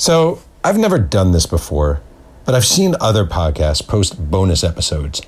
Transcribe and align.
So, 0.00 0.40
I've 0.64 0.78
never 0.78 0.98
done 0.98 1.32
this 1.32 1.44
before, 1.44 2.00
but 2.46 2.54
I've 2.54 2.64
seen 2.64 2.94
other 3.02 3.26
podcasts 3.26 3.86
post 3.86 4.30
bonus 4.30 4.64
episodes. 4.64 5.20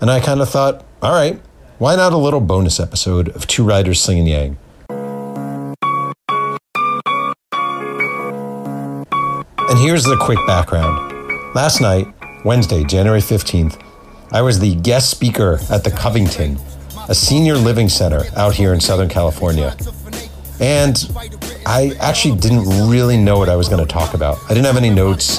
And 0.00 0.10
I 0.10 0.18
kind 0.18 0.40
of 0.40 0.48
thought, 0.48 0.82
all 1.02 1.12
right, 1.12 1.42
why 1.76 1.94
not 1.94 2.14
a 2.14 2.16
little 2.16 2.40
bonus 2.40 2.80
episode 2.80 3.28
of 3.36 3.46
Two 3.46 3.64
Writers 3.64 4.00
Slinging 4.00 4.26
Yang? 4.26 4.56
And 9.68 9.78
here's 9.80 10.04
the 10.04 10.16
quick 10.18 10.38
background. 10.46 11.54
Last 11.54 11.82
night, 11.82 12.06
Wednesday, 12.46 12.82
January 12.82 13.20
15th, 13.20 13.78
I 14.32 14.40
was 14.40 14.58
the 14.58 14.74
guest 14.76 15.10
speaker 15.10 15.58
at 15.68 15.84
the 15.84 15.90
Covington, 15.90 16.58
a 17.10 17.14
senior 17.14 17.56
living 17.56 17.90
center 17.90 18.22
out 18.38 18.54
here 18.54 18.72
in 18.72 18.80
Southern 18.80 19.10
California. 19.10 19.76
And 20.60 20.96
I 21.66 21.92
actually 22.00 22.38
didn't 22.38 22.88
really 22.88 23.16
know 23.16 23.38
what 23.38 23.48
I 23.48 23.56
was 23.56 23.68
going 23.68 23.84
to 23.84 23.90
talk 23.90 24.14
about. 24.14 24.38
I 24.44 24.48
didn't 24.48 24.66
have 24.66 24.76
any 24.76 24.90
notes. 24.90 25.38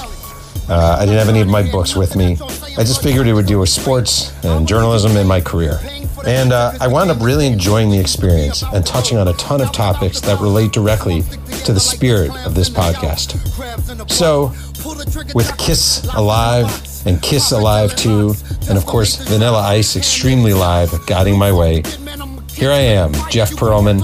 Uh, 0.68 0.96
I 0.98 1.04
didn't 1.04 1.18
have 1.18 1.28
any 1.28 1.40
of 1.40 1.48
my 1.48 1.62
books 1.70 1.94
with 1.94 2.16
me. 2.16 2.36
I 2.76 2.82
just 2.82 3.02
figured 3.02 3.26
it 3.28 3.32
would 3.32 3.46
deal 3.46 3.60
with 3.60 3.68
sports 3.68 4.32
and 4.44 4.66
journalism 4.66 5.16
in 5.16 5.26
my 5.26 5.40
career. 5.40 5.78
And 6.26 6.52
uh, 6.52 6.72
I 6.80 6.88
wound 6.88 7.10
up 7.10 7.20
really 7.20 7.46
enjoying 7.46 7.90
the 7.90 8.00
experience 8.00 8.64
and 8.64 8.84
touching 8.84 9.16
on 9.16 9.28
a 9.28 9.32
ton 9.34 9.60
of 9.60 9.72
topics 9.72 10.20
that 10.22 10.40
relate 10.40 10.72
directly 10.72 11.22
to 11.64 11.72
the 11.72 11.78
spirit 11.78 12.30
of 12.44 12.54
this 12.56 12.68
podcast. 12.68 13.38
So, 14.10 14.52
with 15.34 15.56
Kiss 15.56 16.04
Alive 16.14 16.66
and 17.06 17.22
Kiss 17.22 17.52
Alive 17.52 17.94
2, 17.94 18.34
and 18.68 18.76
of 18.76 18.86
course 18.86 19.16
Vanilla 19.28 19.60
Ice 19.60 19.94
Extremely 19.94 20.52
Live 20.52 20.92
guiding 21.06 21.38
my 21.38 21.52
way, 21.52 21.82
here 22.56 22.70
I 22.70 22.78
am, 22.78 23.12
Jeff 23.28 23.50
Pearlman, 23.52 24.00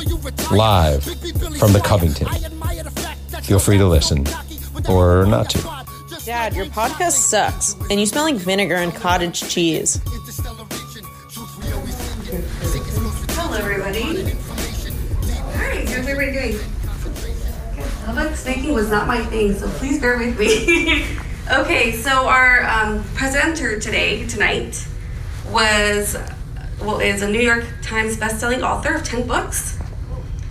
live 0.51 1.03
from 1.59 1.73
the 1.73 1.81
Covington. 1.81 2.29
Feel 3.43 3.59
free 3.59 3.79
to 3.79 3.87
listen 3.87 4.27
or 4.89 5.25
not 5.25 5.49
to. 5.51 5.59
Dad, 6.25 6.55
your 6.55 6.67
podcast 6.67 7.13
sucks, 7.13 7.75
and 7.91 7.99
you 7.99 8.05
smell 8.05 8.25
like 8.25 8.37
vinegar 8.37 8.77
and 8.77 8.95
cottage 8.95 9.49
cheese. 9.49 10.01
Hello, 13.31 13.57
everybody. 13.57 14.33
Hi, 15.55 15.85
how's 15.87 16.07
everybody 16.07 16.33
doing? 16.33 16.59
Public 18.05 18.37
speaking 18.37 18.75
was 18.75 18.91
not 18.91 19.07
my 19.07 19.25
thing, 19.25 19.55
so 19.55 19.69
please 19.71 19.99
bear 20.01 20.19
with 20.19 20.39
me. 20.39 21.17
okay, 21.53 21.93
so 21.93 22.27
our 22.27 22.65
um, 22.65 23.03
presenter 23.15 23.81
today, 23.81 24.27
tonight, 24.27 24.87
was, 25.51 26.17
well, 26.85 27.01
is 27.01 27.23
a 27.23 27.29
New 27.29 27.41
York 27.41 27.65
Times 27.83 28.17
bestselling 28.17 28.63
author 28.63 28.95
of 28.95 29.05
10 29.05 29.27
books. 29.27 29.79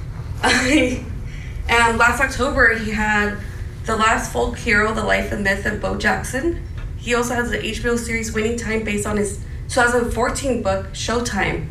and 0.43 1.05
last 1.97 2.21
October, 2.21 2.75
he 2.75 2.91
had 2.91 3.37
The 3.85 3.95
Last 3.95 4.31
Folk 4.31 4.57
Hero, 4.57 4.93
The 4.93 5.03
Life 5.03 5.31
and 5.31 5.43
Myth 5.43 5.65
of 5.65 5.81
Bo 5.81 5.97
Jackson. 5.97 6.65
He 6.97 7.13
also 7.13 7.33
has 7.33 7.49
the 7.49 7.57
HBO 7.57 7.97
series 7.97 8.33
Winning 8.33 8.57
Time 8.57 8.83
based 8.83 9.05
on 9.05 9.17
his 9.17 9.43
2014 9.69 10.61
book, 10.61 10.87
Showtime 10.93 11.67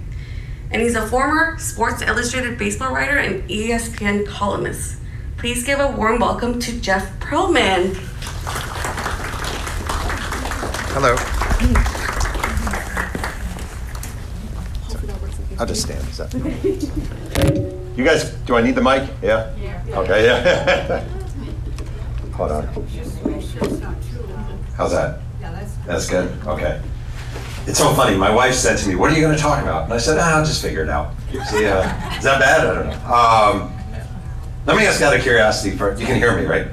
and 0.70 0.80
he's 0.82 0.94
a 0.94 1.06
former 1.06 1.58
Sports 1.58 2.02
Illustrated 2.02 2.56
baseball 2.56 2.94
writer 2.94 3.18
and 3.18 3.48
ESPN 3.48 4.26
columnist. 4.26 4.98
Please 5.36 5.64
give 5.64 5.80
a 5.80 5.90
warm 5.90 6.20
welcome 6.20 6.60
to 6.60 6.80
Jeff 6.80 7.18
Pearlman. 7.18 7.94
Hello. 10.92 11.96
I'll 15.60 15.66
just 15.66 15.82
stand. 15.82 16.02
Is 16.08 16.16
that? 16.16 16.32
You 17.94 18.02
guys, 18.02 18.30
do 18.46 18.56
I 18.56 18.62
need 18.62 18.74
the 18.74 18.80
mic? 18.80 19.10
Yeah? 19.22 19.52
Okay, 19.90 20.24
yeah. 20.24 21.04
Hold 22.32 22.52
on. 22.52 22.66
How's 24.74 24.92
that? 24.92 25.18
That's 25.86 26.08
good? 26.08 26.32
Okay. 26.46 26.80
It's 27.66 27.78
so 27.78 27.92
funny. 27.92 28.16
My 28.16 28.34
wife 28.34 28.54
said 28.54 28.78
to 28.78 28.88
me, 28.88 28.94
What 28.94 29.12
are 29.12 29.14
you 29.14 29.20
going 29.20 29.36
to 29.36 29.42
talk 29.42 29.62
about? 29.62 29.84
And 29.84 29.92
I 29.92 29.98
said, 29.98 30.16
ah, 30.18 30.38
I'll 30.38 30.44
just 30.46 30.62
figure 30.62 30.82
it 30.82 30.88
out. 30.88 31.12
See, 31.30 31.66
uh, 31.66 31.82
is 32.16 32.24
that 32.24 32.40
bad? 32.40 32.66
I 32.66 32.74
don't 32.74 32.86
know. 32.86 32.94
Um, 33.14 33.72
let 34.64 34.78
me 34.78 34.86
ask 34.86 35.02
out 35.02 35.14
of 35.14 35.20
curiosity 35.20 35.76
for 35.76 35.94
you 35.94 36.06
can 36.06 36.16
hear 36.16 36.34
me, 36.34 36.46
right? 36.46 36.68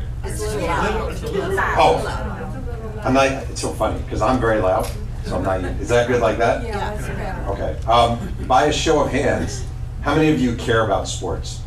Oh, 1.77 3.01
I'm 3.03 3.13
not. 3.13 3.25
It's 3.49 3.59
so 3.59 3.73
funny 3.73 4.01
because 4.03 4.21
I'm 4.21 4.39
very 4.39 4.61
loud, 4.61 4.89
so 5.27 5.37
I'm 5.37 5.43
not. 5.43 5.63
Is 5.81 5.89
that 5.89 6.07
good 6.07 6.21
like 6.21 6.37
that? 6.37 6.63
Yeah, 6.63 6.95
that's 6.95 7.07
better. 7.07 7.51
Okay. 7.51 7.85
Um, 7.87 8.47
by 8.47 8.65
a 8.65 8.73
show 8.73 9.01
of 9.01 9.11
hands, 9.11 9.65
how 10.01 10.15
many 10.15 10.31
of 10.31 10.39
you 10.39 10.55
care 10.55 10.85
about 10.85 11.07
sports? 11.07 11.61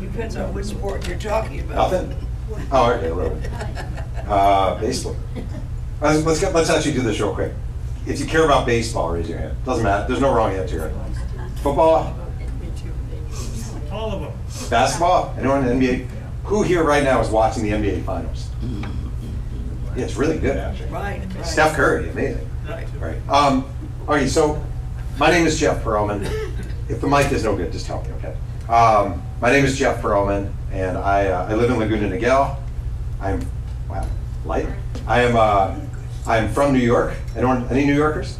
Depends 0.00 0.36
on 0.36 0.52
which 0.52 0.66
sport 0.66 1.06
you're 1.06 1.18
talking 1.18 1.60
about. 1.60 1.92
Nothing. 1.92 2.16
Oh, 2.72 2.92
okay, 2.92 3.08
a 3.08 3.14
little 3.14 3.36
bit. 3.36 3.50
Uh, 4.28 4.74
baseball. 4.80 5.16
Let's 6.00 6.24
let's, 6.24 6.40
get, 6.40 6.54
let's 6.54 6.70
actually 6.70 6.92
do 6.92 7.02
this 7.02 7.18
real 7.20 7.34
quick. 7.34 7.52
If 8.06 8.20
you 8.20 8.26
care 8.26 8.44
about 8.44 8.66
baseball, 8.66 9.12
raise 9.12 9.28
your 9.28 9.38
hand. 9.38 9.56
Doesn't 9.64 9.84
matter. 9.84 10.08
There's 10.08 10.20
no 10.20 10.34
wrong 10.34 10.52
answer 10.54 10.88
here. 10.88 10.94
Football, 11.62 12.16
All 13.92 14.12
of 14.12 14.20
them. 14.22 14.68
basketball, 14.70 15.34
anyone 15.38 15.66
in 15.66 15.78
the 15.78 15.86
NBA? 15.86 16.08
Who 16.44 16.62
here 16.62 16.82
right 16.84 17.04
now 17.04 17.20
is 17.20 17.28
watching 17.28 17.62
the 17.62 17.70
NBA 17.70 18.04
finals? 18.04 18.48
Yeah, 19.98 20.04
it's 20.04 20.16
really 20.16 20.38
good 20.38 20.56
actually. 20.56 20.90
Right, 20.90 21.20
right. 21.34 21.44
Steph 21.46 21.74
Curry, 21.74 22.08
amazing. 22.10 22.48
Right. 22.68 22.86
Right. 23.00 23.28
Um, 23.28 23.68
okay, 24.08 24.28
so 24.28 24.64
my 25.18 25.28
name 25.28 25.44
is 25.44 25.58
Jeff 25.58 25.82
Pearlman. 25.82 26.54
If 26.88 27.02
the 27.02 27.06
mic 27.06 27.30
is 27.32 27.44
no 27.44 27.54
good, 27.54 27.70
just 27.70 27.84
tell 27.84 28.02
me, 28.02 28.08
okay? 28.12 28.34
Um, 28.66 29.22
my 29.42 29.50
name 29.50 29.66
is 29.66 29.78
Jeff 29.78 30.00
Pearlman, 30.00 30.50
and 30.72 30.96
I, 30.96 31.26
uh, 31.26 31.50
I 31.50 31.54
live 31.54 31.70
in 31.70 31.78
Laguna 31.78 32.08
Niguel. 32.08 32.56
I'm, 33.20 33.46
wow, 33.90 34.06
light. 34.46 34.66
I 35.06 35.20
am, 35.20 35.36
uh, 35.36 35.78
I'm 36.26 36.48
from 36.48 36.72
New 36.72 36.78
York. 36.78 37.12
Anyone, 37.36 37.68
any 37.68 37.84
New 37.84 37.94
Yorkers? 37.94 38.38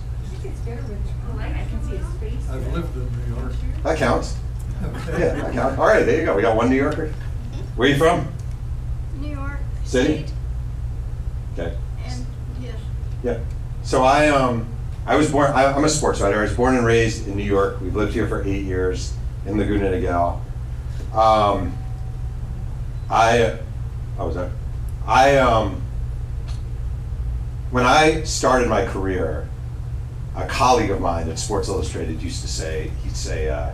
I've 2.50 2.72
lived 2.72 2.96
in 2.96 3.02
New 3.28 3.36
York. 3.36 3.52
That 3.82 3.98
counts. 3.98 4.34
Yeah, 4.80 5.34
that 5.34 5.52
counts. 5.52 5.78
All 5.78 5.86
right, 5.86 6.06
there 6.06 6.18
you 6.18 6.24
go. 6.24 6.34
We 6.34 6.40
got 6.40 6.56
one 6.56 6.70
New 6.70 6.76
Yorker. 6.76 7.12
Where 7.76 7.86
are 7.86 7.92
you 7.92 7.98
from? 7.98 8.26
New 9.20 9.28
York. 9.28 9.58
City? 9.84 10.24
State, 10.24 10.37
Okay. 11.58 11.76
And, 12.04 12.26
yes. 12.60 12.76
Yeah. 13.22 13.38
So 13.82 14.04
I 14.04 14.28
um 14.28 14.68
I 15.08 15.16
was 15.16 15.32
born. 15.32 15.50
I, 15.52 15.72
I'm 15.72 15.84
a 15.84 15.88
sports 15.88 16.20
writer. 16.20 16.38
I 16.38 16.42
was 16.42 16.54
born 16.54 16.76
and 16.76 16.84
raised 16.84 17.26
in 17.26 17.34
New 17.34 17.42
York. 17.42 17.80
We've 17.80 17.96
lived 17.96 18.12
here 18.12 18.28
for 18.28 18.44
eight 18.44 18.64
years 18.64 19.14
in 19.46 19.56
Laguna 19.56 19.90
Niguel. 19.90 20.38
Um, 21.14 21.76
I, 23.10 23.58
how 24.18 24.26
was 24.26 24.34
that? 24.34 24.50
I 25.06 25.38
um. 25.38 25.80
When 27.70 27.86
I 27.86 28.22
started 28.24 28.68
my 28.68 28.84
career, 28.84 29.48
a 30.36 30.46
colleague 30.46 30.90
of 30.90 31.00
mine 31.00 31.28
at 31.30 31.38
Sports 31.38 31.68
Illustrated 31.68 32.22
used 32.22 32.42
to 32.42 32.48
say, 32.48 32.90
he'd 33.02 33.16
say, 33.16 33.48
uh, 33.48 33.70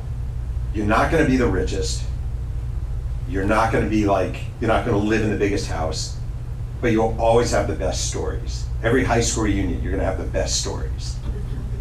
"You're 0.73 0.87
not 0.87 1.11
going 1.11 1.25
to 1.25 1.29
be 1.29 1.37
the 1.37 1.49
richest. 1.49 2.05
You're 3.29 3.45
not 3.45 3.73
going 3.73 3.83
to 3.83 3.91
be 3.91 4.07
like, 4.07 4.37
you're 4.61 4.69
not 4.69 4.85
going 4.85 4.97
to 5.01 5.05
live 5.05 5.23
in 5.23 5.31
the 5.31 5.37
biggest 5.37 5.67
house." 5.67 6.17
But 6.85 6.93
you'll 6.93 7.17
always 7.19 7.51
have 7.51 7.67
the 7.67 7.75
best 7.75 8.11
stories. 8.11 8.67
Every 8.83 9.05
high 9.05 9.23
school 9.23 9.45
reunion, 9.45 9.83
you're 9.83 9.91
gonna 9.91 10.05
have 10.05 10.19
the 10.19 10.31
best 10.31 10.61
stories. 10.61 11.17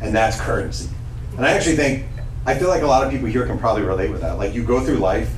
And 0.02 0.16
that's 0.16 0.40
currency. 0.40 0.88
And 1.36 1.46
I 1.46 1.52
actually 1.52 1.76
think, 1.76 2.06
I 2.46 2.58
feel 2.58 2.70
like 2.70 2.84
a 2.84 2.88
lot 2.88 3.04
of 3.04 3.12
people 3.12 3.28
here 3.28 3.46
can 3.46 3.60
probably 3.60 3.82
relate 3.82 4.12
with 4.12 4.22
that. 4.22 4.38
Like 4.38 4.54
you 4.54 4.64
go 4.64 4.80
through 4.80 5.00
life, 5.00 5.30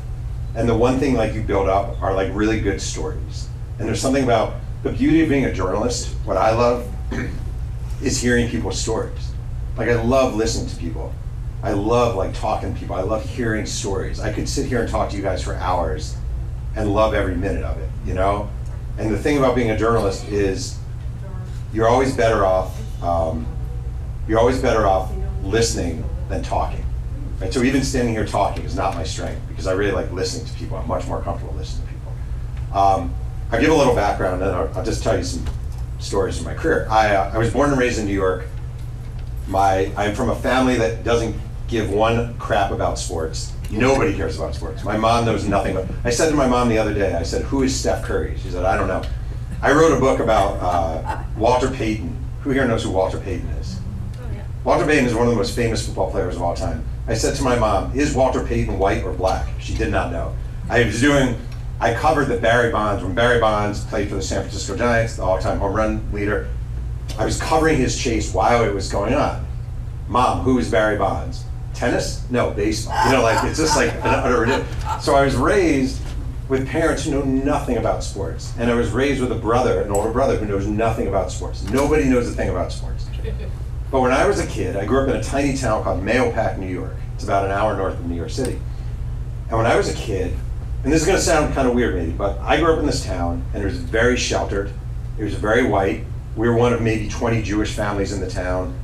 and 0.53 0.69
the 0.69 0.77
one 0.77 0.99
thing 0.99 1.15
like 1.15 1.33
you 1.33 1.41
build 1.41 1.67
up 1.67 1.99
are 1.99 2.13
like 2.13 2.29
really 2.35 2.59
good 2.61 2.79
stories. 2.79 3.49
And 3.79 3.87
there's 3.87 3.99
something 3.99 4.23
about 4.23 4.53
the 4.83 4.91
beauty 4.91 5.23
of 5.23 5.29
being 5.29 5.45
a 5.45 5.51
journalist, 5.51 6.13
what 6.25 6.37
I 6.37 6.51
love 6.51 6.87
is 8.03 8.21
hearing 8.21 8.47
people's 8.47 8.79
stories. 8.79 9.31
Like 9.77 9.89
I 9.89 9.99
love 9.99 10.35
listening 10.35 10.69
to 10.69 10.75
people. 10.75 11.11
I 11.63 11.71
love 11.71 12.15
like 12.15 12.35
talking 12.35 12.71
to 12.71 12.79
people. 12.79 12.95
I 12.95 13.01
love 13.01 13.27
hearing 13.27 13.65
stories. 13.65 14.19
I 14.19 14.31
could 14.31 14.47
sit 14.47 14.67
here 14.67 14.81
and 14.81 14.87
talk 14.87 15.09
to 15.09 15.17
you 15.17 15.23
guys 15.23 15.41
for 15.41 15.55
hours 15.55 16.15
and 16.75 16.93
love 16.93 17.15
every 17.15 17.35
minute 17.35 17.63
of 17.63 17.79
it, 17.79 17.89
you 18.05 18.13
know? 18.13 18.47
And 18.97 19.11
the 19.11 19.17
thing 19.17 19.37
about 19.37 19.55
being 19.55 19.71
a 19.71 19.77
journalist 19.77 20.27
is 20.29 20.77
you're 21.73 21.87
always 21.87 22.15
better 22.15 22.45
off, 22.45 22.75
um, 23.03 23.45
you're 24.27 24.39
always 24.39 24.59
better 24.59 24.87
off 24.87 25.11
listening 25.43 26.03
than 26.29 26.41
talking. 26.41 26.85
Right? 27.39 27.53
So 27.53 27.63
even 27.63 27.83
standing 27.83 28.13
here 28.13 28.25
talking 28.25 28.63
is 28.63 28.75
not 28.75 28.95
my 28.95 29.03
strength 29.03 29.41
because 29.49 29.67
I 29.67 29.73
really 29.73 29.91
like 29.91 30.11
listening 30.11 30.45
to 30.47 30.53
people. 30.53 30.77
I'm 30.77 30.87
much 30.87 31.05
more 31.07 31.21
comfortable 31.21 31.53
listening 31.55 31.87
to 31.87 31.93
people. 31.93 32.13
Um, 32.77 33.13
I'll 33.51 33.59
give 33.59 33.69
a 33.69 33.75
little 33.75 33.95
background 33.95 34.41
and 34.41 34.51
I'll, 34.51 34.71
I'll 34.77 34.85
just 34.85 35.03
tell 35.03 35.17
you 35.17 35.23
some 35.23 35.45
stories 35.99 36.37
from 36.37 36.45
my 36.45 36.53
career. 36.53 36.87
I, 36.89 37.15
uh, 37.15 37.31
I 37.33 37.37
was 37.37 37.51
born 37.51 37.71
and 37.71 37.79
raised 37.79 37.99
in 37.99 38.05
New 38.05 38.13
York. 38.13 38.45
My, 39.47 39.91
I'm 39.97 40.15
from 40.15 40.29
a 40.29 40.35
family 40.35 40.77
that 40.77 41.03
doesn't 41.03 41.35
give 41.67 41.91
one 41.91 42.37
crap 42.37 42.71
about 42.71 42.97
sports. 42.97 43.51
Nobody 43.71 44.15
cares 44.15 44.37
about 44.37 44.55
sports. 44.55 44.83
My 44.83 44.97
mom 44.97 45.25
knows 45.25 45.47
nothing. 45.47 45.75
About, 45.75 45.89
I 46.03 46.09
said 46.09 46.29
to 46.29 46.35
my 46.35 46.47
mom 46.47 46.69
the 46.69 46.77
other 46.77 46.93
day, 46.93 47.13
I 47.13 47.23
said, 47.23 47.43
"Who 47.43 47.63
is 47.63 47.77
Steph 47.77 48.03
Curry?" 48.03 48.37
She 48.41 48.49
said, 48.49 48.65
"I 48.65 48.77
don't 48.77 48.87
know." 48.87 49.03
I 49.61 49.71
wrote 49.71 49.95
a 49.95 49.99
book 49.99 50.19
about 50.19 50.59
uh, 50.61 51.23
Walter 51.37 51.69
Payton. 51.69 52.15
Who 52.41 52.51
here 52.51 52.67
knows 52.67 52.83
who 52.83 52.91
Walter 52.91 53.19
Payton 53.19 53.47
is? 53.49 53.79
Walter 54.63 54.85
Payton 54.85 55.05
is 55.05 55.13
one 55.15 55.27
of 55.27 55.31
the 55.31 55.37
most 55.37 55.55
famous 55.55 55.85
football 55.85 56.11
players 56.11 56.35
of 56.35 56.41
all 56.41 56.55
time. 56.55 56.85
I 57.07 57.15
said 57.15 57.35
to 57.35 57.43
my 57.43 57.57
mom, 57.57 57.97
"Is 57.97 58.13
Walter 58.13 58.43
Payton 58.45 58.77
white 58.77 59.03
or 59.03 59.13
black?" 59.13 59.47
She 59.59 59.75
did 59.75 59.91
not 59.91 60.11
know. 60.11 60.35
I 60.69 60.83
was 60.83 60.99
doing 61.01 61.37
I 61.79 61.93
covered 61.93 62.29
the 62.29 62.37
Barry 62.37 62.71
Bonds 62.71 63.03
when 63.03 63.13
Barry 63.13 63.39
Bonds 63.39 63.83
played 63.85 64.07
for 64.07 64.15
the 64.15 64.21
San 64.21 64.41
Francisco 64.41 64.77
Giants, 64.77 65.17
the 65.17 65.23
all-time 65.23 65.59
home 65.59 65.73
run 65.73 66.13
leader. 66.13 66.47
I 67.19 67.25
was 67.25 67.39
covering 67.39 67.77
his 67.77 68.01
chase 68.01 68.33
while 68.33 68.63
it 68.63 68.73
was 68.73 68.89
going 68.89 69.13
on. 69.13 69.45
Mom, 70.07 70.41
who 70.41 70.57
is 70.57 70.71
Barry 70.71 70.97
Bonds? 70.97 71.43
Tennis? 71.75 72.23
No, 72.29 72.51
baseball. 72.51 73.05
You 73.05 73.11
know, 73.11 73.21
like 73.21 73.43
it's 73.43 73.59
just 73.59 73.75
like 73.75 73.93
an 73.93 74.01
utter. 74.03 74.65
So 75.01 75.15
I 75.15 75.23
was 75.25 75.35
raised 75.35 76.01
with 76.47 76.67
parents 76.67 77.03
who 77.05 77.11
know 77.11 77.23
nothing 77.23 77.77
about 77.77 78.03
sports, 78.03 78.53
and 78.57 78.69
I 78.69 78.75
was 78.75 78.91
raised 78.91 79.21
with 79.21 79.31
a 79.31 79.35
brother, 79.35 79.81
an 79.81 79.91
older 79.91 80.11
brother, 80.11 80.37
who 80.37 80.45
knows 80.45 80.67
nothing 80.67 81.07
about 81.07 81.31
sports. 81.31 81.63
Nobody 81.69 82.05
knows 82.05 82.27
a 82.29 82.31
thing 82.31 82.49
about 82.49 82.71
sports. 82.71 83.05
But 83.91 84.01
when 84.01 84.11
I 84.11 84.27
was 84.27 84.39
a 84.39 84.47
kid, 84.47 84.75
I 84.75 84.83
grew 84.83 85.03
up 85.03 85.09
in 85.09 85.15
a 85.15 85.23
tiny 85.23 85.55
town 85.55 85.83
called 85.83 86.03
Mahopac, 86.03 86.57
New 86.57 86.67
York. 86.67 86.95
It's 87.13 87.23
about 87.23 87.45
an 87.45 87.51
hour 87.51 87.77
north 87.77 87.93
of 87.93 88.05
New 88.05 88.15
York 88.15 88.31
City. 88.31 88.59
And 89.47 89.57
when 89.57 89.65
I 89.67 89.75
was 89.77 89.87
a 89.89 89.93
kid, 89.93 90.35
and 90.83 90.91
this 90.91 91.01
is 91.01 91.07
going 91.07 91.17
to 91.17 91.23
sound 91.23 91.53
kind 91.53 91.67
of 91.67 91.75
weird 91.75 91.95
maybe, 91.95 92.11
but 92.11 92.37
I 92.39 92.57
grew 92.59 92.73
up 92.73 92.79
in 92.79 92.85
this 92.87 93.05
town, 93.05 93.45
and 93.53 93.63
it 93.63 93.65
was 93.65 93.77
very 93.77 94.17
sheltered. 94.17 94.71
It 95.17 95.23
was 95.23 95.35
very 95.35 95.65
white. 95.65 96.03
We 96.35 96.49
were 96.49 96.55
one 96.55 96.73
of 96.73 96.81
maybe 96.81 97.07
20 97.07 97.41
Jewish 97.41 97.73
families 97.73 98.11
in 98.11 98.19
the 98.19 98.29
town. 98.29 98.77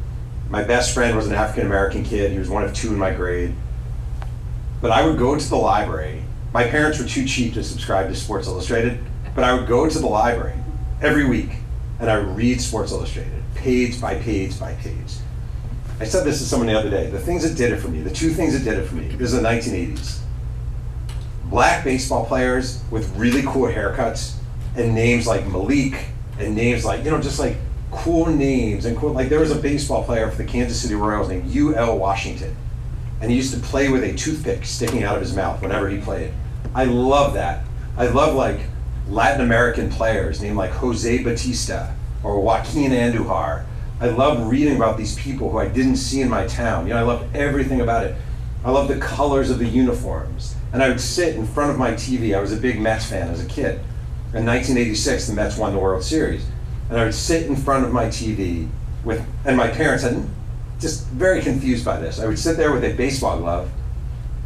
My 0.51 0.63
best 0.63 0.94
friend 0.94 1.15
was 1.15 1.27
an 1.27 1.33
African 1.33 1.65
American 1.65 2.03
kid. 2.03 2.33
He 2.33 2.38
was 2.38 2.50
one 2.50 2.65
of 2.65 2.74
two 2.74 2.89
in 2.89 3.00
my 3.00 3.12
grade. 3.12 3.56
But 4.81 4.92
I 4.92 5.07
would 5.07 5.18
go 5.18 5.39
to 5.39 5.50
the 5.50 5.56
library. 5.56 6.24
My 6.53 6.65
parents 6.65 7.00
were 7.00 7.07
too 7.07 7.25
cheap 7.25 7.53
to 7.53 7.63
subscribe 7.63 8.09
to 8.09 8.15
Sports 8.15 8.48
Illustrated, 8.48 9.00
but 9.33 9.45
I 9.45 9.53
would 9.53 9.65
go 9.65 9.89
to 9.89 9.98
the 9.98 10.07
library 10.07 10.59
every 11.01 11.24
week 11.24 11.51
and 12.01 12.09
I 12.09 12.19
would 12.19 12.36
read 12.36 12.59
Sports 12.59 12.92
Illustrated, 12.92 13.42
page 13.56 14.01
by 14.01 14.15
page 14.15 14.59
by 14.59 14.74
page. 14.74 15.13
I 16.01 16.03
said 16.03 16.25
this 16.25 16.39
to 16.39 16.44
someone 16.44 16.68
the 16.68 16.77
other 16.77 16.89
day. 16.89 17.09
The 17.09 17.19
things 17.19 17.48
that 17.48 17.56
did 17.56 17.71
it 17.71 17.77
for 17.77 17.88
me, 17.88 18.01
the 18.01 18.09
two 18.09 18.31
things 18.31 18.51
that 18.51 18.69
did 18.69 18.77
it 18.77 18.88
for 18.88 18.95
me, 18.95 19.07
this 19.07 19.31
is 19.31 19.42
the 19.42 19.48
1980s. 19.48 20.19
Black 21.45 21.86
baseball 21.86 22.25
players 22.25 22.83
with 22.92 23.09
really 23.15 23.44
cool 23.44 23.71
haircuts 23.71 24.36
and 24.75 24.94
names 24.94 25.27
like 25.27 25.48
Malik 25.48 26.07
and 26.39 26.53
names 26.57 26.83
like, 26.83 27.06
you 27.06 27.12
know, 27.12 27.21
just 27.21 27.39
like 27.39 27.56
cool 27.91 28.25
names 28.27 28.85
and 28.85 28.97
cool. 28.97 29.11
Like 29.11 29.29
there 29.29 29.39
was 29.39 29.51
a 29.51 29.59
baseball 29.59 30.03
player 30.03 30.31
for 30.31 30.38
the 30.38 30.45
Kansas 30.45 30.81
City 30.81 30.95
Royals 30.95 31.29
named 31.29 31.51
U.L. 31.51 31.97
Washington, 31.97 32.55
and 33.19 33.29
he 33.29 33.38
used 33.38 33.53
to 33.53 33.59
play 33.59 33.89
with 33.89 34.03
a 34.03 34.13
toothpick 34.13 34.65
sticking 34.65 35.03
out 35.03 35.15
of 35.15 35.21
his 35.21 35.35
mouth 35.35 35.61
whenever 35.61 35.89
he 35.89 35.99
played. 35.99 36.33
I 36.73 36.85
love 36.85 37.33
that. 37.33 37.65
I 37.97 38.07
love 38.07 38.33
like 38.35 38.61
Latin 39.07 39.41
American 39.41 39.89
players 39.89 40.41
named 40.41 40.55
like 40.55 40.71
Jose 40.71 41.21
Batista 41.23 41.91
or 42.23 42.39
Joaquin 42.39 42.91
Andujar. 42.91 43.65
I 43.99 44.07
love 44.07 44.47
reading 44.47 44.77
about 44.77 44.97
these 44.97 45.15
people 45.15 45.51
who 45.51 45.57
I 45.57 45.67
didn't 45.67 45.97
see 45.97 46.21
in 46.21 46.29
my 46.29 46.47
town. 46.47 46.88
You 46.88 46.93
know, 46.93 46.99
I 46.99 47.03
loved 47.03 47.35
everything 47.35 47.81
about 47.81 48.05
it. 48.05 48.15
I 48.63 48.71
love 48.71 48.88
the 48.88 48.97
colors 48.99 49.49
of 49.49 49.59
the 49.59 49.67
uniforms. 49.67 50.55
And 50.73 50.81
I 50.81 50.88
would 50.89 51.01
sit 51.01 51.35
in 51.35 51.45
front 51.45 51.71
of 51.71 51.77
my 51.77 51.91
TV. 51.91 52.35
I 52.35 52.39
was 52.39 52.51
a 52.53 52.57
big 52.57 52.79
Mets 52.79 53.05
fan 53.05 53.29
as 53.29 53.43
a 53.43 53.47
kid. 53.47 53.79
In 54.33 54.45
1986, 54.45 55.27
the 55.27 55.33
Mets 55.33 55.57
won 55.57 55.73
the 55.73 55.79
World 55.79 56.03
Series. 56.03 56.45
And 56.91 56.99
I 56.99 57.05
would 57.05 57.15
sit 57.15 57.47
in 57.47 57.55
front 57.55 57.85
of 57.85 57.93
my 57.93 58.07
TV 58.07 58.67
with, 59.05 59.25
and 59.45 59.55
my 59.55 59.69
parents 59.69 60.03
had 60.03 60.23
just 60.77 61.07
very 61.07 61.41
confused 61.41 61.85
by 61.85 61.97
this. 61.97 62.19
I 62.19 62.27
would 62.27 62.38
sit 62.38 62.57
there 62.57 62.73
with 62.73 62.83
a 62.83 62.91
baseball 62.93 63.39
glove 63.39 63.71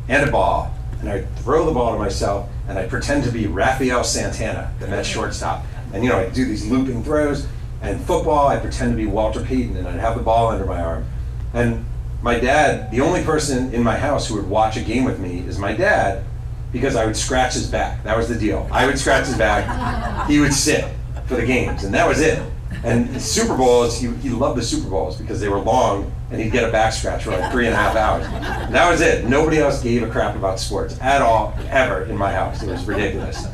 and 0.07 0.29
a 0.29 0.31
ball, 0.31 0.71
and 0.99 1.09
I'd 1.09 1.35
throw 1.37 1.65
the 1.65 1.71
ball 1.71 1.93
to 1.93 1.97
myself, 1.97 2.47
and 2.67 2.77
I'd 2.77 2.87
pretend 2.87 3.23
to 3.23 3.31
be 3.31 3.47
Rafael 3.47 4.03
Santana, 4.03 4.71
the 4.79 4.87
Mets 4.87 5.07
shortstop. 5.07 5.65
And 5.91 6.03
you 6.03 6.09
know, 6.11 6.19
I'd 6.19 6.33
do 6.33 6.45
these 6.45 6.67
looping 6.67 7.03
throws. 7.03 7.47
And 7.81 7.99
football, 8.01 8.47
I'd 8.47 8.61
pretend 8.61 8.91
to 8.91 8.97
be 8.97 9.07
Walter 9.07 9.41
Payton, 9.41 9.77
and 9.77 9.87
I'd 9.87 9.99
have 9.99 10.15
the 10.15 10.23
ball 10.23 10.49
under 10.49 10.65
my 10.65 10.79
arm. 10.79 11.05
And 11.51 11.83
my 12.21 12.39
dad, 12.39 12.91
the 12.91 13.01
only 13.01 13.23
person 13.23 13.73
in 13.73 13.81
my 13.81 13.97
house 13.97 14.27
who 14.27 14.35
would 14.35 14.47
watch 14.47 14.77
a 14.77 14.81
game 14.81 15.03
with 15.03 15.19
me 15.19 15.39
is 15.39 15.57
my 15.57 15.73
dad, 15.73 16.23
because 16.71 16.95
I 16.95 17.07
would 17.07 17.17
scratch 17.17 17.55
his 17.55 17.65
back. 17.65 18.03
That 18.03 18.15
was 18.15 18.27
the 18.27 18.35
deal. 18.35 18.69
I 18.71 18.85
would 18.85 18.99
scratch 18.99 19.25
his 19.25 19.35
back. 19.35 20.27
He 20.29 20.39
would 20.39 20.53
sit 20.53 20.85
for 21.27 21.35
the 21.35 21.45
games, 21.45 21.83
and 21.83 21.93
that 21.93 22.07
was 22.07 22.21
it. 22.21 22.41
And 22.83 23.19
Super 23.21 23.55
Bowls, 23.55 23.99
he, 23.99 24.07
he 24.15 24.29
loved 24.29 24.59
the 24.59 24.63
Super 24.63 24.89
Bowls 24.89 25.15
because 25.17 25.39
they 25.39 25.49
were 25.49 25.59
long, 25.59 26.11
and 26.29 26.41
he'd 26.41 26.51
get 26.51 26.67
a 26.67 26.71
back 26.71 26.93
scratch 26.93 27.23
for 27.23 27.31
like 27.31 27.51
three 27.51 27.65
and 27.65 27.73
a 27.73 27.77
half 27.77 27.95
hours. 27.95 28.25
And 28.25 28.75
that 28.75 28.89
was 28.89 29.01
it. 29.01 29.25
Nobody 29.25 29.57
else 29.57 29.81
gave 29.81 30.03
a 30.03 30.09
crap 30.09 30.35
about 30.35 30.59
sports 30.59 30.99
at 31.01 31.21
all, 31.21 31.57
ever 31.69 32.03
in 32.03 32.17
my 32.17 32.31
house. 32.31 32.61
It 32.61 32.69
was 32.69 32.85
ridiculous. 32.85 33.47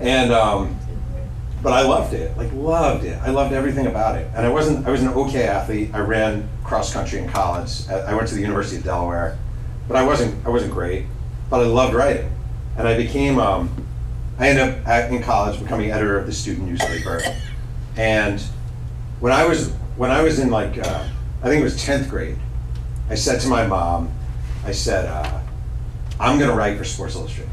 And 0.00 0.32
um, 0.32 0.78
but 1.62 1.72
I 1.72 1.82
loved 1.82 2.14
it, 2.14 2.36
like 2.36 2.52
loved 2.52 3.04
it. 3.04 3.18
I 3.22 3.30
loved 3.30 3.52
everything 3.52 3.86
about 3.86 4.16
it. 4.16 4.30
And 4.34 4.44
I 4.44 4.48
wasn't, 4.48 4.86
I 4.86 4.90
was 4.90 5.02
an 5.02 5.08
okay 5.08 5.44
athlete. 5.44 5.90
I 5.94 6.00
ran 6.00 6.48
cross 6.62 6.92
country 6.92 7.18
in 7.18 7.28
college. 7.28 7.88
I 7.88 8.14
went 8.14 8.28
to 8.28 8.34
the 8.34 8.40
University 8.40 8.76
of 8.76 8.84
Delaware, 8.84 9.38
but 9.88 9.96
I 9.96 10.04
wasn't, 10.04 10.46
I 10.46 10.50
wasn't 10.50 10.72
great. 10.72 11.06
But 11.48 11.60
I 11.60 11.64
loved 11.64 11.94
writing, 11.94 12.30
and 12.76 12.86
I 12.86 12.96
became, 12.96 13.38
um, 13.38 13.85
I 14.38 14.48
ended 14.48 14.68
up 14.68 14.86
at, 14.86 15.10
in 15.10 15.22
college 15.22 15.58
becoming 15.60 15.90
editor 15.90 16.18
of 16.18 16.26
the 16.26 16.32
student 16.32 16.68
newspaper. 16.68 17.22
And 17.96 18.40
when 19.20 19.32
I 19.32 19.46
was, 19.46 19.70
when 19.96 20.10
I 20.10 20.22
was 20.22 20.38
in 20.38 20.50
like, 20.50 20.78
uh, 20.78 21.06
I 21.42 21.48
think 21.48 21.60
it 21.60 21.64
was 21.64 21.82
tenth 21.82 22.10
grade, 22.10 22.36
I 23.08 23.14
said 23.14 23.40
to 23.42 23.48
my 23.48 23.66
mom, 23.66 24.12
I 24.64 24.72
said, 24.72 25.06
uh, 25.06 25.40
I'm 26.18 26.38
going 26.38 26.50
to 26.50 26.56
write 26.56 26.76
for 26.76 26.84
Sports 26.84 27.14
Illustrated. 27.14 27.50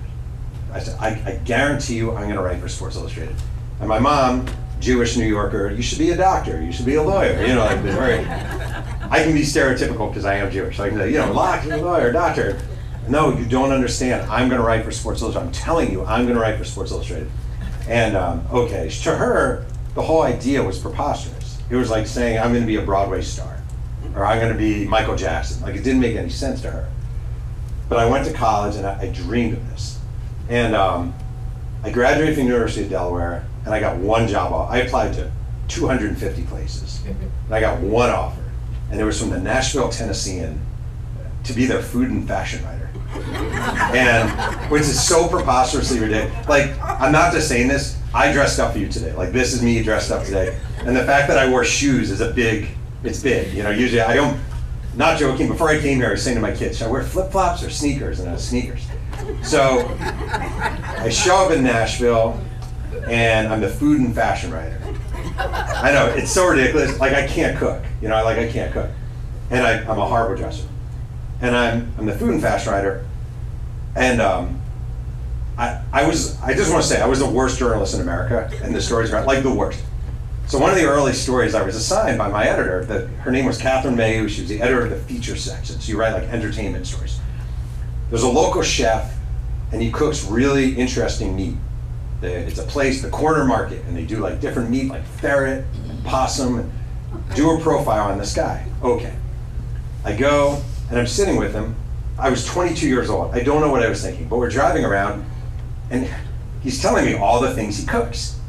I 0.72 0.80
said, 0.80 0.98
I, 1.00 1.10
I 1.26 1.36
guarantee 1.46 1.96
you, 1.96 2.12
I'm 2.12 2.24
going 2.24 2.36
to 2.36 2.42
write 2.42 2.60
for 2.60 2.68
Sports 2.68 2.96
Illustrated. 2.96 3.36
And 3.80 3.88
my 3.88 4.00
mom, 4.00 4.48
Jewish 4.80 5.16
New 5.16 5.26
Yorker, 5.26 5.72
you 5.72 5.82
should 5.82 6.00
be 6.00 6.10
a 6.10 6.18
doctor, 6.18 6.62
you 6.62 6.72
should 6.72 6.86
be 6.86 6.96
a 6.96 7.04
lawyer. 7.04 7.40
You 7.42 7.56
know, 7.56 7.66
like 7.66 7.80
very. 7.82 8.20
I 8.26 9.24
can 9.24 9.34
be 9.34 9.42
stereotypical 9.42 10.10
because 10.10 10.26
I 10.26 10.36
am 10.36 10.52
Jewish. 10.52 10.78
So 10.78 10.84
I 10.84 10.90
can 10.90 10.98
say, 10.98 11.12
you 11.12 11.20
know, 11.20 11.32
lawyer, 11.32 12.12
doctor. 12.12 12.60
No, 13.08 13.38
you 13.38 13.46
don't 13.46 13.72
understand. 13.72 14.30
I'm 14.32 14.48
going 14.48 14.62
to 14.62 14.66
write 14.66 14.86
for 14.86 14.92
Sports 14.92 15.22
Illustrated. 15.22 15.48
I'm 15.48 15.54
telling 15.54 15.92
you, 15.92 16.06
I'm 16.06 16.24
going 16.24 16.36
to 16.36 16.42
write 16.42 16.58
for 16.58 16.64
Sports 16.64 16.92
Illustrated. 16.92 17.30
And 17.88 18.16
um, 18.16 18.46
okay, 18.52 18.90
to 19.04 19.16
her, 19.16 19.66
the 19.94 20.02
whole 20.02 20.22
idea 20.22 20.64
was 20.64 20.80
preposterous. 20.80 21.60
It 21.70 21.76
was 21.76 21.90
like 21.90 22.08
saying, 22.08 22.40
I'm 22.40 22.52
going 22.52 22.62
to 22.62 22.68
be 22.68 22.78
a 22.78 22.82
Broadway 22.82 23.22
star, 23.22 23.62
or 24.16 24.26
I'm 24.26 24.40
going 24.40 24.54
to 24.54 24.58
be 24.58 24.86
Michael 24.86 25.16
Jackson. 25.16 25.62
Like 25.62 25.76
it 25.76 25.84
didn't 25.84 26.00
make 26.00 26.16
any 26.16 26.30
sense 26.30 26.62
to 26.62 26.72
her. 26.72 26.90
But 27.90 28.00
I 28.00 28.06
went 28.10 28.26
to 28.28 28.34
college 28.34 28.76
and 28.76 28.86
I, 28.86 29.02
I 29.02 29.08
dreamed 29.10 29.58
of 29.58 29.70
this. 29.70 30.00
And 30.50 30.76
um, 30.76 31.14
I 31.84 31.90
graduated 31.90 32.36
from 32.36 32.46
the 32.46 32.50
University 32.52 32.84
of 32.84 32.90
Delaware, 32.90 33.46
and 33.66 33.74
I 33.74 33.80
got 33.80 33.98
one 33.98 34.28
job 34.28 34.54
offer. 34.54 34.72
I 34.72 34.78
applied 34.78 35.14
to 35.16 35.30
250 35.68 36.44
places, 36.44 37.04
and 37.08 37.54
I 37.54 37.60
got 37.60 37.82
one 37.82 38.10
offer, 38.10 38.44
and 38.90 39.00
it 39.00 39.04
was 39.04 39.20
from 39.20 39.30
the 39.30 39.40
Nashville 39.40 39.90
Tennessean 39.90 40.62
to 41.44 41.54
be 41.54 41.66
their 41.66 41.82
food 41.82 42.10
and 42.10 42.26
fashion 42.26 42.64
writer. 42.64 42.83
And 43.14 44.72
which 44.72 44.82
is 44.82 45.02
so 45.02 45.28
preposterously 45.28 46.00
ridiculous. 46.00 46.48
Like, 46.48 46.80
I'm 46.82 47.12
not 47.12 47.34
just 47.34 47.48
saying 47.48 47.68
this. 47.68 48.00
I 48.14 48.32
dressed 48.32 48.60
up 48.60 48.74
for 48.74 48.80
you 48.80 48.88
today. 48.88 49.14
Like, 49.14 49.32
this 49.32 49.54
is 49.54 49.62
me 49.62 49.82
dressed 49.84 50.12
up 50.12 50.24
today. 50.24 50.58
And 50.80 50.96
the 50.96 51.04
fact 51.04 51.28
that 51.30 51.38
I 51.38 51.50
wore 51.50 51.64
shoes 51.64 52.12
is 52.12 52.22
a 52.22 52.32
big. 52.32 52.70
It's 53.04 53.22
big. 53.22 53.54
You 53.54 53.64
know, 53.64 53.70
usually 53.70 54.02
I 54.02 54.14
don't. 54.16 54.40
Not 54.96 55.18
joking. 55.18 55.48
Before 55.48 55.70
I 55.70 55.80
came 55.80 55.98
here, 55.98 56.10
I 56.10 56.12
was 56.12 56.24
saying 56.24 56.36
to 56.36 56.42
my 56.42 56.52
kids, 56.56 56.78
"Should 56.78 56.88
I 56.88 56.92
wear 56.92 57.04
flip 57.04 57.32
flops 57.32 57.64
or 57.64 57.70
sneakers?" 57.72 58.20
And 58.20 58.30
I 58.30 58.34
was 58.34 58.44
sneakers. 58.48 58.86
So 59.42 59.88
I 60.00 61.10
show 61.10 61.36
up 61.38 61.52
in 61.52 61.64
Nashville, 61.64 62.40
and 63.08 63.48
I'm 63.48 63.60
the 63.60 63.70
food 63.70 64.00
and 64.00 64.14
fashion 64.14 64.52
writer. 64.52 64.80
I 65.38 65.92
know 65.92 66.08
it's 66.08 66.32
so 66.32 66.48
ridiculous. 66.48 67.00
Like 67.00 67.14
I 67.14 67.26
can't 67.26 67.58
cook. 67.58 67.84
You 68.02 68.10
know, 68.10 68.24
like 68.24 68.38
I 68.38 68.52
can't 68.52 68.72
cook, 68.72 68.90
and 69.50 69.66
I, 69.66 69.80
I'm 69.80 69.98
a 69.98 70.08
harbor 70.08 70.36
dresser, 70.36 70.68
and 71.44 71.56
I'm 71.56 71.94
I'm 71.98 72.06
the 72.06 72.16
food 72.16 72.30
and 72.32 72.42
fashion 72.42 72.72
writer, 72.72 73.06
and 73.96 74.22
um, 74.22 74.62
I 75.58 75.84
I 75.92 76.08
was 76.08 76.42
I 76.42 76.54
just 76.54 76.72
want 76.72 76.82
to 76.82 76.90
say 76.90 77.02
I 77.02 77.06
was 77.06 77.20
the 77.20 77.30
worst 77.30 77.60
journalist 77.60 77.94
in 77.94 78.02
America, 78.02 78.50
and 78.64 78.74
the 78.74 78.82
stories 78.82 79.14
are 79.14 79.24
like 79.26 79.44
the 79.44 79.54
worst. 79.54 79.84
So 80.48 80.58
one 80.58 80.72
of 80.72 80.78
the 80.78 80.86
early 80.86 81.14
stories 81.14 81.54
I 81.54 81.62
was 81.64 81.76
assigned 81.76 82.18
by 82.18 82.30
my 82.30 82.46
editor, 82.46 82.86
that 82.86 83.08
her 83.24 83.32
name 83.32 83.46
was 83.46 83.58
Catherine 83.58 83.96
Mayhew. 83.96 84.28
She 84.28 84.42
was 84.42 84.50
the 84.50 84.62
editor 84.62 84.86
of 84.86 84.90
the 84.90 84.98
feature 84.98 85.36
section. 85.36 85.80
So 85.80 85.92
you 85.92 86.00
write 86.00 86.14
like 86.14 86.24
entertainment 86.24 86.88
stories. 86.88 87.20
There's 88.10 88.24
a 88.24 88.30
local 88.30 88.62
chef, 88.62 89.14
and 89.72 89.82
he 89.82 89.92
cooks 89.92 90.26
really 90.26 90.76
interesting 90.76 91.36
meat. 91.36 91.56
It's 92.22 92.60
a 92.60 92.64
place, 92.64 93.02
the 93.02 93.10
corner 93.10 93.44
market, 93.44 93.84
and 93.86 93.98
they 93.98 94.06
do 94.06 94.20
like 94.20 94.40
different 94.40 94.70
meat, 94.70 94.90
like 94.90 95.04
ferret, 95.04 95.66
and 95.90 96.06
possum, 96.06 96.60
and 96.60 96.72
do 97.36 97.52
a 97.52 97.60
profile 97.60 98.10
on 98.10 98.18
this 98.18 98.34
guy. 98.34 98.66
Okay. 98.82 99.14
I 100.06 100.16
go, 100.16 100.62
and 100.90 101.00
I'm 101.00 101.08
sitting 101.08 101.38
with 101.38 101.54
him. 101.54 101.76
I 102.18 102.30
was 102.30 102.46
22 102.46 102.88
years 102.88 103.10
old. 103.10 103.34
I 103.34 103.42
don't 103.44 103.62
know 103.62 103.70
what 103.70 103.84
I 103.84 103.90
was 103.90 104.02
thinking, 104.04 104.28
but 104.28 104.38
we're 104.38 104.50
driving 104.50 104.86
around, 104.86 105.26
and 105.90 106.10
he's 106.62 106.82
telling 106.82 107.06
me 107.06 107.16
all 107.16 107.40
the 107.42 107.54
things 107.54 107.78
he 107.78 107.86
cooks. 107.86 108.40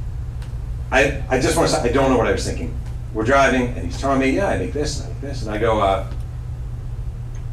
I, 0.93 1.23
I 1.29 1.41
just 1.41 1.57
want 1.57 1.69
to 1.71 1.75
say, 1.75 1.89
I 1.89 1.93
don't 1.93 2.11
know 2.11 2.19
what 2.19 2.27
I 2.27 2.33
was 2.33 2.47
thinking. 2.47 2.77
We're 3.15 3.25
driving, 3.25 3.69
and 3.69 3.87
he's 3.87 3.99
telling 3.99 4.21
me, 4.21 4.31
yeah, 4.31 4.49
I 4.49 4.59
make 4.59 4.73
this, 4.73 5.01
and 5.01 5.09
I 5.09 5.13
make 5.13 5.21
this, 5.23 5.43
and 5.43 5.51
I 5.51 5.59
go, 5.59 5.81
uh, 5.81 6.07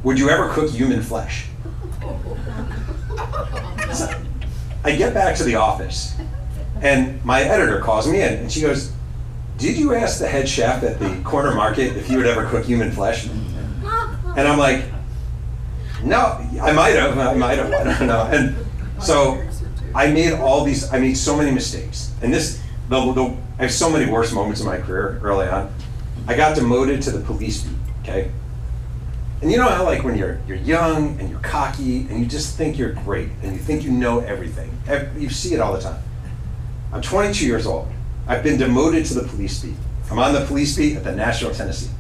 would 0.04 0.20
you 0.20 0.30
ever 0.30 0.50
cook 0.50 0.70
human 0.70 1.02
flesh? 1.02 1.48
So 3.94 4.22
I 4.84 4.96
get 4.96 5.14
back 5.14 5.36
to 5.36 5.44
the 5.44 5.56
office, 5.56 6.16
and 6.82 7.24
my 7.24 7.42
editor 7.42 7.80
calls 7.80 8.08
me 8.08 8.22
in, 8.22 8.34
and 8.34 8.52
she 8.52 8.62
goes, 8.62 8.92
"Did 9.58 9.78
you 9.78 9.94
ask 9.94 10.18
the 10.20 10.28
head 10.28 10.50
chef 10.50 10.84
at 10.84 11.00
the 11.00 11.22
corner 11.24 11.54
market 11.54 11.96
if 11.96 12.08
he 12.08 12.18
would 12.18 12.26
ever 12.26 12.46
cook 12.46 12.66
human 12.66 12.92
flesh?" 12.92 13.28
And 14.38 14.48
I'm 14.48 14.58
like, 14.58 14.86
"No, 16.04 16.40
I 16.62 16.72
might 16.72 16.96
have, 16.96 17.18
I 17.18 17.34
might 17.34 17.58
have, 17.58 17.72
I 17.72 17.84
don't 17.84 18.08
know." 18.08 18.24
And 18.32 18.56
so 19.02 19.42
I 19.94 20.12
made 20.12 20.34
all 20.34 20.64
these, 20.64 20.92
I 20.92 21.00
made 21.00 21.18
so 21.18 21.36
many 21.36 21.52
mistakes. 21.52 22.14
And 22.22 22.34
this, 22.34 22.62
the, 22.90 23.14
the, 23.14 23.38
I 23.60 23.64
have 23.64 23.72
so 23.72 23.90
many 23.90 24.10
worst 24.10 24.34
moments 24.34 24.62
in 24.62 24.68
my 24.68 24.78
career 24.78 25.20
early 25.24 25.48
on. 25.48 25.74
I 26.28 26.36
got 26.36 26.56
demoted 26.56 27.02
to 27.04 27.12
the 27.12 27.20
police 27.20 27.64
beat, 27.64 27.78
okay? 28.02 28.32
And 29.42 29.52
you 29.52 29.58
know 29.58 29.68
how 29.68 29.84
like 29.84 30.04
when 30.04 30.16
you're 30.16 30.40
you're 30.48 30.58
young 30.58 31.20
and 31.20 31.30
you're 31.30 31.40
cocky 31.40 32.02
and 32.02 32.20
you 32.20 32.26
just 32.26 32.58
think 32.58 32.78
you're 32.78 32.94
great 32.94 33.30
and 33.42 33.54
you 33.54 33.58
think 33.58 33.84
you 33.84 33.92
know 33.92 34.20
everything. 34.20 34.72
You 35.18 35.30
see 35.30 35.56
it 35.56 35.60
all 35.60 35.74
the 35.74 35.82
time. 35.82 36.02
I'm 36.94 37.02
22 37.02 37.46
years 37.46 37.66
old. 37.66 37.88
I've 38.28 38.44
been 38.44 38.58
demoted 38.58 39.06
to 39.08 39.16
the 39.16 39.28
police 39.28 39.64
beat. 39.64 39.76
I'm 40.12 40.20
on 40.20 40.34
the 40.34 40.46
police 40.46 40.78
beat 40.78 40.96
at 40.96 41.04
the 41.04 41.12
Nashville, 41.12 41.54
Tennessean. 41.54 41.92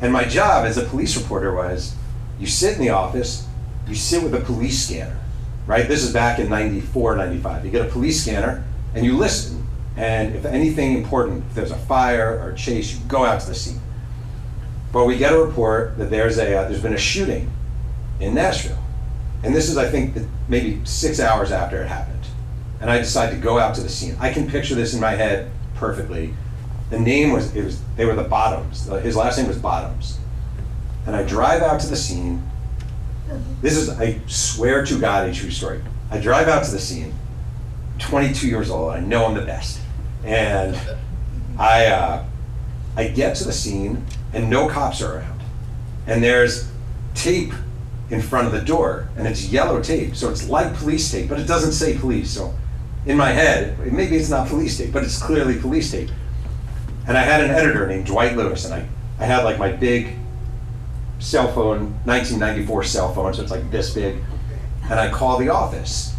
And 0.00 0.12
my 0.12 0.24
job 0.24 0.64
as 0.64 0.78
a 0.78 0.84
police 0.84 1.16
reporter 1.16 1.54
was 1.54 1.94
you 2.38 2.46
sit 2.46 2.74
in 2.74 2.80
the 2.80 2.90
office, 2.90 3.46
you 3.86 3.94
sit 3.94 4.22
with 4.22 4.34
a 4.34 4.40
police 4.40 4.86
scanner, 4.86 5.18
right? 5.66 5.86
This 5.86 6.02
is 6.02 6.12
back 6.12 6.38
in 6.38 6.48
94, 6.48 7.16
95. 7.16 7.64
You 7.64 7.70
get 7.70 7.86
a 7.86 7.90
police 7.90 8.22
scanner 8.22 8.64
and 8.94 9.04
you 9.04 9.16
listen. 9.16 9.66
And 9.96 10.34
if 10.34 10.44
anything 10.44 10.96
important, 10.96 11.44
if 11.48 11.54
there's 11.54 11.70
a 11.70 11.78
fire 11.78 12.38
or 12.38 12.50
a 12.50 12.54
chase, 12.54 12.94
you 12.94 13.00
go 13.08 13.24
out 13.24 13.40
to 13.42 13.46
the 13.46 13.54
scene. 13.54 13.80
But 14.92 15.04
we 15.04 15.16
get 15.16 15.32
a 15.32 15.38
report 15.38 15.98
that 15.98 16.10
there's 16.10 16.38
a 16.38 16.56
uh, 16.56 16.68
there's 16.68 16.82
been 16.82 16.94
a 16.94 16.98
shooting 16.98 17.50
in 18.18 18.34
Nashville, 18.34 18.82
and 19.44 19.54
this 19.54 19.68
is 19.68 19.76
I 19.76 19.88
think 19.88 20.16
maybe 20.48 20.80
six 20.84 21.20
hours 21.20 21.52
after 21.52 21.80
it 21.80 21.86
happened, 21.86 22.26
and 22.80 22.90
I 22.90 22.98
decide 22.98 23.30
to 23.30 23.36
go 23.36 23.58
out 23.58 23.76
to 23.76 23.82
the 23.82 23.88
scene. 23.88 24.16
I 24.18 24.32
can 24.32 24.50
picture 24.50 24.74
this 24.74 24.92
in 24.92 25.00
my 25.00 25.12
head 25.12 25.50
perfectly. 25.74 26.34
The 26.90 26.98
name 26.98 27.32
was 27.32 27.54
it 27.54 27.64
was 27.64 27.80
they 27.96 28.04
were 28.04 28.14
the 28.14 28.24
Bottoms. 28.24 28.86
His 29.02 29.16
last 29.16 29.38
name 29.38 29.48
was 29.48 29.58
Bottoms, 29.58 30.18
and 31.06 31.16
I 31.16 31.22
drive 31.22 31.62
out 31.62 31.80
to 31.80 31.86
the 31.86 31.96
scene. 31.96 32.42
This 33.62 33.76
is 33.76 33.88
I 33.88 34.20
swear 34.26 34.84
to 34.84 34.98
God 34.98 35.28
a 35.28 35.32
true 35.32 35.50
story. 35.50 35.82
I 36.10 36.18
drive 36.18 36.48
out 36.48 36.64
to 36.64 36.70
the 36.70 36.80
scene. 36.80 37.14
22 37.98 38.48
years 38.48 38.70
old. 38.70 38.92
I 38.92 39.00
know 39.00 39.26
I'm 39.26 39.34
the 39.34 39.44
best, 39.44 39.78
and 40.24 40.78
I 41.58 41.86
uh, 41.86 42.24
I 42.96 43.08
get 43.08 43.36
to 43.36 43.44
the 43.44 43.52
scene 43.52 44.04
and 44.32 44.48
no 44.48 44.68
cops 44.68 45.02
are 45.02 45.18
around. 45.18 45.40
And 46.06 46.22
there's 46.22 46.70
tape 47.14 47.52
in 48.10 48.20
front 48.20 48.46
of 48.46 48.52
the 48.52 48.60
door, 48.60 49.08
and 49.16 49.26
it's 49.26 49.48
yellow 49.48 49.80
tape, 49.80 50.16
so 50.16 50.30
it's 50.30 50.48
like 50.48 50.74
police 50.74 51.10
tape, 51.10 51.28
but 51.28 51.38
it 51.38 51.46
doesn't 51.46 51.72
say 51.72 51.96
police. 51.96 52.30
So 52.30 52.54
in 53.06 53.16
my 53.16 53.30
head, 53.30 53.78
maybe 53.92 54.16
it's 54.16 54.30
not 54.30 54.48
police 54.48 54.78
tape, 54.78 54.92
but 54.92 55.04
it's 55.04 55.20
clearly 55.20 55.58
police 55.58 55.90
tape. 55.90 56.10
And 57.10 57.18
I 57.18 57.22
had 57.22 57.42
an 57.42 57.50
editor 57.50 57.88
named 57.88 58.06
Dwight 58.06 58.36
Lewis, 58.36 58.64
and 58.64 58.72
I, 58.72 58.86
I 59.18 59.24
had 59.24 59.42
like 59.42 59.58
my 59.58 59.72
big 59.72 60.14
cell 61.18 61.52
phone, 61.52 61.90
1994 62.04 62.84
cell 62.84 63.12
phone, 63.12 63.34
so 63.34 63.42
it's 63.42 63.50
like 63.50 63.68
this 63.72 63.92
big. 63.92 64.18
And 64.84 64.94
I 64.94 65.10
call 65.10 65.36
the 65.36 65.48
office, 65.48 66.14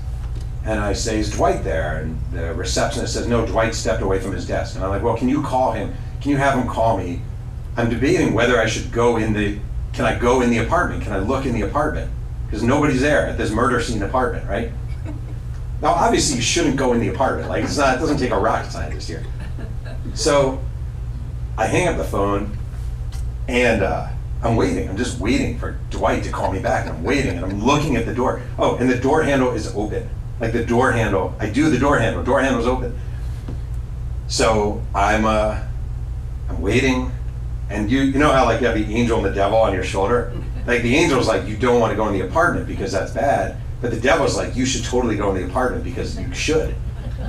and 0.66 0.82
I 0.82 0.92
say, 0.92 1.20
Is 1.20 1.32
Dwight 1.32 1.64
there? 1.64 2.02
And 2.02 2.20
the 2.34 2.54
receptionist 2.56 3.14
says, 3.14 3.26
No, 3.26 3.46
Dwight 3.46 3.74
stepped 3.74 4.02
away 4.02 4.20
from 4.20 4.34
his 4.34 4.46
desk. 4.46 4.76
And 4.76 4.84
I'm 4.84 4.90
like, 4.90 5.02
Well, 5.02 5.16
can 5.16 5.30
you 5.30 5.42
call 5.42 5.72
him? 5.72 5.94
Can 6.20 6.30
you 6.30 6.36
have 6.36 6.60
him 6.60 6.68
call 6.68 6.98
me? 6.98 7.22
I'm 7.78 7.90
debating 7.90 8.34
whether 8.34 8.60
I 8.60 8.66
should 8.66 8.92
go 8.92 9.16
in 9.16 9.32
the, 9.32 9.60
can 9.94 10.04
I 10.04 10.20
go 10.20 10.42
in 10.42 10.50
the 10.50 10.58
apartment? 10.58 11.04
Can 11.04 11.14
I 11.14 11.20
look 11.20 11.46
in 11.46 11.54
the 11.54 11.62
apartment? 11.62 12.12
Because 12.48 12.64
nobody's 12.64 13.00
there 13.00 13.28
at 13.28 13.38
this 13.38 13.50
murder 13.50 13.80
scene 13.80 14.04
apartment, 14.04 14.46
right? 14.50 14.74
Now, 15.82 15.94
obviously, 15.94 16.36
you 16.36 16.42
shouldn't 16.42 16.76
go 16.76 16.92
in 16.92 17.00
the 17.00 17.08
apartment. 17.08 17.48
Like, 17.48 17.64
it's 17.64 17.78
not, 17.78 17.96
it 17.96 18.00
doesn't 18.00 18.18
take 18.18 18.32
a 18.32 18.38
rocket 18.38 18.74
scientist 18.74 19.08
here. 19.08 19.24
So 20.16 20.62
I 21.58 21.68
hang 21.68 21.88
up 21.88 21.98
the 21.98 22.04
phone 22.04 22.58
and 23.48 23.84
uh, 23.84 24.08
I'm 24.44 24.56
waiting. 24.56 24.90
I'm 24.90 24.98
just 24.98 25.20
waiting 25.20 25.58
for 25.58 25.78
Dwight 25.90 26.24
to 26.24 26.32
call 26.32 26.52
me 26.52 26.60
back. 26.60 26.88
And 26.88 26.98
I'm 26.98 27.04
waiting 27.04 27.38
and 27.38 27.46
I'm 27.46 27.64
looking 27.64 27.96
at 27.96 28.06
the 28.06 28.14
door. 28.14 28.42
Oh, 28.58 28.78
and 28.78 28.90
the 28.90 28.98
door 28.98 29.24
handle 29.24 29.52
is 29.52 29.74
open. 29.76 30.10
Like 30.40 30.54
the 30.54 30.66
door 30.66 30.92
handle, 30.92 31.36
I 31.40 31.50
do 31.50 31.70
the 31.70 31.78
door 31.78 32.00
handle. 32.00 32.24
Door 32.24 32.42
handle's 32.42 32.66
open. 32.66 33.00
So 34.28 34.82
I'm 34.96 35.26
uh, 35.26 35.62
I'm 36.50 36.62
waiting, 36.62 37.12
and 37.70 37.92
you 37.92 38.02
you 38.02 38.18
know 38.18 38.32
how 38.32 38.46
like 38.46 38.60
you 38.60 38.68
have 38.68 38.76
the 38.76 38.96
angel 38.96 39.18
and 39.18 39.26
the 39.26 39.34
devil 39.34 39.58
on 39.60 39.74
your 39.74 39.84
shoulder. 39.84 40.34
Like 40.68 40.84
the 40.84 40.96
angel's 40.96 41.28
like 41.28 41.48
you 41.48 41.58
don't 41.58 41.80
want 41.80 41.90
to 41.90 41.96
go 41.96 42.08
in 42.08 42.14
the 42.14 42.22
apartment 42.24 42.68
because 42.68 42.92
that's 42.92 43.12
bad, 43.12 43.58
but 43.82 43.90
the 43.90 44.00
devil's 44.00 44.38
like 44.38 44.56
you 44.56 44.64
should 44.64 44.84
totally 44.84 45.18
go 45.18 45.34
in 45.34 45.42
the 45.42 45.50
apartment 45.50 45.84
because 45.84 46.20
you 46.20 46.32
should. 46.36 46.76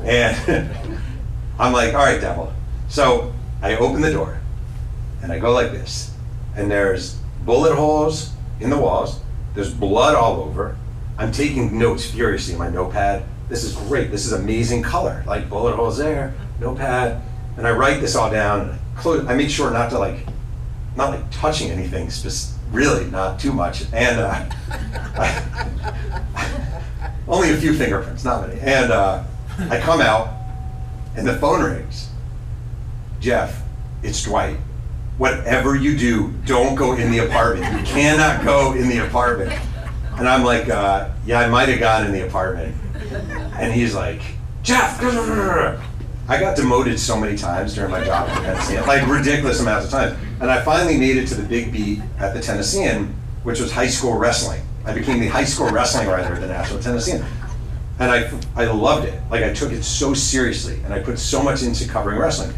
And 0.05 0.37
I'm 1.59 1.73
like, 1.73 1.95
all 1.95 2.05
right, 2.05 2.21
devil. 2.21 2.53
So 2.91 3.33
I 3.63 3.77
open 3.77 4.01
the 4.01 4.11
door, 4.11 4.41
and 5.23 5.31
I 5.31 5.39
go 5.39 5.53
like 5.53 5.71
this, 5.71 6.13
and 6.57 6.69
there's 6.69 7.15
bullet 7.45 7.77
holes 7.77 8.33
in 8.61 8.71
the 8.71 8.77
walls. 8.77 9.21
There's 9.55 9.73
blood 9.73 10.17
all 10.17 10.41
over. 10.41 10.77
I'm 11.17 11.31
taking 11.31 11.79
notes 11.79 12.05
furiously 12.05 12.55
in 12.55 12.59
my 12.59 12.69
notepad. 12.69 13.23
This 13.49 13.63
is 13.63 13.77
great. 13.77 14.11
This 14.11 14.27
is 14.27 14.33
amazing 14.33 14.83
color. 14.83 15.23
Like 15.29 15.49
bullet 15.49 15.77
holes 15.77 15.97
there, 15.97 16.35
notepad, 16.59 17.23
and 17.57 17.65
I 17.65 17.71
write 17.71 18.01
this 18.01 18.17
all 18.17 18.31
down. 18.31 18.79
Close. 18.97 19.25
I 19.27 19.35
make 19.35 19.49
sure 19.49 19.71
not 19.71 19.91
to 19.91 19.99
like, 19.99 20.27
not 20.97 21.11
like 21.11 21.31
touching 21.31 21.71
anything. 21.71 22.09
just 22.09 22.55
really, 22.73 23.05
not 23.11 23.39
too 23.39 23.53
much. 23.53 23.85
And 23.93 24.19
uh, 24.19 24.45
only 27.29 27.53
a 27.53 27.57
few 27.57 27.75
fingerprints, 27.75 28.25
not 28.25 28.49
many. 28.49 28.61
And 28.61 28.91
uh, 28.91 29.23
I 29.71 29.79
come 29.79 30.01
out, 30.01 30.35
and 31.15 31.25
the 31.27 31.35
phone 31.35 31.63
rings. 31.63 32.09
Jeff, 33.23 33.63
it's 34.03 34.25
Dwight. 34.25 34.57
Whatever 35.17 35.77
you 35.77 35.97
do, 35.97 36.33
don't 36.45 36.75
go 36.75 36.95
in 36.97 37.13
the 37.13 37.19
apartment. 37.19 37.79
You 37.79 37.85
cannot 37.87 38.45
go 38.45 38.73
in 38.73 38.89
the 38.89 39.07
apartment. 39.07 39.53
And 40.19 40.29
I'm 40.29 40.43
like, 40.43 40.69
uh, 40.69 41.11
yeah, 41.25 41.39
I 41.39 41.49
might 41.49 41.69
have 41.69 41.79
gone 41.79 42.05
in 42.05 42.13
the 42.13 42.27
apartment. 42.27 42.75
And 43.55 43.73
he's 43.73 43.95
like, 43.95 44.21
Jeff, 44.65 45.01
I 45.01 46.41
got 46.41 46.57
demoted 46.57 46.99
so 46.99 47.17
many 47.17 47.37
times 47.37 47.75
during 47.75 47.93
my 47.93 48.03
job 48.03 48.29
at 48.29 48.39
the 48.39 48.43
Tennessean, 48.43 48.87
like 48.89 49.07
ridiculous 49.07 49.61
amounts 49.61 49.87
of 49.87 49.93
times. 49.93 50.19
And 50.41 50.51
I 50.51 50.61
finally 50.65 50.99
made 50.99 51.17
it 51.17 51.29
to 51.29 51.37
the 51.37 51.45
big 51.45 51.73
beat 51.73 52.01
at 52.19 52.35
the 52.35 52.41
Tennessean, 52.41 53.15
which 53.45 53.61
was 53.61 53.71
high 53.71 53.87
school 53.87 54.19
wrestling. 54.19 54.63
I 54.85 54.95
became 54.95 55.21
the 55.21 55.29
high 55.29 55.45
school 55.45 55.71
wrestling 55.71 56.09
writer 56.09 56.35
at 56.35 56.41
the 56.41 56.49
Nashville 56.49 56.81
Tennessean. 56.81 57.25
And 58.01 58.11
I, 58.11 58.33
I 58.57 58.65
loved 58.65 59.07
it. 59.07 59.23
Like 59.31 59.45
I 59.45 59.53
took 59.53 59.71
it 59.71 59.85
so 59.85 60.13
seriously 60.13 60.81
and 60.85 60.93
I 60.93 60.99
put 61.01 61.21
so 61.21 61.41
much 61.41 61.63
into 61.63 61.87
covering 61.87 62.19
wrestling. 62.19 62.53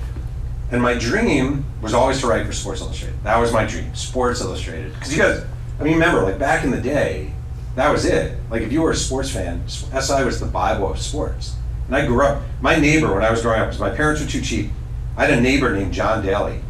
And 0.75 0.83
my 0.83 0.95
dream 0.95 1.65
was 1.81 1.95
always 1.95 2.19
to 2.23 2.27
write 2.27 2.45
for 2.45 2.53
Sports 2.53 2.81
Illustrated. 2.81 3.23
That 3.23 3.39
was 3.39 3.53
my 3.53 3.65
dream, 3.65 3.95
Sports 3.95 4.41
Illustrated. 4.41 4.93
Because 4.95 5.17
you 5.17 5.23
guys, 5.23 5.45
I 5.79 5.85
mean, 5.85 5.93
remember, 5.93 6.21
like 6.23 6.37
back 6.37 6.65
in 6.65 6.73
the 6.73 6.81
day, 6.81 7.33
that 7.77 7.93
was 7.93 8.05
it. 8.05 8.37
Like 8.51 8.63
if 8.63 8.73
you 8.73 8.83
were 8.83 8.91
a 8.91 8.97
sports 8.97 9.31
fan, 9.31 9.63
SI 9.69 10.25
was 10.25 10.41
the 10.41 10.47
Bible 10.47 10.91
of 10.91 10.99
sports. 10.99 11.55
And 11.87 11.95
I 11.95 12.05
grew 12.05 12.27
up, 12.27 12.43
my 12.61 12.75
neighbor 12.75 13.15
when 13.15 13.23
I 13.23 13.31
was 13.31 13.41
growing 13.41 13.61
up, 13.61 13.69
because 13.69 13.79
my 13.79 13.95
parents 13.95 14.21
were 14.21 14.27
too 14.27 14.41
cheap, 14.41 14.73
I 15.17 15.27
had 15.27 15.39
a 15.39 15.41
neighbor 15.41 15.73
named 15.73 15.95
John 15.95 16.27
Daly, 16.27 16.61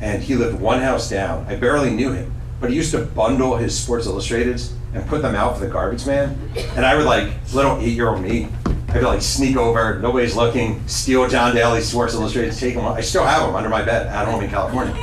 and 0.00 0.20
he 0.20 0.34
lived 0.34 0.60
one 0.60 0.80
house 0.80 1.08
down. 1.08 1.46
I 1.46 1.54
barely 1.54 1.90
knew 1.90 2.10
him, 2.10 2.34
but 2.60 2.70
he 2.70 2.74
used 2.74 2.90
to 2.90 3.04
bundle 3.04 3.58
his 3.58 3.78
Sports 3.78 4.08
Illustrateds 4.08 4.72
and 4.92 5.06
put 5.06 5.22
them 5.22 5.36
out 5.36 5.56
for 5.56 5.64
the 5.64 5.70
garbage 5.70 6.04
man. 6.04 6.36
And 6.74 6.84
I 6.84 6.96
would 6.96 7.06
like, 7.06 7.32
little 7.54 7.78
eight 7.78 7.94
year 7.94 8.08
old 8.08 8.22
me, 8.22 8.48
I'd 8.94 9.02
like 9.02 9.22
sneak 9.22 9.56
over, 9.56 9.98
nobody's 10.00 10.36
looking, 10.36 10.86
steal 10.86 11.26
John 11.26 11.54
Daly's 11.54 11.88
Sports 11.88 12.12
Illustrated, 12.12 12.54
take 12.54 12.74
them. 12.74 12.84
I 12.84 13.00
still 13.00 13.24
have 13.24 13.46
them 13.46 13.56
under 13.56 13.70
my 13.70 13.82
bed 13.82 14.06
at 14.06 14.28
home 14.28 14.44
in 14.44 14.50
California. 14.50 14.94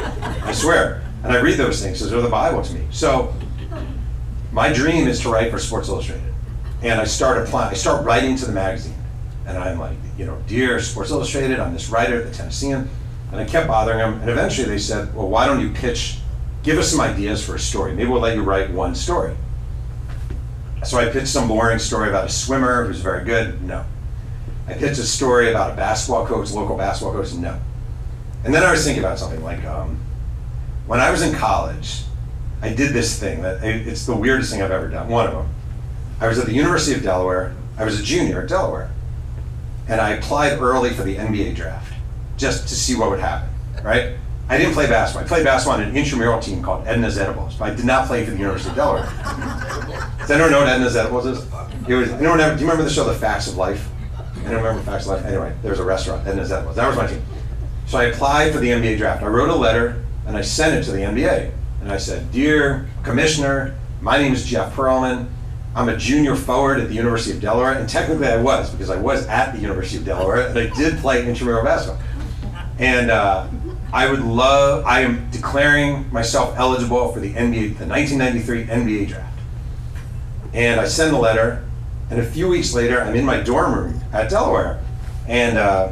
I 0.43 0.51
swear. 0.51 1.01
And 1.23 1.33
I 1.33 1.41
read 1.41 1.57
those 1.57 1.81
things 1.81 1.97
because 1.97 2.11
they're 2.11 2.21
the 2.21 2.29
Bible 2.29 2.61
to 2.61 2.73
me. 2.73 2.85
So 2.91 3.33
my 4.51 4.71
dream 4.71 5.07
is 5.07 5.19
to 5.21 5.29
write 5.29 5.51
for 5.51 5.57
Sports 5.57 5.89
Illustrated. 5.89 6.33
And 6.83 7.01
I 7.01 7.03
start 7.03 7.43
applying, 7.43 7.71
I 7.71 7.73
start 7.73 8.05
writing 8.05 8.35
to 8.37 8.45
the 8.45 8.51
magazine. 8.51 8.95
And 9.47 9.57
I'm 9.57 9.79
like, 9.79 9.97
you 10.19 10.25
know, 10.25 10.39
dear 10.47 10.79
Sports 10.79 11.09
Illustrated, 11.09 11.59
I'm 11.59 11.73
this 11.73 11.89
writer 11.89 12.21
at 12.21 12.27
the 12.27 12.33
Tennessean. 12.33 12.87
And 13.31 13.41
I 13.41 13.45
kept 13.45 13.67
bothering 13.67 13.97
them. 13.97 14.21
And 14.21 14.29
eventually 14.29 14.67
they 14.67 14.77
said, 14.77 15.13
well, 15.15 15.27
why 15.27 15.47
don't 15.47 15.59
you 15.61 15.71
pitch, 15.71 16.19
give 16.61 16.77
us 16.77 16.91
some 16.91 17.01
ideas 17.01 17.43
for 17.43 17.55
a 17.55 17.59
story. 17.59 17.93
Maybe 17.93 18.09
we'll 18.09 18.21
let 18.21 18.35
you 18.35 18.43
write 18.43 18.69
one 18.69 18.93
story. 18.93 19.35
So 20.83 20.97
I 20.97 21.09
pitched 21.09 21.27
some 21.27 21.47
boring 21.47 21.79
story 21.79 22.09
about 22.09 22.25
a 22.25 22.29
swimmer 22.29 22.85
who's 22.85 23.01
very 23.01 23.25
good. 23.25 23.61
No. 23.61 23.85
I 24.67 24.73
pitched 24.73 24.99
a 24.99 25.03
story 25.03 25.49
about 25.49 25.73
a 25.73 25.75
basketball 25.75 26.25
coach, 26.25 26.51
local 26.51 26.77
basketball 26.77 27.13
coach. 27.13 27.33
No. 27.33 27.59
And 28.43 28.53
then 28.53 28.63
I 28.63 28.71
was 28.71 28.85
thinking 28.85 29.03
about 29.03 29.19
something 29.19 29.43
like 29.43 29.63
um, 29.65 29.99
when 30.87 30.99
I 30.99 31.11
was 31.11 31.21
in 31.21 31.35
college, 31.35 32.03
I 32.61 32.69
did 32.69 32.93
this 32.93 33.19
thing 33.19 33.41
that 33.41 33.63
it's 33.63 34.05
the 34.05 34.15
weirdest 34.15 34.51
thing 34.51 34.61
I've 34.61 34.71
ever 34.71 34.87
done. 34.87 35.07
One 35.09 35.27
of 35.27 35.33
them. 35.33 35.49
I 36.19 36.27
was 36.27 36.39
at 36.39 36.45
the 36.45 36.53
University 36.53 36.95
of 36.95 37.03
Delaware. 37.03 37.55
I 37.77 37.85
was 37.85 37.99
a 37.99 38.03
junior 38.03 38.41
at 38.41 38.49
Delaware, 38.49 38.91
and 39.87 40.01
I 40.01 40.11
applied 40.11 40.59
early 40.59 40.89
for 40.89 41.03
the 41.03 41.15
NBA 41.15 41.55
draft 41.55 41.93
just 42.37 42.67
to 42.67 42.75
see 42.75 42.95
what 42.95 43.09
would 43.09 43.19
happen. 43.19 43.49
Right? 43.83 44.17
I 44.49 44.57
didn't 44.57 44.73
play 44.73 44.87
basketball. 44.87 45.25
I 45.25 45.27
played 45.27 45.43
basketball 45.45 45.79
on 45.79 45.87
an 45.87 45.95
intramural 45.95 46.39
team 46.39 46.63
called 46.63 46.87
Edna's 46.87 47.19
Edibles, 47.19 47.61
I 47.61 47.73
did 47.73 47.85
not 47.85 48.07
play 48.07 48.25
for 48.25 48.31
the 48.31 48.37
University 48.37 48.71
of 48.71 48.75
Delaware. 48.75 49.05
Does 50.17 50.31
anyone 50.31 50.51
know 50.51 50.59
what 50.59 50.67
Edna's 50.67 50.95
Edibles 50.95 51.27
is? 51.27 51.47
It 51.87 51.93
was. 51.93 52.09
Anyone 52.09 52.39
ever, 52.39 52.55
do 52.55 52.61
you 52.61 52.69
remember 52.69 52.83
the 52.83 52.89
show 52.89 53.03
The 53.03 53.13
Facts 53.13 53.47
of 53.47 53.57
Life? 53.57 53.87
I 54.15 54.49
don't 54.49 54.63
remember 54.63 54.81
Facts 54.81 55.05
of 55.05 55.11
Life? 55.11 55.25
Anyway, 55.25 55.55
there 55.61 55.69
was 55.69 55.79
a 55.79 55.85
restaurant, 55.85 56.27
Edna's 56.27 56.51
Edibles. 56.51 56.75
That 56.75 56.87
was 56.87 56.97
my 56.97 57.05
team. 57.05 57.21
So 57.85 57.99
I 57.99 58.05
applied 58.05 58.51
for 58.51 58.59
the 58.59 58.69
NBA 58.69 58.97
draft. 58.97 59.21
I 59.21 59.27
wrote 59.27 59.49
a 59.49 59.55
letter 59.55 60.03
and 60.25 60.35
I 60.35 60.41
sent 60.41 60.75
it 60.75 60.83
to 60.85 60.91
the 60.91 61.01
NBA. 61.01 61.51
And 61.81 61.91
I 61.91 61.97
said, 61.97 62.31
Dear 62.31 62.87
Commissioner, 63.03 63.77
my 64.01 64.17
name 64.17 64.33
is 64.33 64.45
Jeff 64.45 64.75
Pearlman. 64.75 65.27
I'm 65.75 65.89
a 65.89 65.97
junior 65.97 66.35
forward 66.35 66.79
at 66.79 66.87
the 66.87 66.95
University 66.95 67.35
of 67.35 67.41
Delaware, 67.41 67.73
and 67.73 67.87
technically 67.87 68.27
I 68.27 68.41
was 68.41 68.71
because 68.71 68.89
I 68.89 68.95
was 68.95 69.27
at 69.27 69.53
the 69.53 69.61
University 69.61 69.97
of 69.97 70.05
Delaware 70.05 70.47
and 70.47 70.57
I 70.57 70.67
did 70.75 70.97
play 70.97 71.27
intramural 71.27 71.63
basketball. 71.63 72.01
And 72.79 73.11
uh, 73.11 73.47
I 73.91 74.09
would 74.09 74.21
love, 74.21 74.85
I 74.85 75.01
am 75.01 75.29
declaring 75.31 76.11
myself 76.11 76.55
eligible 76.57 77.11
for 77.11 77.19
the 77.19 77.33
NBA, 77.33 77.77
the 77.77 77.87
1993 77.87 78.65
NBA 78.65 79.07
draft. 79.07 79.39
And 80.53 80.79
I 80.79 80.87
send 80.87 81.13
the 81.13 81.19
letter, 81.19 81.65
and 82.09 82.19
a 82.19 82.25
few 82.25 82.47
weeks 82.47 82.73
later, 82.73 83.01
I'm 83.01 83.15
in 83.15 83.25
my 83.25 83.39
dorm 83.39 83.73
room 83.73 84.01
at 84.13 84.29
Delaware, 84.29 84.83
and 85.27 85.57
uh, 85.57 85.91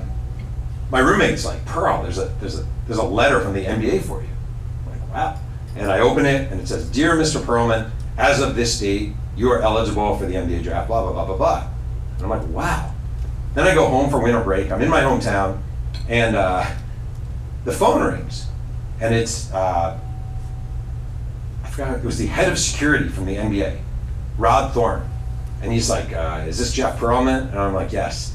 my 0.92 1.00
roommate's 1.00 1.46
like, 1.46 1.64
Pearl, 1.66 2.04
there's 2.04 2.18
a, 2.18 2.26
there's, 2.40 2.60
a, 2.60 2.68
there's 2.86 3.00
a 3.00 3.04
letter 3.04 3.40
from 3.42 3.54
the 3.54 3.66
NBA 3.66 4.04
for 4.04 4.22
you. 4.22 4.30
I'm 4.86 5.00
like, 5.00 5.14
wow. 5.14 5.40
And 5.76 5.92
I 5.92 6.00
open 6.00 6.26
it, 6.26 6.52
and 6.52 6.62
it 6.62 6.68
says, 6.68 6.90
Dear 6.90 7.16
Mr. 7.16 7.42
Pearlman, 7.42 7.90
as 8.18 8.42
of 8.42 8.56
this 8.56 8.80
date, 8.80 9.14
you 9.36 9.52
are 9.52 9.62
eligible 9.62 10.18
for 10.18 10.26
the 10.26 10.34
NBA 10.34 10.64
draft, 10.64 10.88
blah, 10.88 11.04
blah, 11.04 11.14
blah, 11.14 11.26
blah, 11.26 11.38
blah. 11.38 11.70
And 12.16 12.24
I'm 12.24 12.30
like, 12.30 12.48
wow. 12.50 12.94
Then 13.54 13.68
I 13.68 13.74
go 13.74 13.88
home 13.88 14.10
for 14.10 14.20
winter 14.20 14.44
break. 14.44 14.72
I'm 14.72 14.82
in 14.82 14.90
my 14.90 15.02
hometown, 15.02 15.60
and 16.08 16.36
uh, 16.36 16.66
the 17.68 17.74
phone 17.74 18.02
rings, 18.02 18.48
and 19.02 19.14
it's 19.14 19.52
uh, 19.52 20.00
I 21.66 21.70
forgot 21.70 21.98
it 21.98 22.04
was 22.04 22.18
the 22.18 22.28
head 22.28 22.50
of 22.50 22.58
security 22.58 23.10
from 23.10 23.26
the 23.26 23.36
NBA, 23.36 23.78
Rod 24.38 24.74
Thorn, 24.74 25.08
and 25.62 25.74
he's 25.74 25.90
like, 25.90 26.14
uh, 26.14 26.46
"Is 26.48 26.58
this 26.58 26.72
Jeff 26.72 26.98
Pearlman?" 26.98 27.50
And 27.50 27.60
I'm 27.60 27.74
like, 27.74 27.92
"Yes." 27.92 28.34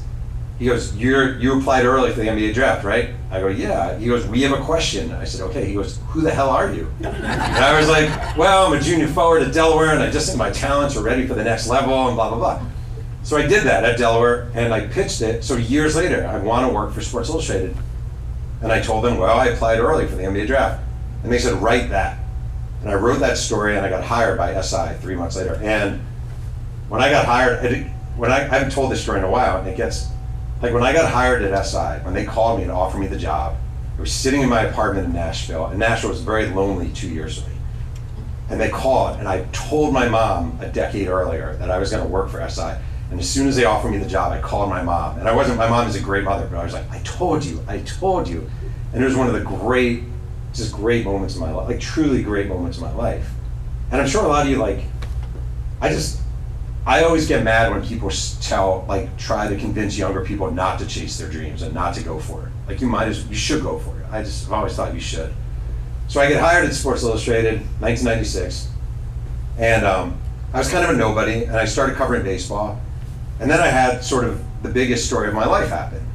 He 0.59 0.67
goes, 0.67 0.95
"You're 0.95 1.39
you 1.39 1.57
applied 1.57 1.85
early 1.85 2.11
for 2.11 2.19
the 2.19 2.27
NBA 2.27 2.53
draft, 2.53 2.85
right?" 2.85 3.09
I 3.31 3.39
go, 3.39 3.47
"Yeah." 3.47 3.97
He 3.97 4.05
goes, 4.05 4.23
"We 4.27 4.43
have 4.43 4.51
a 4.51 4.63
question." 4.63 5.11
I 5.11 5.23
said, 5.23 5.41
"Okay." 5.41 5.65
He 5.65 5.73
goes, 5.73 5.97
"Who 6.09 6.21
the 6.21 6.31
hell 6.31 6.51
are 6.51 6.71
you?" 6.71 6.93
And 7.01 7.25
I 7.25 7.79
was 7.79 7.89
like, 7.89 8.37
"Well, 8.37 8.67
I'm 8.67 8.73
a 8.73 8.79
junior 8.79 9.07
forward 9.07 9.41
at 9.41 9.51
Delaware, 9.51 9.93
and 9.93 10.03
I 10.03 10.11
just 10.11 10.27
think 10.27 10.37
my 10.37 10.51
talents 10.51 10.95
are 10.95 11.03
ready 11.03 11.25
for 11.25 11.33
the 11.33 11.43
next 11.43 11.67
level, 11.67 12.07
and 12.07 12.15
blah 12.15 12.29
blah 12.29 12.37
blah." 12.37 12.61
So 13.23 13.37
I 13.37 13.47
did 13.47 13.63
that 13.63 13.83
at 13.83 13.97
Delaware, 13.97 14.51
and 14.53 14.71
I 14.71 14.85
pitched 14.85 15.21
it. 15.21 15.43
So 15.43 15.55
years 15.55 15.95
later, 15.95 16.27
I 16.27 16.37
want 16.37 16.67
to 16.67 16.71
work 16.71 16.93
for 16.93 17.01
Sports 17.01 17.29
Illustrated. 17.29 17.75
And 18.63 18.71
I 18.71 18.81
told 18.81 19.03
them, 19.03 19.17
well, 19.17 19.37
I 19.37 19.47
applied 19.47 19.79
early 19.79 20.07
for 20.07 20.15
the 20.15 20.23
NBA 20.23 20.47
draft. 20.47 20.81
And 21.23 21.31
they 21.31 21.37
said, 21.37 21.61
write 21.61 21.89
that. 21.89 22.17
And 22.81 22.89
I 22.89 22.95
wrote 22.95 23.19
that 23.19 23.37
story 23.37 23.75
and 23.75 23.85
I 23.85 23.89
got 23.89 24.03
hired 24.03 24.37
by 24.37 24.59
SI 24.61 24.95
three 25.01 25.15
months 25.15 25.35
later. 25.35 25.59
And 25.61 26.01
when 26.87 27.01
I 27.01 27.09
got 27.09 27.25
hired, 27.25 27.63
it, 27.65 27.87
when 28.15 28.31
I, 28.31 28.37
I 28.37 28.47
haven't 28.47 28.71
told 28.71 28.91
this 28.91 29.01
story 29.01 29.19
in 29.19 29.25
a 29.25 29.29
while, 29.29 29.57
and 29.59 29.67
it 29.67 29.75
gets, 29.75 30.07
like 30.61 30.73
when 30.73 30.83
I 30.83 30.93
got 30.93 31.11
hired 31.11 31.43
at 31.43 31.65
SI, 31.65 32.03
when 32.03 32.13
they 32.13 32.25
called 32.25 32.59
me 32.59 32.63
and 32.63 32.71
offered 32.71 32.99
me 32.99 33.07
the 33.07 33.17
job, 33.17 33.57
I 33.97 34.01
was 34.01 34.11
sitting 34.11 34.41
in 34.41 34.49
my 34.49 34.61
apartment 34.61 35.07
in 35.07 35.13
Nashville, 35.13 35.67
and 35.67 35.79
Nashville 35.79 36.09
was 36.09 36.21
very 36.21 36.47
lonely 36.47 36.89
two 36.91 37.09
years 37.09 37.37
ago. 37.37 37.47
And 38.49 38.59
they 38.59 38.69
called, 38.69 39.19
and 39.19 39.27
I 39.27 39.45
told 39.51 39.93
my 39.93 40.07
mom 40.07 40.57
a 40.61 40.67
decade 40.67 41.07
earlier 41.07 41.55
that 41.57 41.71
I 41.71 41.79
was 41.79 41.91
going 41.91 42.03
to 42.03 42.09
work 42.09 42.29
for 42.29 42.47
SI. 42.47 42.75
And 43.13 43.19
as 43.19 43.29
soon 43.29 43.47
as 43.47 43.55
they 43.55 43.65
offered 43.65 43.91
me 43.91 43.99
the 43.99 44.09
job, 44.09 44.31
I 44.31 44.41
called 44.41 44.69
my 44.69 44.81
mom. 44.81 45.19
And 45.19 45.29
I 45.29 45.35
wasn't, 45.35 45.59
my 45.59 45.69
mom 45.69 45.87
is 45.87 45.95
a 45.95 45.99
great 45.99 46.23
mother, 46.23 46.47
but 46.47 46.57
I 46.57 46.63
was 46.63 46.73
like, 46.73 46.89
I 46.89 46.97
told 47.03 47.45
you, 47.45 47.63
I 47.67 47.77
told 47.81 48.27
you. 48.27 48.49
And 48.91 49.03
it 49.03 49.05
was 49.05 49.15
one 49.15 49.27
of 49.27 49.33
the 49.33 49.41
great, 49.41 50.01
just 50.51 50.73
great 50.73 51.05
moments 51.05 51.35
in 51.35 51.41
my 51.41 51.51
life, 51.51 51.69
like 51.69 51.79
truly 51.79 52.23
great 52.23 52.47
moments 52.47 52.79
in 52.79 52.83
my 52.83 52.91
life. 52.93 53.29
And 53.91 54.01
I'm 54.01 54.07
sure 54.07 54.25
a 54.25 54.27
lot 54.27 54.47
of 54.47 54.51
you, 54.51 54.57
like, 54.57 54.79
I 55.79 55.89
just, 55.89 56.21
I 56.87 57.03
always 57.03 57.27
get 57.27 57.43
mad 57.43 57.71
when 57.71 57.85
people 57.85 58.09
tell, 58.41 58.83
like, 58.89 59.15
try 59.19 59.47
to 59.47 59.57
convince 59.57 59.95
younger 59.95 60.25
people 60.25 60.49
not 60.49 60.79
to 60.79 60.87
chase 60.87 61.15
their 61.19 61.29
dreams 61.29 61.61
and 61.61 61.71
not 61.71 61.93
to 61.93 62.03
go 62.03 62.17
for 62.17 62.47
it. 62.47 62.51
Like, 62.67 62.81
you 62.81 62.87
might 62.87 63.09
as, 63.09 63.27
you 63.27 63.35
should 63.35 63.61
go 63.61 63.77
for 63.77 63.99
it. 63.99 64.07
I 64.09 64.23
just 64.23 64.47
I've 64.47 64.53
always 64.53 64.75
thought 64.75 64.91
you 64.91 64.99
should. 64.99 65.31
So 66.07 66.19
I 66.19 66.29
get 66.29 66.39
hired 66.41 66.65
at 66.65 66.73
Sports 66.73 67.03
Illustrated, 67.03 67.59
1996. 67.79 68.69
And 69.59 69.85
um, 69.85 70.19
I 70.51 70.57
was 70.57 70.71
kind 70.71 70.83
of 70.83 70.89
a 70.89 70.97
nobody, 70.97 71.43
and 71.43 71.55
I 71.55 71.65
started 71.65 71.95
covering 71.95 72.23
baseball. 72.23 72.81
And 73.39 73.49
then 73.49 73.59
I 73.59 73.67
had 73.67 74.03
sort 74.03 74.25
of 74.25 74.43
the 74.63 74.69
biggest 74.69 75.05
story 75.05 75.27
of 75.27 75.33
my 75.33 75.45
life 75.45 75.69
happen. 75.69 76.05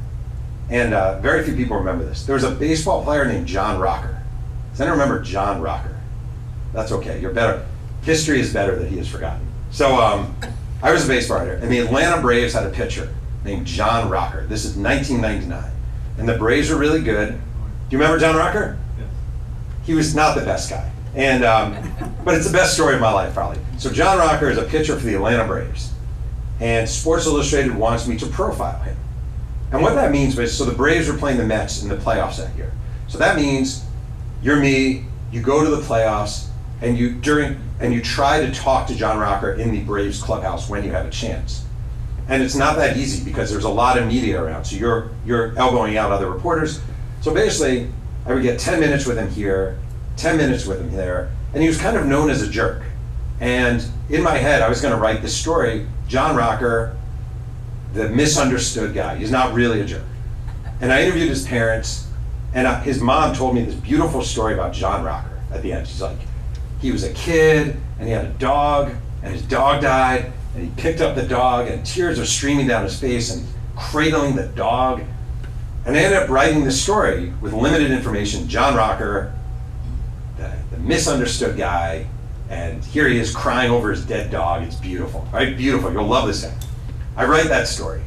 And 0.69 0.93
uh, 0.93 1.19
very 1.19 1.43
few 1.43 1.55
people 1.55 1.77
remember 1.77 2.05
this. 2.05 2.25
There 2.25 2.35
was 2.35 2.43
a 2.43 2.51
baseball 2.51 3.03
player 3.03 3.25
named 3.25 3.47
John 3.47 3.79
Rocker. 3.79 4.21
Does 4.71 4.81
anyone 4.81 4.99
remember 4.99 5.23
John 5.23 5.61
Rocker? 5.61 5.99
That's 6.73 6.91
okay. 6.91 7.19
You're 7.19 7.33
better. 7.33 7.65
History 8.03 8.39
is 8.39 8.53
better 8.53 8.77
that 8.77 8.87
he 8.87 8.97
has 8.97 9.07
forgotten. 9.07 9.45
So 9.71 9.99
um, 9.99 10.35
I 10.81 10.91
was 10.91 11.05
a 11.05 11.07
baseball 11.07 11.39
writer, 11.39 11.55
and 11.55 11.71
the 11.71 11.79
Atlanta 11.79 12.21
Braves 12.21 12.53
had 12.53 12.65
a 12.65 12.69
pitcher 12.69 13.13
named 13.43 13.65
John 13.65 14.09
Rocker. 14.09 14.45
This 14.45 14.63
is 14.63 14.77
1999. 14.77 15.71
And 16.19 16.29
the 16.29 16.37
Braves 16.37 16.69
were 16.69 16.77
really 16.77 17.01
good. 17.01 17.29
Do 17.31 17.95
you 17.95 17.97
remember 17.97 18.19
John 18.19 18.35
Rocker? 18.35 18.77
Yes. 18.97 19.07
He 19.83 19.93
was 19.93 20.13
not 20.13 20.37
the 20.37 20.45
best 20.45 20.69
guy. 20.69 20.91
And, 21.15 21.43
um, 21.43 21.75
but 22.23 22.35
it's 22.35 22.45
the 22.45 22.53
best 22.53 22.75
story 22.75 22.93
of 22.93 23.01
my 23.01 23.11
life, 23.11 23.33
probably. 23.33 23.59
So 23.79 23.91
John 23.91 24.19
Rocker 24.19 24.49
is 24.49 24.57
a 24.57 24.63
pitcher 24.63 24.95
for 24.95 25.05
the 25.05 25.15
Atlanta 25.15 25.47
Braves 25.47 25.88
and 26.59 26.87
Sports 26.87 27.25
Illustrated 27.25 27.75
wants 27.75 28.07
me 28.07 28.17
to 28.17 28.25
profile 28.27 28.79
him. 28.81 28.97
And 29.71 29.81
what 29.81 29.95
that 29.95 30.11
means 30.11 30.37
is, 30.37 30.57
so 30.57 30.65
the 30.65 30.73
Braves 30.73 31.07
were 31.07 31.17
playing 31.17 31.37
the 31.37 31.45
Mets 31.45 31.83
in 31.83 31.89
the 31.89 31.95
playoffs 31.95 32.37
that 32.37 32.55
year. 32.55 32.73
So 33.07 33.17
that 33.17 33.35
means 33.35 33.85
you're 34.41 34.59
me, 34.59 35.05
you 35.31 35.41
go 35.41 35.63
to 35.63 35.69
the 35.69 35.81
playoffs, 35.81 36.47
and 36.81 36.97
you 36.97 37.11
during 37.11 37.59
and 37.79 37.93
you 37.93 38.01
try 38.01 38.45
to 38.45 38.51
talk 38.51 38.87
to 38.87 38.95
John 38.95 39.17
Rocker 39.17 39.53
in 39.53 39.71
the 39.71 39.81
Braves 39.81 40.21
clubhouse 40.21 40.69
when 40.69 40.83
you 40.83 40.91
have 40.91 41.05
a 41.05 41.09
chance. 41.09 41.65
And 42.27 42.43
it's 42.43 42.55
not 42.55 42.75
that 42.77 42.97
easy 42.97 43.23
because 43.23 43.49
there's 43.49 43.63
a 43.63 43.69
lot 43.69 43.97
of 43.97 44.07
media 44.07 44.41
around. 44.41 44.65
So 44.65 44.75
you're 44.75 45.11
you're 45.25 45.57
elbowing 45.57 45.97
out 45.97 46.11
other 46.11 46.29
reporters. 46.29 46.81
So 47.21 47.33
basically, 47.33 47.91
I 48.25 48.33
would 48.33 48.43
get 48.43 48.59
10 48.59 48.79
minutes 48.79 49.05
with 49.05 49.17
him 49.17 49.29
here, 49.29 49.79
10 50.17 50.37
minutes 50.37 50.65
with 50.65 50.79
him 50.79 50.91
there, 50.91 51.31
and 51.53 51.61
he 51.61 51.67
was 51.67 51.79
kind 51.79 51.97
of 51.97 52.05
known 52.05 52.29
as 52.29 52.41
a 52.41 52.49
jerk. 52.49 52.83
And 53.39 53.85
in 54.09 54.21
my 54.21 54.35
head, 54.35 54.61
I 54.61 54.69
was 54.69 54.81
going 54.81 54.93
to 54.93 54.99
write 54.99 55.21
this 55.21 55.35
story 55.35 55.87
John 56.09 56.35
Rocker, 56.35 56.97
the 57.93 58.09
misunderstood 58.09 58.95
guy. 58.95 59.15
He's 59.15 59.31
not 59.31 59.53
really 59.53 59.81
a 59.81 59.85
jerk. 59.85 60.03
And 60.81 60.91
I 60.91 61.03
interviewed 61.03 61.29
his 61.29 61.45
parents, 61.45 62.07
and 62.53 62.67
his 62.83 62.99
mom 62.99 63.35
told 63.35 63.53
me 63.53 63.63
this 63.63 63.75
beautiful 63.75 64.23
story 64.23 64.55
about 64.55 64.73
John 64.73 65.03
Rocker 65.03 65.39
at 65.53 65.61
the 65.61 65.71
end. 65.71 65.87
She's 65.87 66.01
like, 66.01 66.17
he 66.81 66.91
was 66.91 67.03
a 67.03 67.13
kid, 67.13 67.77
and 67.99 68.07
he 68.07 68.13
had 68.13 68.25
a 68.25 68.33
dog, 68.33 68.91
and 69.21 69.31
his 69.31 69.43
dog 69.43 69.83
died, 69.83 70.33
and 70.55 70.63
he 70.63 70.71
picked 70.81 70.99
up 70.99 71.15
the 71.15 71.27
dog, 71.27 71.67
and 71.67 71.85
tears 71.85 72.19
are 72.19 72.25
streaming 72.25 72.67
down 72.67 72.83
his 72.83 72.99
face, 72.99 73.31
and 73.31 73.45
cradling 73.75 74.35
the 74.35 74.47
dog. 74.47 75.03
And 75.85 75.95
I 75.95 75.99
ended 75.99 76.23
up 76.23 76.29
writing 76.29 76.63
this 76.63 76.81
story 76.81 77.33
with 77.39 77.53
limited 77.53 77.91
information. 77.91 78.47
John 78.47 78.75
Rocker, 78.75 79.31
the, 80.37 80.51
the 80.71 80.77
misunderstood 80.77 81.55
guy, 81.55 82.07
and 82.49 82.83
here 82.83 83.07
he 83.07 83.19
is 83.19 83.33
crying 83.33 83.71
over 83.71 83.91
his 83.91 84.05
dead 84.05 84.31
dog. 84.31 84.63
It's 84.63 84.75
beautiful, 84.75 85.27
right? 85.31 85.55
Beautiful. 85.55 85.91
You'll 85.91 86.05
love 86.05 86.27
this 86.27 86.43
thing. 86.43 86.57
I 87.15 87.25
write 87.25 87.47
that 87.47 87.67
story. 87.67 88.01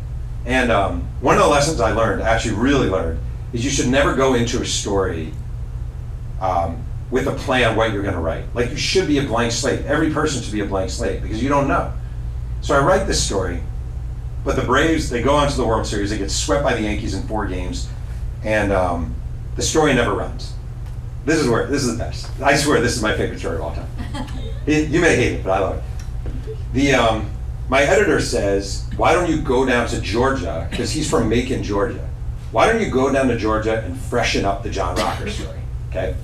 And 0.45 0.73
um, 0.73 1.03
one 1.21 1.37
of 1.37 1.43
the 1.43 1.49
lessons 1.49 1.81
I 1.81 1.93
learned, 1.93 2.23
actually 2.23 2.57
really 2.57 2.89
learned, 2.89 3.21
is 3.53 3.65
you 3.65 3.71
should 3.71 3.89
never 3.89 4.15
go 4.15 4.35
into 4.35 4.61
a 4.61 4.67
story 4.67 5.33
um, 6.41 6.83
with 7.11 7.29
a 7.29 7.33
plan 7.33 7.77
what 7.77 7.93
you're 7.93 8.03
going 8.03 8.15
to 8.15 8.21
write. 8.21 8.45
Like 8.55 8.71
you 8.71 8.77
should 8.77 9.07
be 9.07 9.19
a 9.19 9.23
blank 9.23 9.53
slate. 9.53 9.85
Every 9.87 10.11
person 10.11 10.43
should 10.43 10.53
be 10.53 10.61
a 10.61 10.67
blank 10.67 10.91
slate 10.91 11.23
because 11.23 11.41
you 11.41 11.49
don't 11.49 11.69
know. 11.69 11.93
So 12.63 12.75
I 12.75 12.85
write 12.85 13.07
this 13.07 13.23
story, 13.23 13.63
but 14.45 14.57
the 14.57 14.63
Braves, 14.63 15.09
they 15.11 15.23
go 15.23 15.35
on 15.35 15.49
to 15.49 15.57
the 15.57 15.67
World 15.67 15.87
Series. 15.87 16.11
They 16.11 16.19
get 16.19 16.31
swept 16.31 16.65
by 16.65 16.75
the 16.75 16.83
Yankees 16.83 17.15
in 17.15 17.27
four 17.29 17.47
games, 17.47 17.89
and 18.45 18.73
um, 18.73 19.15
the 19.57 19.63
story 19.63 19.95
never 19.95 20.15
runs. 20.15 20.55
This 21.25 21.39
is 21.39 21.49
where 21.49 21.67
this 21.67 21.85
is 21.85 21.93
the 21.93 21.99
best. 21.99 22.29
I 22.41 22.57
swear 22.57 22.81
this 22.81 22.97
is 22.97 23.03
my 23.03 23.17
favorite 23.17 23.39
story 23.39 23.57
of 23.57 23.63
all 23.63 23.75
time. 23.75 23.87
You 24.67 25.01
may 25.01 25.17
hate 25.17 25.33
it, 25.33 25.45
but 25.45 25.51
I 25.51 25.59
love 25.59 25.77
it. 25.77 26.57
The 26.73 26.95
um, 26.95 27.31
my 27.69 27.83
editor 27.83 28.21
says, 28.21 28.89
"Why 28.97 29.13
don't 29.13 29.29
you 29.31 29.41
go 29.41 29.67
down 29.67 29.89
to 29.89 30.01
Georgia? 30.01 30.69
Because 30.71 30.91
he's 30.93 31.09
from 31.09 31.29
Macon, 31.29 31.63
Georgia. 31.63 32.09
Why 32.53 32.71
don't 32.71 32.81
you 32.81 32.91
go 32.91 33.13
down 33.13 33.29
to 33.29 33.37
Georgia 33.37 33.83
and 33.83 33.99
freshen 33.99 34.45
up 34.45 34.63
the 34.63 34.71
John 34.71 34.95
Rocker 34.97 35.29
story?" 35.29 35.61
Okay. 35.91 36.15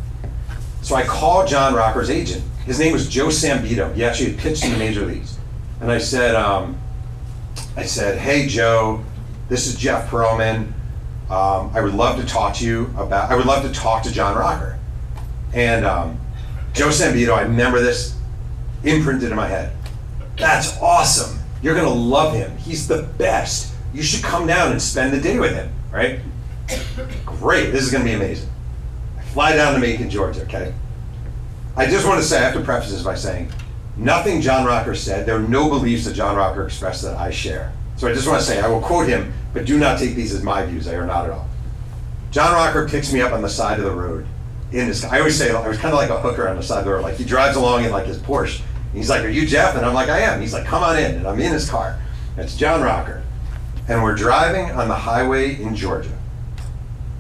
So 0.82 0.94
I 0.94 1.04
called 1.04 1.48
John 1.48 1.74
Rocker's 1.74 2.10
agent. 2.10 2.44
His 2.64 2.78
name 2.78 2.92
was 2.92 3.08
Joe 3.08 3.26
Sambito. 3.26 3.94
He 3.94 4.04
actually 4.04 4.30
had 4.32 4.38
pitched 4.38 4.64
in 4.64 4.72
the 4.72 4.78
major 4.78 5.04
leagues. 5.04 5.38
And 5.80 5.90
I 5.90 5.98
said, 5.98 6.34
um, 6.34 6.78
I 7.76 7.84
said, 7.84 8.18
"Hey 8.18 8.46
Joe, 8.46 9.04
this 9.48 9.66
is 9.66 9.74
Jeff 9.76 10.10
Pearlman. 10.10 10.72
Um, 11.28 11.70
I 11.74 11.80
would 11.80 11.94
love 11.94 12.18
to 12.20 12.26
talk 12.26 12.54
to 12.56 12.64
you 12.64 12.94
about. 12.96 13.30
I 13.30 13.36
would 13.36 13.46
love 13.46 13.64
to 13.64 13.72
talk 13.72 14.02
to 14.04 14.12
John 14.12 14.36
Rocker." 14.36 14.78
And 15.52 15.84
um, 15.84 16.20
Joe 16.72 16.88
Sambito, 16.88 17.34
I 17.34 17.42
remember 17.42 17.80
this 17.80 18.16
imprinted 18.84 19.30
in 19.30 19.36
my 19.36 19.48
head. 19.48 19.72
That's 20.36 20.78
awesome. 20.78 21.38
You're 21.62 21.74
gonna 21.74 21.88
love 21.88 22.34
him. 22.34 22.56
He's 22.58 22.86
the 22.86 23.02
best. 23.18 23.74
You 23.92 24.02
should 24.02 24.22
come 24.22 24.46
down 24.46 24.70
and 24.70 24.80
spend 24.80 25.12
the 25.12 25.20
day 25.20 25.38
with 25.38 25.54
him, 25.54 25.70
right? 25.90 26.20
Great. 27.26 27.72
This 27.72 27.82
is 27.82 27.90
gonna 27.90 28.04
be 28.04 28.12
amazing. 28.12 28.48
I 29.18 29.22
fly 29.22 29.56
down 29.56 29.74
to 29.74 29.80
Macon, 29.80 30.08
Georgia, 30.08 30.42
okay? 30.42 30.72
I 31.76 31.86
just 31.86 32.06
want 32.06 32.20
to 32.20 32.26
say, 32.26 32.38
I 32.38 32.42
have 32.42 32.54
to 32.54 32.60
preface 32.60 32.90
this 32.90 33.02
by 33.02 33.14
saying, 33.14 33.52
nothing 33.96 34.40
John 34.40 34.66
Rocker 34.66 34.94
said, 34.94 35.26
there 35.26 35.36
are 35.36 35.48
no 35.48 35.68
beliefs 35.68 36.04
that 36.06 36.14
John 36.14 36.36
Rocker 36.36 36.66
expressed 36.66 37.02
that 37.02 37.16
I 37.16 37.30
share. 37.30 37.72
So 37.96 38.08
I 38.08 38.14
just 38.14 38.28
want 38.28 38.40
to 38.40 38.46
say, 38.46 38.60
I 38.60 38.68
will 38.68 38.80
quote 38.80 39.08
him, 39.08 39.32
but 39.52 39.64
do 39.64 39.78
not 39.78 39.98
take 39.98 40.14
these 40.14 40.34
as 40.34 40.42
my 40.42 40.64
views. 40.64 40.84
They 40.84 40.96
are 40.96 41.06
not 41.06 41.26
at 41.26 41.30
all. 41.30 41.48
John 42.30 42.52
Rocker 42.52 42.88
picks 42.88 43.12
me 43.12 43.20
up 43.20 43.32
on 43.32 43.42
the 43.42 43.48
side 43.48 43.78
of 43.78 43.84
the 43.84 43.90
road 43.90 44.26
in 44.72 44.88
this. 44.88 45.04
I 45.04 45.18
always 45.18 45.36
say 45.36 45.50
I 45.54 45.66
was 45.66 45.78
kind 45.78 45.94
of 45.94 45.98
like 45.98 46.10
a 46.10 46.20
hooker 46.20 46.48
on 46.48 46.56
the 46.56 46.62
side 46.62 46.86
road. 46.86 47.02
Like 47.02 47.16
he 47.16 47.24
drives 47.24 47.56
along 47.56 47.84
in 47.84 47.90
like 47.90 48.06
his 48.06 48.18
Porsche, 48.18 48.62
He's 48.92 49.10
like, 49.10 49.24
Are 49.24 49.28
you 49.28 49.46
Jeff? 49.46 49.76
And 49.76 49.84
I'm 49.84 49.94
like, 49.94 50.08
I 50.08 50.20
am. 50.20 50.40
He's 50.40 50.52
like, 50.52 50.64
Come 50.64 50.82
on 50.82 50.98
in. 50.98 51.16
And 51.16 51.26
I'm 51.26 51.38
in 51.40 51.52
his 51.52 51.68
car. 51.68 52.00
It's 52.36 52.56
John 52.56 52.82
Rocker. 52.82 53.22
And 53.88 54.02
we're 54.02 54.14
driving 54.14 54.70
on 54.72 54.88
the 54.88 54.94
highway 54.94 55.60
in 55.60 55.74
Georgia. 55.74 56.16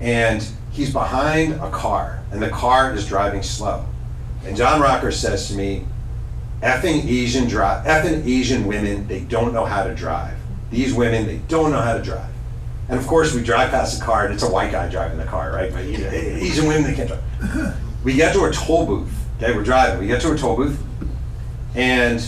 And 0.00 0.46
he's 0.70 0.92
behind 0.92 1.54
a 1.54 1.70
car, 1.70 2.22
and 2.30 2.40
the 2.40 2.50
car 2.50 2.92
is 2.92 3.06
driving 3.06 3.42
slow. 3.42 3.84
And 4.44 4.56
John 4.56 4.80
Rocker 4.80 5.10
says 5.10 5.48
to 5.48 5.54
me, 5.54 5.86
effing 6.62 7.04
Asian 7.04 7.48
drive, 7.48 7.84
effing 7.84 8.24
Asian 8.24 8.66
women, 8.66 9.08
they 9.08 9.20
don't 9.20 9.52
know 9.52 9.64
how 9.64 9.82
to 9.82 9.94
drive. 9.94 10.36
These 10.70 10.94
women, 10.94 11.26
they 11.26 11.38
don't 11.48 11.72
know 11.72 11.80
how 11.80 11.96
to 11.96 12.02
drive. 12.02 12.27
And 12.88 12.98
of 12.98 13.06
course, 13.06 13.34
we 13.34 13.42
drive 13.42 13.70
past 13.70 13.98
the 13.98 14.04
car, 14.04 14.24
and 14.24 14.32
it's 14.32 14.42
a 14.42 14.50
white 14.50 14.72
guy 14.72 14.88
driving 14.88 15.18
the 15.18 15.24
car, 15.24 15.52
right? 15.52 15.72
But 15.72 15.84
you 15.84 15.98
know, 15.98 16.08
Asian 16.10 16.66
women, 16.66 16.84
they 16.84 16.94
can't 16.94 17.08
drive. 17.08 17.76
We 18.02 18.14
get 18.14 18.32
to 18.34 18.44
a 18.44 18.52
toll 18.52 18.86
booth. 18.86 19.12
Okay, 19.36 19.54
we're 19.54 19.64
driving. 19.64 19.98
We 20.00 20.06
get 20.06 20.22
to 20.22 20.32
a 20.32 20.36
toll 20.36 20.56
booth, 20.56 20.82
and 21.74 22.24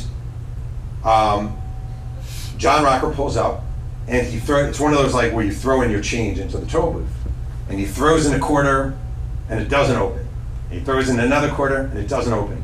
um, 1.05 1.57
John 2.57 2.85
Rocker 2.85 3.11
pulls 3.11 3.37
up, 3.37 3.62
and 4.07 4.27
he 4.27 4.38
throw. 4.38 4.64
It's 4.66 4.79
one 4.79 4.92
of 4.92 4.99
those 4.99 5.14
like 5.14 5.33
where 5.33 5.44
you 5.44 5.53
throw 5.53 5.81
in 5.83 5.90
your 5.90 6.03
change 6.03 6.38
into 6.38 6.59
the 6.59 6.66
toll 6.66 6.92
booth, 6.92 7.09
and 7.68 7.79
he 7.79 7.87
throws 7.87 8.27
in 8.27 8.35
a 8.35 8.38
quarter, 8.38 8.96
and 9.49 9.61
it 9.61 9.68
doesn't 9.68 9.96
open. 9.96 10.29
He 10.70 10.81
throws 10.81 11.09
in 11.09 11.18
another 11.18 11.51
quarter, 11.51 11.79
and 11.79 11.99
it 11.99 12.09
doesn't 12.09 12.33
open. 12.33 12.62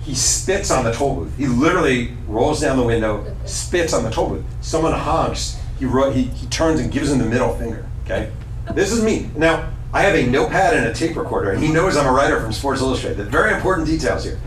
He 0.00 0.14
spits 0.14 0.70
on 0.70 0.84
the 0.84 0.92
toll 0.92 1.16
booth. 1.16 1.36
He 1.36 1.48
literally 1.48 2.12
rolls 2.28 2.60
down 2.60 2.76
the 2.76 2.84
window, 2.84 3.34
spits 3.44 3.92
on 3.92 4.04
the 4.04 4.10
toll 4.10 4.28
booth. 4.28 4.44
Someone 4.60 4.92
honks. 4.92 5.56
He, 5.78 5.86
he, 5.86 6.22
he 6.22 6.46
turns 6.46 6.80
and 6.80 6.90
gives 6.90 7.10
him 7.10 7.18
the 7.18 7.26
middle 7.26 7.54
finger. 7.56 7.86
Okay, 8.04 8.30
this 8.72 8.92
is 8.92 9.02
me. 9.02 9.30
Now 9.36 9.72
I 9.92 10.02
have 10.02 10.14
a 10.14 10.26
notepad 10.26 10.74
and 10.74 10.86
a 10.86 10.94
tape 10.94 11.16
recorder, 11.16 11.50
and 11.50 11.62
he 11.62 11.72
knows 11.72 11.96
I'm 11.96 12.06
a 12.06 12.12
writer 12.12 12.40
from 12.40 12.52
Sports 12.52 12.80
Illustrated. 12.80 13.18
The 13.18 13.24
very 13.24 13.54
important 13.54 13.86
details 13.86 14.24
here. 14.24 14.38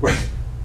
We're, 0.00 0.16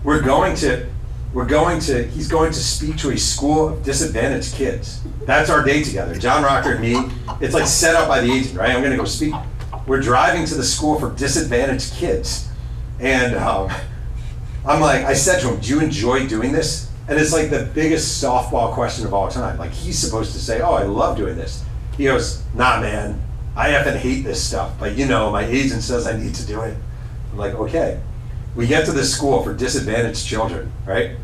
we're 0.04 0.22
going 0.22 0.56
to 0.58 0.88
we're 1.34 1.46
going 1.46 1.80
to 1.82 2.08
he's 2.08 2.30
going 2.30 2.52
to 2.52 2.60
speak 2.60 2.98
to 2.98 3.12
a 3.12 3.18
school 3.18 3.68
of 3.68 3.84
disadvantaged 3.84 4.56
kids. 4.56 5.02
That's 5.26 5.50
our 5.50 5.64
day 5.64 5.84
together. 5.84 6.16
John 6.16 6.44
Rocker 6.44 6.74
and 6.74 6.82
me. 6.82 7.12
It's 7.42 7.54
like 7.54 7.68
set 7.68 7.96
up 7.96 8.08
by 8.08 8.22
the 8.22 8.32
agent, 8.32 8.58
right? 8.58 8.70
I'm 8.72 8.80
going 8.80 8.92
to 8.92 8.98
go 8.98 9.06
speak. 9.06 9.34
We're 9.86 10.02
driving 10.02 10.46
to 10.46 10.56
the 10.56 10.64
school 10.64 11.00
for 11.00 11.12
disadvantaged 11.12 11.94
kids, 11.94 12.50
and 13.00 13.36
um, 13.36 13.70
I'm 14.66 14.80
like, 14.80 15.04
I 15.06 15.14
said 15.14 15.42
to 15.42 15.50
him, 15.50 15.60
"Do 15.60 15.70
you 15.70 15.82
enjoy 15.82 16.28
doing 16.28 16.54
this?" 16.54 16.85
And 17.08 17.20
it's 17.20 17.34
like 17.34 17.50
the 17.50 17.70
biggest 17.74 18.24
softball 18.24 18.74
question 18.74 19.06
of 19.06 19.14
all 19.14 19.30
time. 19.30 19.58
Like 19.58 19.72
he's 19.72 20.00
supposed 20.00 20.34
to 20.34 20.40
say, 20.40 20.62
"Oh, 20.62 20.74
I 20.74 20.84
love 20.84 21.18
doing 21.18 21.36
this." 21.36 21.64
He 21.98 22.06
goes, 22.06 22.44
"Nah, 22.54 22.82
man, 22.82 23.22
I 23.56 23.70
effing 23.70 23.98
hate 23.98 24.24
this 24.24 24.44
stuff, 24.44 24.74
but 24.80 24.96
you 24.96 25.06
know, 25.06 25.32
my 25.32 25.46
agent 25.46 25.84
says 25.84 26.08
I 26.08 26.18
need 26.18 26.34
to 26.36 26.46
do 26.46 26.62
it." 26.62 26.76
I'm 27.32 27.38
like, 27.38 27.54
"Okay." 27.54 28.00
We 28.56 28.68
get 28.68 28.86
to 28.86 28.94
this 28.94 29.14
school 29.14 29.44
for 29.44 29.54
disadvantaged 29.54 30.26
children, 30.26 30.72
right? 30.86 31.18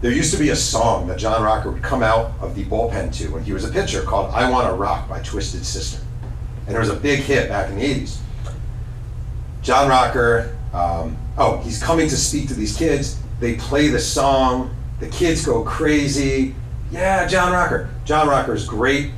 There 0.00 0.12
used 0.12 0.32
to 0.32 0.38
be 0.38 0.50
a 0.50 0.56
song 0.56 1.08
that 1.08 1.18
John 1.18 1.42
Rocker 1.42 1.72
would 1.72 1.82
come 1.82 2.02
out 2.02 2.32
of 2.40 2.54
the 2.54 2.64
bullpen 2.64 3.12
to 3.16 3.32
when 3.32 3.42
he 3.42 3.52
was 3.52 3.64
a 3.64 3.72
pitcher 3.72 4.02
called 4.02 4.32
I 4.32 4.48
Want 4.48 4.68
to 4.68 4.74
Rock 4.74 5.08
by 5.08 5.20
Twisted 5.20 5.66
Sister. 5.66 6.00
And 6.66 6.76
it 6.76 6.78
was 6.78 6.90
a 6.90 6.94
big 6.94 7.20
hit 7.20 7.48
back 7.48 7.70
in 7.70 7.78
the 7.78 7.82
80s. 7.82 8.18
John 9.62 9.88
Rocker, 9.88 10.56
um, 10.72 11.16
oh, 11.36 11.58
he's 11.62 11.82
coming 11.82 12.08
to 12.08 12.16
speak 12.16 12.46
to 12.48 12.54
these 12.54 12.76
kids. 12.76 13.18
They 13.40 13.54
play 13.56 13.88
the 13.88 14.00
song. 14.00 14.74
The 15.00 15.08
kids 15.08 15.44
go 15.44 15.62
crazy. 15.62 16.54
Yeah, 16.90 17.26
John 17.26 17.52
Rocker. 17.52 17.90
John 18.04 18.28
Rocker 18.28 18.54
is 18.54 18.66
great. 18.66 19.12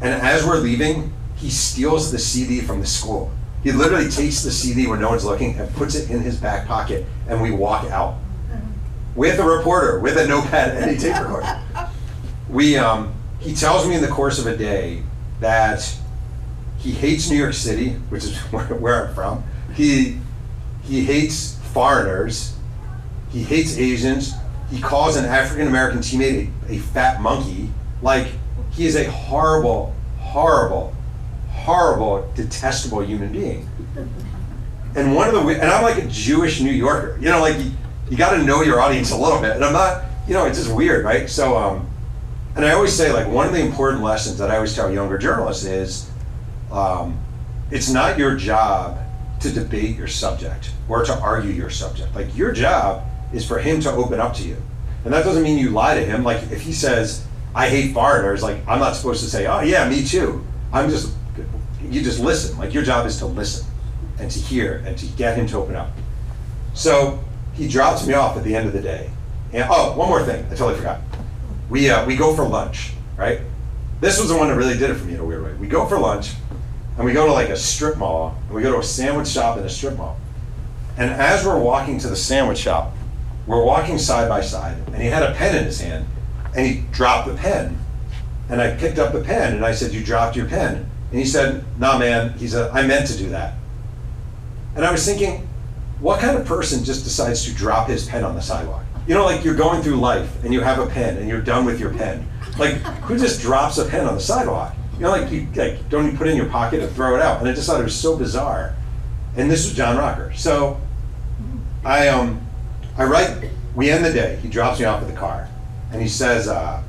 And 0.00 0.14
as 0.14 0.44
we're 0.46 0.58
leaving, 0.58 1.12
he 1.36 1.50
steals 1.50 2.12
the 2.12 2.18
CD 2.18 2.60
from 2.60 2.80
the 2.80 2.86
school. 2.86 3.30
He 3.62 3.72
literally 3.72 4.08
takes 4.08 4.42
the 4.42 4.50
CD 4.50 4.86
when 4.86 5.00
no 5.00 5.10
one's 5.10 5.24
looking 5.24 5.58
and 5.58 5.72
puts 5.74 5.94
it 5.94 6.10
in 6.10 6.20
his 6.20 6.36
back 6.36 6.68
pocket, 6.68 7.04
and 7.28 7.42
we 7.42 7.50
walk 7.50 7.90
out 7.90 8.16
with 9.16 9.40
a 9.40 9.44
reporter, 9.44 9.98
with 9.98 10.16
a 10.18 10.26
notepad 10.26 10.76
and 10.76 10.90
a 10.90 10.98
tape 10.98 11.20
recorder. 11.20 11.60
We, 12.48 12.76
um, 12.76 13.14
he 13.40 13.54
tells 13.54 13.88
me 13.88 13.94
in 13.94 14.02
the 14.02 14.08
course 14.08 14.38
of 14.38 14.46
a 14.46 14.56
day 14.56 15.02
that 15.40 15.96
he 16.78 16.92
hates 16.92 17.28
New 17.30 17.36
York 17.36 17.54
City, 17.54 17.90
which 18.10 18.24
is 18.24 18.38
where, 18.52 18.64
where 18.74 19.08
I'm 19.08 19.14
from. 19.14 19.44
He, 19.74 20.18
he 20.84 21.04
hates 21.04 21.58
foreigners. 21.72 22.55
He 23.36 23.42
hates 23.42 23.76
Asians. 23.76 24.32
He 24.70 24.80
calls 24.80 25.16
an 25.16 25.26
African 25.26 25.68
American 25.68 25.98
teammate 25.98 26.50
a, 26.70 26.72
a 26.72 26.78
fat 26.78 27.20
monkey. 27.20 27.68
Like, 28.00 28.28
he 28.70 28.86
is 28.86 28.96
a 28.96 29.10
horrible, 29.10 29.94
horrible, 30.18 30.96
horrible, 31.50 32.32
detestable 32.34 33.02
human 33.02 33.32
being. 33.32 33.68
And 34.94 35.14
one 35.14 35.28
of 35.28 35.34
the, 35.34 35.40
and 35.40 35.70
I'm 35.70 35.82
like 35.82 36.02
a 36.02 36.06
Jewish 36.06 36.62
New 36.62 36.70
Yorker. 36.70 37.18
You 37.20 37.28
know, 37.28 37.42
like, 37.42 37.58
you, 37.62 37.72
you 38.08 38.16
got 38.16 38.30
to 38.30 38.42
know 38.42 38.62
your 38.62 38.80
audience 38.80 39.10
a 39.10 39.16
little 39.18 39.38
bit. 39.38 39.50
And 39.50 39.62
I'm 39.62 39.74
not, 39.74 40.04
you 40.26 40.32
know, 40.32 40.46
it's 40.46 40.56
just 40.56 40.74
weird, 40.74 41.04
right? 41.04 41.28
So, 41.28 41.58
um, 41.58 41.90
and 42.54 42.64
I 42.64 42.72
always 42.72 42.94
say, 42.94 43.12
like, 43.12 43.28
one 43.28 43.46
of 43.46 43.52
the 43.52 43.60
important 43.60 44.02
lessons 44.02 44.38
that 44.38 44.50
I 44.50 44.54
always 44.54 44.74
tell 44.74 44.90
younger 44.90 45.18
journalists 45.18 45.66
is 45.66 46.10
um, 46.72 47.20
it's 47.70 47.90
not 47.90 48.16
your 48.16 48.34
job 48.34 48.98
to 49.40 49.52
debate 49.52 49.94
your 49.94 50.08
subject 50.08 50.70
or 50.88 51.04
to 51.04 51.14
argue 51.18 51.50
your 51.50 51.68
subject. 51.68 52.14
Like, 52.14 52.34
your 52.34 52.50
job 52.50 53.02
is 53.32 53.46
for 53.46 53.58
him 53.58 53.80
to 53.80 53.90
open 53.90 54.20
up 54.20 54.34
to 54.34 54.42
you. 54.42 54.56
And 55.04 55.12
that 55.12 55.24
doesn't 55.24 55.42
mean 55.42 55.58
you 55.58 55.70
lie 55.70 55.94
to 55.94 56.04
him. 56.04 56.24
Like, 56.24 56.42
if 56.50 56.62
he 56.62 56.72
says, 56.72 57.26
I 57.54 57.68
hate 57.68 57.94
foreigners, 57.94 58.42
like, 58.42 58.58
I'm 58.66 58.80
not 58.80 58.96
supposed 58.96 59.22
to 59.22 59.30
say, 59.30 59.46
oh, 59.46 59.60
yeah, 59.60 59.88
me 59.88 60.04
too. 60.04 60.44
I'm 60.72 60.90
just, 60.90 61.14
you 61.82 62.02
just 62.02 62.20
listen. 62.20 62.58
Like, 62.58 62.74
your 62.74 62.82
job 62.82 63.06
is 63.06 63.18
to 63.18 63.26
listen 63.26 63.66
and 64.18 64.30
to 64.30 64.38
hear 64.38 64.82
and 64.86 64.96
to 64.98 65.06
get 65.06 65.36
him 65.36 65.46
to 65.48 65.56
open 65.58 65.76
up. 65.76 65.90
So, 66.74 67.22
he 67.54 67.68
drops 67.68 68.06
me 68.06 68.14
off 68.14 68.36
at 68.36 68.44
the 68.44 68.54
end 68.54 68.66
of 68.66 68.72
the 68.72 68.82
day. 68.82 69.10
And 69.52 69.66
oh, 69.70 69.96
one 69.96 70.08
more 70.08 70.22
thing, 70.24 70.44
I 70.46 70.48
totally 70.50 70.76
forgot. 70.76 71.00
We 71.70 71.88
uh, 71.88 72.04
we 72.06 72.16
go 72.16 72.34
for 72.34 72.46
lunch, 72.46 72.92
right? 73.16 73.40
This 74.00 74.20
was 74.20 74.28
the 74.28 74.36
one 74.36 74.48
that 74.48 74.56
really 74.56 74.76
did 74.76 74.90
it 74.90 74.94
for 74.94 75.04
me 75.04 75.14
in 75.14 75.20
a 75.20 75.24
weird 75.24 75.44
way. 75.44 75.54
We 75.54 75.68
go 75.68 75.86
for 75.86 75.98
lunch, 75.98 76.32
and 76.96 77.04
we 77.04 77.12
go 77.12 77.26
to 77.26 77.32
like 77.32 77.48
a 77.48 77.56
strip 77.56 77.96
mall, 77.96 78.36
and 78.46 78.54
we 78.54 78.62
go 78.62 78.72
to 78.72 78.78
a 78.78 78.84
sandwich 78.84 79.28
shop 79.28 79.56
in 79.56 79.64
a 79.64 79.70
strip 79.70 79.96
mall. 79.96 80.18
And 80.98 81.10
as 81.10 81.44
we're 81.46 81.58
walking 81.58 81.98
to 82.00 82.08
the 82.08 82.16
sandwich 82.16 82.58
shop, 82.58 82.92
we're 83.46 83.64
walking 83.64 83.98
side 83.98 84.28
by 84.28 84.40
side, 84.40 84.76
and 84.88 84.96
he 84.96 85.08
had 85.08 85.22
a 85.22 85.34
pen 85.34 85.56
in 85.56 85.64
his 85.64 85.80
hand, 85.80 86.06
and 86.54 86.66
he 86.66 86.82
dropped 86.92 87.28
the 87.28 87.34
pen. 87.34 87.78
And 88.48 88.60
I 88.60 88.74
picked 88.74 88.98
up 88.98 89.12
the 89.12 89.20
pen, 89.20 89.54
and 89.54 89.64
I 89.64 89.72
said, 89.72 89.92
"You 89.92 90.04
dropped 90.04 90.36
your 90.36 90.46
pen." 90.46 90.88
And 91.10 91.20
he 91.20 91.26
said, 91.26 91.64
"Nah, 91.78 91.98
man." 91.98 92.34
He 92.38 92.48
said, 92.48 92.70
"I 92.72 92.86
meant 92.86 93.06
to 93.08 93.16
do 93.16 93.28
that." 93.30 93.54
And 94.76 94.84
I 94.84 94.92
was 94.92 95.04
thinking, 95.06 95.46
what 96.00 96.20
kind 96.20 96.36
of 96.36 96.46
person 96.46 96.84
just 96.84 97.04
decides 97.04 97.44
to 97.44 97.54
drop 97.54 97.88
his 97.88 98.06
pen 98.06 98.24
on 98.24 98.34
the 98.34 98.42
sidewalk? 98.42 98.84
You 99.06 99.14
know, 99.14 99.24
like 99.24 99.44
you're 99.44 99.54
going 99.54 99.82
through 99.82 99.96
life 99.96 100.44
and 100.44 100.52
you 100.52 100.60
have 100.60 100.78
a 100.78 100.86
pen 100.86 101.16
and 101.16 101.28
you're 101.28 101.40
done 101.40 101.64
with 101.64 101.80
your 101.80 101.90
pen. 101.94 102.28
Like, 102.58 102.74
who 103.04 103.18
just 103.18 103.40
drops 103.40 103.78
a 103.78 103.84
pen 103.86 104.06
on 104.06 104.14
the 104.14 104.20
sidewalk? 104.20 104.74
You 104.94 105.02
know, 105.02 105.10
like 105.10 105.30
you 105.30 105.46
like 105.54 105.88
don't 105.88 106.10
you 106.10 106.16
put 106.16 106.26
it 106.26 106.30
in 106.30 106.36
your 106.36 106.48
pocket 106.48 106.82
and 106.82 106.92
throw 106.92 107.14
it 107.14 107.22
out. 107.22 107.40
And 107.40 107.48
I 107.48 107.52
just 107.52 107.66
thought 107.66 107.80
it 107.80 107.84
was 107.84 107.94
so 107.94 108.16
bizarre. 108.16 108.74
And 109.36 109.50
this 109.50 109.66
was 109.66 109.74
John 109.74 109.96
Rocker. 109.96 110.32
So 110.34 110.80
I 111.84 112.08
um 112.08 112.45
I 112.98 113.04
write 113.04 113.50
we 113.74 113.90
end 113.90 114.04
the 114.04 114.12
day. 114.12 114.38
He 114.42 114.48
drops 114.48 114.80
me 114.80 114.86
off 114.86 115.02
at 115.02 115.08
the 115.08 115.14
car 115.14 115.48
and 115.92 116.00
he 116.00 116.08
says, 116.08 116.48
uh, 116.48 116.82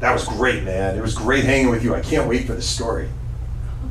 that 0.00 0.12
was 0.12 0.24
great, 0.24 0.62
man. 0.62 0.96
It 0.96 1.02
was 1.02 1.14
great 1.14 1.44
hanging 1.44 1.70
with 1.70 1.82
you. 1.82 1.94
I 1.94 2.00
can't 2.00 2.28
wait 2.28 2.46
for 2.46 2.54
the 2.54 2.62
story. 2.62 3.08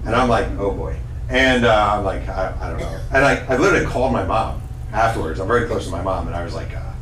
And 0.05 0.15
I'm 0.15 0.29
like, 0.29 0.47
oh 0.57 0.71
boy. 0.71 0.97
And 1.29 1.65
uh, 1.65 1.95
I'm 1.97 2.05
like, 2.05 2.27
I, 2.29 2.55
I 2.61 2.69
don't 2.69 2.79
know. 2.79 2.99
And 3.11 3.25
I, 3.25 3.45
I 3.47 3.57
literally 3.57 3.85
called 3.85 4.13
my 4.13 4.23
mom 4.23 4.61
afterwards. 4.93 5.39
I'm 5.39 5.47
very 5.47 5.67
close 5.67 5.85
to 5.85 5.91
my 5.91 6.01
mom, 6.01 6.27
and 6.27 6.35
I 6.35 6.43
was 6.43 6.53
like, 6.53 6.73
uh, 6.73 6.93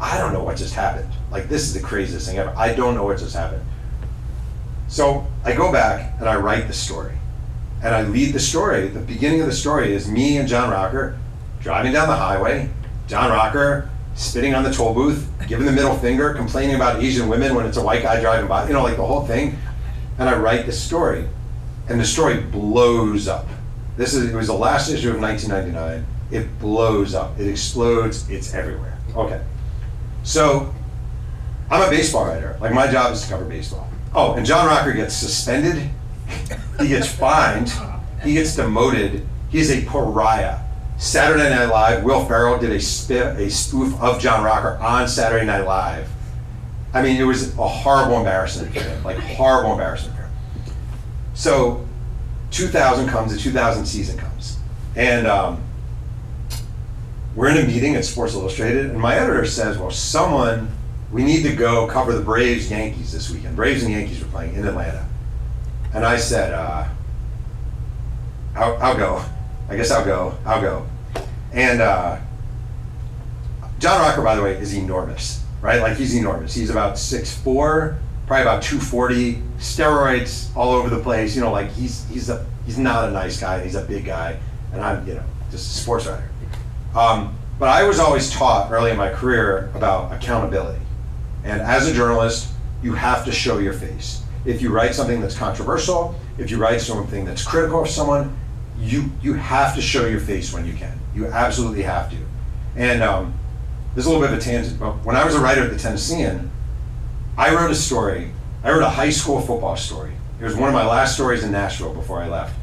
I 0.00 0.18
don't 0.18 0.32
know 0.32 0.42
what 0.42 0.56
just 0.56 0.74
happened. 0.74 1.10
Like, 1.30 1.48
this 1.50 1.62
is 1.62 1.74
the 1.74 1.80
craziest 1.80 2.26
thing 2.26 2.38
ever. 2.38 2.54
I 2.56 2.74
don't 2.74 2.94
know 2.94 3.04
what 3.04 3.18
just 3.18 3.36
happened. 3.36 3.62
So 4.88 5.26
I 5.44 5.54
go 5.54 5.70
back 5.70 6.14
and 6.18 6.28
I 6.28 6.36
write 6.36 6.66
the 6.68 6.72
story. 6.72 7.12
And 7.82 7.94
I 7.94 8.02
lead 8.02 8.32
the 8.32 8.40
story. 8.40 8.88
The 8.88 9.00
beginning 9.00 9.42
of 9.42 9.46
the 9.46 9.52
story 9.52 9.92
is 9.92 10.08
me 10.08 10.38
and 10.38 10.48
John 10.48 10.70
Rocker 10.70 11.18
driving 11.60 11.92
down 11.92 12.08
the 12.08 12.16
highway. 12.16 12.70
John 13.06 13.30
Rocker 13.30 13.90
spitting 14.14 14.54
on 14.54 14.62
the 14.62 14.72
toll 14.72 14.94
booth, 14.94 15.28
giving 15.48 15.66
the 15.66 15.72
middle 15.72 15.96
finger, 15.96 16.34
complaining 16.34 16.76
about 16.76 17.02
Asian 17.02 17.28
women 17.28 17.54
when 17.54 17.66
it's 17.66 17.76
a 17.76 17.82
white 17.82 18.02
guy 18.02 18.20
driving 18.20 18.48
by, 18.48 18.66
you 18.66 18.72
know, 18.72 18.82
like 18.82 18.96
the 18.96 19.04
whole 19.04 19.26
thing. 19.26 19.58
And 20.18 20.28
I 20.28 20.38
write 20.38 20.66
the 20.66 20.72
story 20.72 21.26
and 21.88 22.00
the 22.00 22.04
story 22.04 22.40
blows 22.40 23.28
up. 23.28 23.46
This 23.96 24.14
is 24.14 24.32
it 24.32 24.34
was 24.34 24.46
the 24.46 24.54
last 24.54 24.90
issue 24.90 25.10
of 25.10 25.20
1999. 25.20 26.06
It 26.30 26.58
blows 26.58 27.14
up. 27.14 27.38
It 27.38 27.48
explodes. 27.48 28.28
It's 28.28 28.54
everywhere. 28.54 28.98
Okay. 29.14 29.42
So 30.22 30.74
I'm 31.70 31.86
a 31.86 31.90
baseball 31.90 32.26
writer. 32.26 32.56
Like 32.60 32.72
my 32.72 32.90
job 32.90 33.12
is 33.12 33.22
to 33.22 33.28
cover 33.28 33.44
baseball. 33.44 33.88
Oh, 34.14 34.34
and 34.34 34.46
John 34.46 34.66
Rocker 34.66 34.92
gets 34.92 35.14
suspended. 35.14 35.90
he 36.80 36.88
gets 36.88 37.12
fined. 37.12 37.72
He 38.22 38.34
gets 38.34 38.56
demoted. 38.56 39.26
He's 39.50 39.70
a 39.70 39.84
pariah. 39.84 40.58
Saturday 40.96 41.50
Night 41.50 41.66
Live. 41.66 42.04
Will 42.04 42.24
Ferrell 42.24 42.58
did 42.58 42.70
a 42.70 42.80
sp- 42.80 43.36
a 43.36 43.50
spoof 43.50 44.00
of 44.00 44.20
John 44.20 44.44
Rocker 44.44 44.78
on 44.82 45.08
Saturday 45.08 45.44
Night 45.44 45.66
Live. 45.66 46.08
I 46.92 47.02
mean, 47.02 47.20
it 47.20 47.24
was 47.24 47.56
a 47.58 47.66
horrible 47.68 48.18
embarrassment 48.18 48.72
for 48.72 48.80
him. 48.80 49.02
Like 49.02 49.18
horrible 49.18 49.72
embarrassment. 49.72 50.16
for 50.16 50.22
him. 50.22 50.30
So 51.34 51.86
2000 52.52 53.08
comes, 53.08 53.32
the 53.32 53.38
2000 53.38 53.84
season 53.84 54.16
comes. 54.16 54.58
And 54.94 55.26
um, 55.26 55.60
we're 57.34 57.48
in 57.50 57.56
a 57.56 57.66
meeting 57.66 57.96
at 57.96 58.04
Sports 58.04 58.34
Illustrated, 58.34 58.86
and 58.90 59.00
my 59.00 59.16
editor 59.16 59.44
says, 59.44 59.76
"Well, 59.76 59.90
someone, 59.90 60.70
we 61.10 61.24
need 61.24 61.42
to 61.42 61.54
go 61.56 61.88
cover 61.88 62.12
the 62.12 62.22
Braves 62.22 62.70
Yankees 62.70 63.12
this 63.12 63.28
weekend. 63.28 63.56
Braves 63.56 63.82
and 63.82 63.92
Yankees 63.92 64.22
are 64.22 64.26
playing 64.26 64.54
in 64.54 64.64
Atlanta." 64.66 65.04
And 65.92 66.04
I 66.04 66.16
said, 66.16 66.52
uh, 66.52 66.88
I'll, 68.56 68.76
I'll 68.82 68.96
go. 68.96 69.24
I 69.68 69.76
guess 69.76 69.90
I'll 69.90 70.04
go. 70.04 70.36
I'll 70.44 70.60
go. 70.60 70.86
And 71.52 71.80
uh, 71.80 72.18
John 73.78 74.00
Rocker, 74.00 74.22
by 74.22 74.34
the 74.36 74.42
way, 74.42 74.56
is 74.56 74.74
enormous, 74.74 75.44
right? 75.60 75.80
Like 75.80 75.96
he's 75.96 76.14
enormous. 76.14 76.54
He's 76.54 76.70
about 76.70 76.94
6'4", 76.94 77.98
probably 78.26 78.42
about 78.42 78.62
240, 78.62 79.42
steroids 79.58 80.54
all 80.56 80.72
over 80.72 80.88
the 80.88 81.02
place. 81.02 81.34
You 81.34 81.42
know, 81.42 81.52
like 81.52 81.70
he's 81.72 82.06
he's 82.08 82.28
a 82.28 82.46
he's 82.66 82.78
not 82.78 83.08
a 83.08 83.12
nice 83.12 83.40
guy. 83.40 83.62
He's 83.62 83.74
a 83.74 83.84
big 83.84 84.04
guy, 84.04 84.38
and 84.72 84.82
I'm 84.82 85.06
you 85.06 85.14
know 85.14 85.24
just 85.50 85.70
a 85.76 85.82
sports 85.82 86.06
writer. 86.06 86.28
Um, 86.94 87.36
but 87.58 87.68
I 87.68 87.84
was 87.84 87.98
always 87.98 88.30
taught 88.30 88.70
early 88.70 88.90
in 88.90 88.96
my 88.96 89.12
career 89.12 89.70
about 89.74 90.12
accountability, 90.12 90.80
and 91.44 91.60
as 91.60 91.86
a 91.86 91.94
journalist, 91.94 92.52
you 92.82 92.92
have 92.94 93.24
to 93.24 93.32
show 93.32 93.58
your 93.58 93.72
face. 93.72 94.22
If 94.44 94.60
you 94.60 94.70
write 94.70 94.94
something 94.94 95.20
that's 95.20 95.36
controversial, 95.36 96.14
if 96.36 96.50
you 96.50 96.58
write 96.58 96.80
something 96.80 97.24
that's 97.24 97.44
critical 97.44 97.82
of 97.82 97.88
someone, 97.88 98.36
you 98.84 99.10
you 99.22 99.34
have 99.34 99.74
to 99.74 99.82
show 99.82 100.06
your 100.06 100.20
face 100.20 100.52
when 100.52 100.66
you 100.66 100.74
can. 100.74 100.98
You 101.14 101.26
absolutely 101.26 101.82
have 101.82 102.10
to. 102.10 102.16
And 102.76 103.02
um, 103.02 103.34
there's 103.94 104.06
a 104.06 104.10
little 104.10 104.24
bit 104.24 104.32
of 104.32 104.38
a 104.38 104.42
tangent, 104.42 104.78
but 104.78 104.92
when 105.04 105.16
I 105.16 105.24
was 105.24 105.34
a 105.34 105.40
writer 105.40 105.62
at 105.62 105.70
the 105.70 105.78
Tennessean, 105.78 106.50
I 107.36 107.54
wrote 107.54 107.70
a 107.70 107.74
story. 107.74 108.32
I 108.62 108.70
wrote 108.70 108.82
a 108.82 108.88
high 108.88 109.10
school 109.10 109.40
football 109.40 109.76
story. 109.76 110.12
It 110.40 110.44
was 110.44 110.56
one 110.56 110.68
of 110.68 110.74
my 110.74 110.86
last 110.86 111.14
stories 111.14 111.44
in 111.44 111.52
Nashville 111.52 111.94
before 111.94 112.20
I 112.20 112.28
left. 112.28 112.56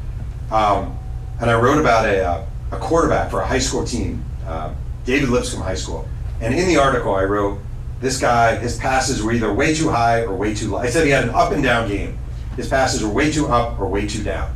Um, 0.50 0.98
and 1.40 1.50
I 1.50 1.58
wrote 1.58 1.78
about 1.78 2.06
a, 2.06 2.24
uh, 2.24 2.46
a 2.72 2.78
quarterback 2.78 3.30
for 3.30 3.40
a 3.40 3.46
high 3.46 3.58
school 3.58 3.84
team, 3.84 4.24
uh, 4.46 4.74
David 5.04 5.30
Lipscomb 5.30 5.62
High 5.62 5.74
School. 5.74 6.06
And 6.40 6.54
in 6.54 6.68
the 6.68 6.76
article, 6.76 7.14
I 7.14 7.24
wrote, 7.24 7.58
this 8.00 8.20
guy, 8.20 8.56
his 8.56 8.76
passes 8.78 9.22
were 9.22 9.32
either 9.32 9.52
way 9.52 9.74
too 9.74 9.88
high 9.88 10.22
or 10.22 10.34
way 10.34 10.54
too 10.54 10.70
low. 10.70 10.78
I 10.78 10.90
said 10.90 11.04
he 11.04 11.10
had 11.10 11.24
an 11.24 11.30
up 11.30 11.52
and 11.52 11.62
down 11.62 11.88
game. 11.88 12.18
His 12.56 12.68
passes 12.68 13.02
were 13.02 13.08
way 13.08 13.30
too 13.30 13.46
up 13.46 13.80
or 13.80 13.86
way 13.86 14.06
too 14.06 14.22
down. 14.22 14.54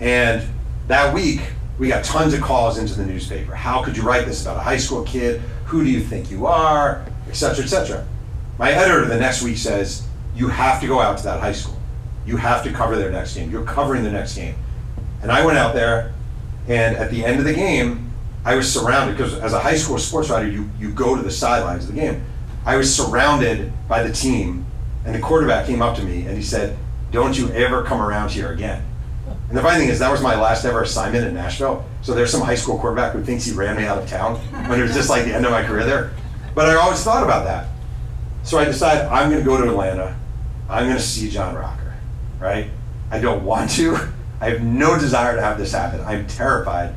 And 0.00 0.42
that 0.88 1.14
week, 1.14 1.40
we 1.78 1.88
got 1.88 2.04
tons 2.04 2.34
of 2.34 2.40
calls 2.40 2.78
into 2.78 2.94
the 2.94 3.04
newspaper. 3.04 3.54
How 3.54 3.82
could 3.82 3.96
you 3.96 4.02
write 4.02 4.26
this 4.26 4.42
about 4.42 4.56
a 4.56 4.60
high 4.60 4.76
school 4.76 5.02
kid? 5.04 5.40
Who 5.66 5.82
do 5.84 5.90
you 5.90 6.00
think 6.00 6.30
you 6.30 6.46
are? 6.46 7.04
Et 7.28 7.34
cetera, 7.34 7.64
et 7.64 7.68
cetera. 7.68 8.06
My 8.58 8.70
editor 8.72 9.04
the 9.06 9.18
next 9.18 9.42
week 9.42 9.56
says, 9.56 10.06
You 10.36 10.48
have 10.48 10.80
to 10.80 10.86
go 10.86 11.00
out 11.00 11.18
to 11.18 11.24
that 11.24 11.40
high 11.40 11.52
school. 11.52 11.78
You 12.26 12.36
have 12.36 12.62
to 12.64 12.72
cover 12.72 12.96
their 12.96 13.10
next 13.10 13.34
game. 13.34 13.50
You're 13.50 13.64
covering 13.64 14.02
their 14.02 14.12
next 14.12 14.34
game. 14.36 14.54
And 15.22 15.32
I 15.32 15.44
went 15.44 15.58
out 15.58 15.74
there, 15.74 16.12
and 16.68 16.96
at 16.96 17.10
the 17.10 17.24
end 17.24 17.38
of 17.38 17.44
the 17.44 17.54
game, 17.54 18.12
I 18.44 18.56
was 18.56 18.72
surrounded 18.72 19.16
because 19.16 19.34
as 19.34 19.52
a 19.52 19.60
high 19.60 19.76
school 19.76 19.98
sports 19.98 20.28
writer, 20.30 20.48
you, 20.48 20.68
you 20.78 20.90
go 20.90 21.16
to 21.16 21.22
the 21.22 21.30
sidelines 21.30 21.88
of 21.88 21.94
the 21.94 22.00
game. 22.00 22.24
I 22.64 22.76
was 22.76 22.94
surrounded 22.94 23.72
by 23.88 24.02
the 24.02 24.12
team, 24.12 24.66
and 25.04 25.14
the 25.14 25.20
quarterback 25.20 25.66
came 25.66 25.82
up 25.82 25.96
to 25.96 26.02
me 26.02 26.26
and 26.26 26.36
he 26.36 26.42
said, 26.42 26.76
Don't 27.10 27.36
you 27.36 27.50
ever 27.50 27.82
come 27.82 28.00
around 28.00 28.30
here 28.30 28.52
again. 28.52 28.84
And 29.52 29.58
the 29.58 29.62
funny 29.62 29.80
thing 29.80 29.90
is, 29.90 29.98
that 29.98 30.10
was 30.10 30.22
my 30.22 30.34
last 30.34 30.64
ever 30.64 30.80
assignment 30.80 31.26
in 31.26 31.34
Nashville. 31.34 31.84
So 32.00 32.14
there's 32.14 32.32
some 32.32 32.40
high 32.40 32.54
school 32.54 32.78
quarterback 32.78 33.12
who 33.12 33.22
thinks 33.22 33.44
he 33.44 33.52
ran 33.52 33.76
me 33.76 33.84
out 33.84 33.98
of 33.98 34.08
town 34.08 34.36
when 34.66 34.80
it 34.80 34.82
was 34.82 34.94
just 34.94 35.10
like 35.10 35.26
the 35.26 35.34
end 35.34 35.44
of 35.44 35.52
my 35.52 35.62
career 35.62 35.84
there. 35.84 36.14
But 36.54 36.70
I 36.70 36.76
always 36.76 37.04
thought 37.04 37.22
about 37.22 37.44
that. 37.44 37.68
So 38.44 38.58
I 38.58 38.64
decided 38.64 39.08
I'm 39.08 39.28
going 39.28 39.42
to 39.42 39.46
go 39.46 39.58
to 39.62 39.68
Atlanta. 39.68 40.18
I'm 40.70 40.84
going 40.86 40.96
to 40.96 41.02
see 41.02 41.28
John 41.28 41.54
Rocker, 41.54 41.94
right? 42.40 42.70
I 43.10 43.20
don't 43.20 43.44
want 43.44 43.70
to. 43.72 43.98
I 44.40 44.48
have 44.48 44.62
no 44.62 44.98
desire 44.98 45.36
to 45.36 45.42
have 45.42 45.58
this 45.58 45.72
happen. 45.72 46.00
I'm 46.00 46.26
terrified. 46.28 46.94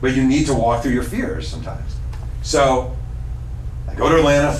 But 0.00 0.16
you 0.16 0.24
need 0.24 0.46
to 0.46 0.54
walk 0.54 0.82
through 0.82 0.92
your 0.92 1.02
fears 1.02 1.48
sometimes. 1.48 1.96
So 2.40 2.96
I 3.86 3.94
go 3.94 4.08
to 4.08 4.16
Atlanta. 4.16 4.58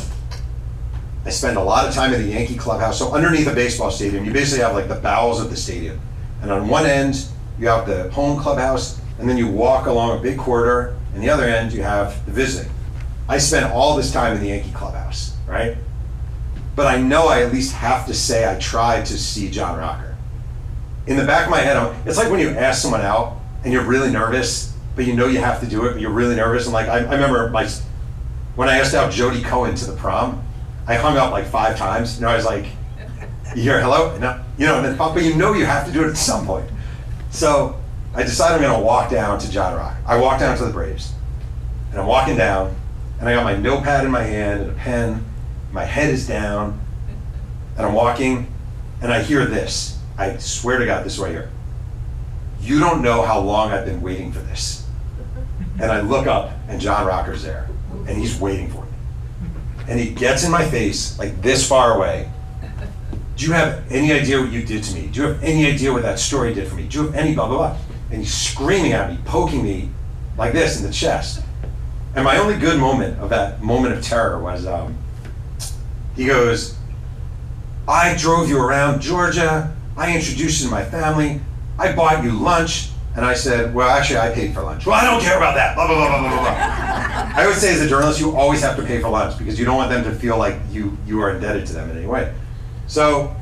I 1.25 1.31
spend 1.31 1.57
a 1.57 1.63
lot 1.63 1.89
of 1.89 1.95
time 1.95 2.13
in 2.13 2.21
the 2.21 2.29
Yankee 2.29 2.59
clubhouse. 2.59 2.99
So 2.99 3.15
underneath 3.15 3.47
a 3.47 3.55
baseball 3.55 3.91
stadium, 3.91 4.27
you 4.27 4.33
basically 4.35 4.63
have 4.63 4.75
like 4.75 4.89
the 4.89 4.97
bowels 4.97 5.41
of 5.41 5.49
the 5.49 5.57
stadium. 5.57 6.03
And 6.43 6.51
on 6.51 6.69
one 6.69 6.87
end, 6.87 7.27
you 7.59 7.69
have 7.69 7.87
the 7.87 8.11
home 8.11 8.41
clubhouse, 8.41 9.01
and 9.19 9.29
then 9.29 9.37
you 9.37 9.47
walk 9.47 9.87
along 9.87 10.19
a 10.19 10.23
big 10.23 10.39
corridor, 10.39 10.97
and 11.15 11.23
the 11.23 11.29
other 11.29 11.45
end, 11.45 11.73
you 11.73 11.83
have 11.83 12.25
the 12.27 12.33
visiting. 12.33 12.73
I 13.29 13.39
spent 13.39 13.71
all 13.73 13.97
this 13.97 14.13
time 14.13 14.35
in 14.35 14.43
the 14.43 14.49
Yankee 14.49 14.73
clubhouse, 14.73 15.37
right? 15.47 15.77
But 16.75 16.87
I 16.87 17.01
know 17.01 17.29
I 17.29 17.43
at 17.43 17.53
least 17.53 17.75
have 17.75 18.07
to 18.07 18.15
say 18.15 18.51
I 18.51 18.59
tried 18.59 19.07
to 19.07 19.19
see 19.19 19.51
John 19.51 19.79
Rocker. 19.79 20.17
In 21.07 21.17
the 21.17 21.25
back 21.25 21.45
of 21.45 21.51
my 21.51 21.61
head, 21.61 21.77
I'm, 21.77 21.95
it's 22.07 22.17
like 22.17 22.31
when 22.31 22.41
you 22.41 22.51
ask 22.51 22.81
someone 22.81 23.03
out 23.03 23.37
and 23.65 23.73
you're 23.73 23.85
really 23.85 24.11
nervous, 24.11 24.77
but 24.97 25.05
you 25.05 25.15
know 25.15 25.27
you 25.27 25.39
have 25.39 25.61
to 25.61 25.67
do 25.67 25.87
it, 25.87 25.93
but 25.93 26.01
you're 26.01 26.11
really 26.11 26.37
nervous. 26.37 26.65
And 26.65 26.73
like, 26.73 26.89
I, 26.89 26.99
I 26.99 27.13
remember 27.13 27.51
my, 27.51 27.69
when 28.55 28.69
I 28.69 28.79
asked 28.79 28.95
out 28.95 29.13
Jody 29.13 29.43
Cohen 29.43 29.75
to 29.75 29.85
the 29.85 29.97
prom, 29.97 30.43
I 30.87 30.95
hung 30.95 31.17
up 31.17 31.33
like 31.33 31.47
five 31.47 31.77
times. 31.77 32.17
You 32.17 32.23
know, 32.23 32.29
I 32.29 32.37
was 32.37 32.47
like, 32.47 32.67
you 33.55 33.63
hear 33.63 33.81
hello? 33.81 34.17
No, 34.19 34.41
you 34.61 34.67
know, 34.67 34.77
and 34.77 34.85
then, 34.85 34.97
but 34.99 35.23
you 35.23 35.35
know 35.37 35.55
you 35.55 35.65
have 35.65 35.87
to 35.87 35.93
do 35.93 36.05
it 36.05 36.11
at 36.11 36.19
some 36.19 36.45
point. 36.45 36.69
So 37.31 37.81
I 38.15 38.23
decided 38.23 38.57
I'm 38.57 38.61
going 38.61 38.79
to 38.79 38.85
walk 38.85 39.11
down 39.11 39.39
to 39.39 39.51
John 39.51 39.75
Rock. 39.75 39.97
I 40.07 40.21
walk 40.21 40.39
down 40.39 40.59
to 40.59 40.67
the 40.67 40.71
Braves, 40.71 41.15
and 41.91 41.99
I'm 41.99 42.07
walking 42.07 42.37
down, 42.37 42.77
and 43.19 43.27
I 43.27 43.33
got 43.33 43.45
my 43.45 43.57
notepad 43.57 44.05
in 44.05 44.11
my 44.11 44.23
hand 44.23 44.61
and 44.61 44.71
a 44.71 44.75
pen. 44.75 45.25
My 45.73 45.85
head 45.85 46.11
is 46.11 46.29
down, 46.29 46.79
and 47.79 47.87
I'm 47.87 47.95
walking, 47.95 48.53
and 49.01 49.11
I 49.11 49.23
hear 49.23 49.47
this. 49.47 49.99
I 50.19 50.37
swear 50.37 50.79
to 50.79 50.85
God, 50.85 51.07
this 51.07 51.19
right 51.19 51.31
here. 51.31 51.51
You 52.61 52.81
don't 52.81 53.01
know 53.01 53.23
how 53.23 53.41
long 53.41 53.71
I've 53.73 53.87
been 53.87 54.03
waiting 54.03 54.31
for 54.31 54.41
this. 54.41 54.87
And 55.81 55.91
I 55.91 56.03
look 56.03 56.27
up, 56.27 56.51
and 56.69 56.79
John 56.79 57.07
Rocker's 57.07 57.43
there, 57.43 57.67
and 58.07 58.11
he's 58.11 58.39
waiting 58.39 58.69
for 58.69 58.85
me. 58.85 58.91
And 59.89 59.99
he 59.99 60.11
gets 60.11 60.45
in 60.45 60.51
my 60.51 60.69
face, 60.69 61.19
like 61.19 61.41
this 61.41 61.67
far 61.67 61.97
away, 61.97 62.31
do 63.41 63.47
you 63.47 63.53
have 63.55 63.91
any 63.91 64.13
idea 64.13 64.39
what 64.39 64.53
you 64.53 64.63
did 64.63 64.85
to 64.85 64.95
me? 64.95 65.07
Do 65.07 65.23
you 65.23 65.29
have 65.29 65.43
any 65.43 65.65
idea 65.65 65.91
what 65.91 66.03
that 66.03 66.19
story 66.19 66.53
did 66.53 66.69
for 66.69 66.75
me? 66.75 66.87
Do 66.87 66.99
you 66.99 67.07
have 67.07 67.15
any 67.15 67.35
blah, 67.35 67.49
blah, 67.49 67.57
blah? 67.57 67.79
And 68.11 68.21
he's 68.21 68.35
screaming 68.35 68.93
at 68.93 69.11
me, 69.11 69.19
poking 69.25 69.65
me 69.65 69.89
like 70.37 70.53
this 70.53 70.79
in 70.79 70.87
the 70.87 70.93
chest. 70.93 71.43
And 72.15 72.23
my 72.23 72.37
only 72.37 72.59
good 72.59 72.79
moment 72.79 73.19
of 73.19 73.31
that 73.31 73.63
moment 73.63 73.95
of 73.95 74.05
terror 74.05 74.39
was 74.43 74.67
um, 74.67 74.95
he 76.17 76.27
goes, 76.27 76.77
I 77.89 78.15
drove 78.19 78.51
you 78.51 78.61
around 78.61 79.01
Georgia. 79.01 79.75
I 79.97 80.15
introduced 80.15 80.61
you 80.61 80.69
to 80.69 80.71
my 80.71 80.85
family. 80.85 81.41
I 81.79 81.93
bought 81.93 82.23
you 82.23 82.33
lunch. 82.33 82.91
And 83.17 83.25
I 83.25 83.33
said, 83.33 83.75
well, 83.75 83.89
actually, 83.89 84.19
I 84.19 84.35
paid 84.35 84.53
for 84.53 84.63
lunch. 84.63 84.85
Well, 84.85 84.97
I 84.97 85.05
don't 85.05 85.23
care 85.23 85.39
about 85.39 85.55
that. 85.55 85.75
Blah, 85.77 85.87
blah, 85.87 85.97
blah, 85.97 86.21
blah, 86.21 86.29
blah, 86.29 86.41
blah. 86.41 87.33
I 87.37 87.47
would 87.47 87.57
say 87.57 87.73
as 87.73 87.81
a 87.81 87.89
journalist, 87.89 88.21
you 88.21 88.37
always 88.37 88.61
have 88.61 88.77
to 88.77 88.83
pay 88.83 89.01
for 89.01 89.09
lunch 89.09 89.39
because 89.39 89.59
you 89.59 89.65
don't 89.65 89.77
want 89.77 89.91
them 89.91 90.05
to 90.05 90.15
feel 90.15 90.37
like 90.37 90.57
you, 90.71 90.97
you 91.07 91.23
are 91.23 91.31
indebted 91.31 91.67
to 91.69 91.73
them 91.73 91.91
in 91.91 91.97
any 91.97 92.07
way. 92.07 92.35
So 92.91 93.37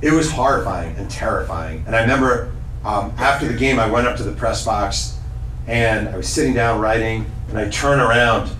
it 0.00 0.14
was 0.14 0.30
horrifying 0.30 0.96
and 0.96 1.10
terrifying. 1.10 1.84
And 1.86 1.94
I 1.94 2.00
remember 2.00 2.54
um, 2.86 3.12
after 3.18 3.46
the 3.46 3.52
game, 3.52 3.78
I 3.78 3.90
went 3.90 4.06
up 4.06 4.16
to 4.16 4.22
the 4.22 4.32
press 4.32 4.64
box 4.64 5.18
and 5.66 6.08
I 6.08 6.16
was 6.16 6.26
sitting 6.26 6.54
down 6.54 6.80
writing, 6.80 7.30
and 7.50 7.58
I 7.58 7.68
turn 7.68 8.00
around, 8.00 8.50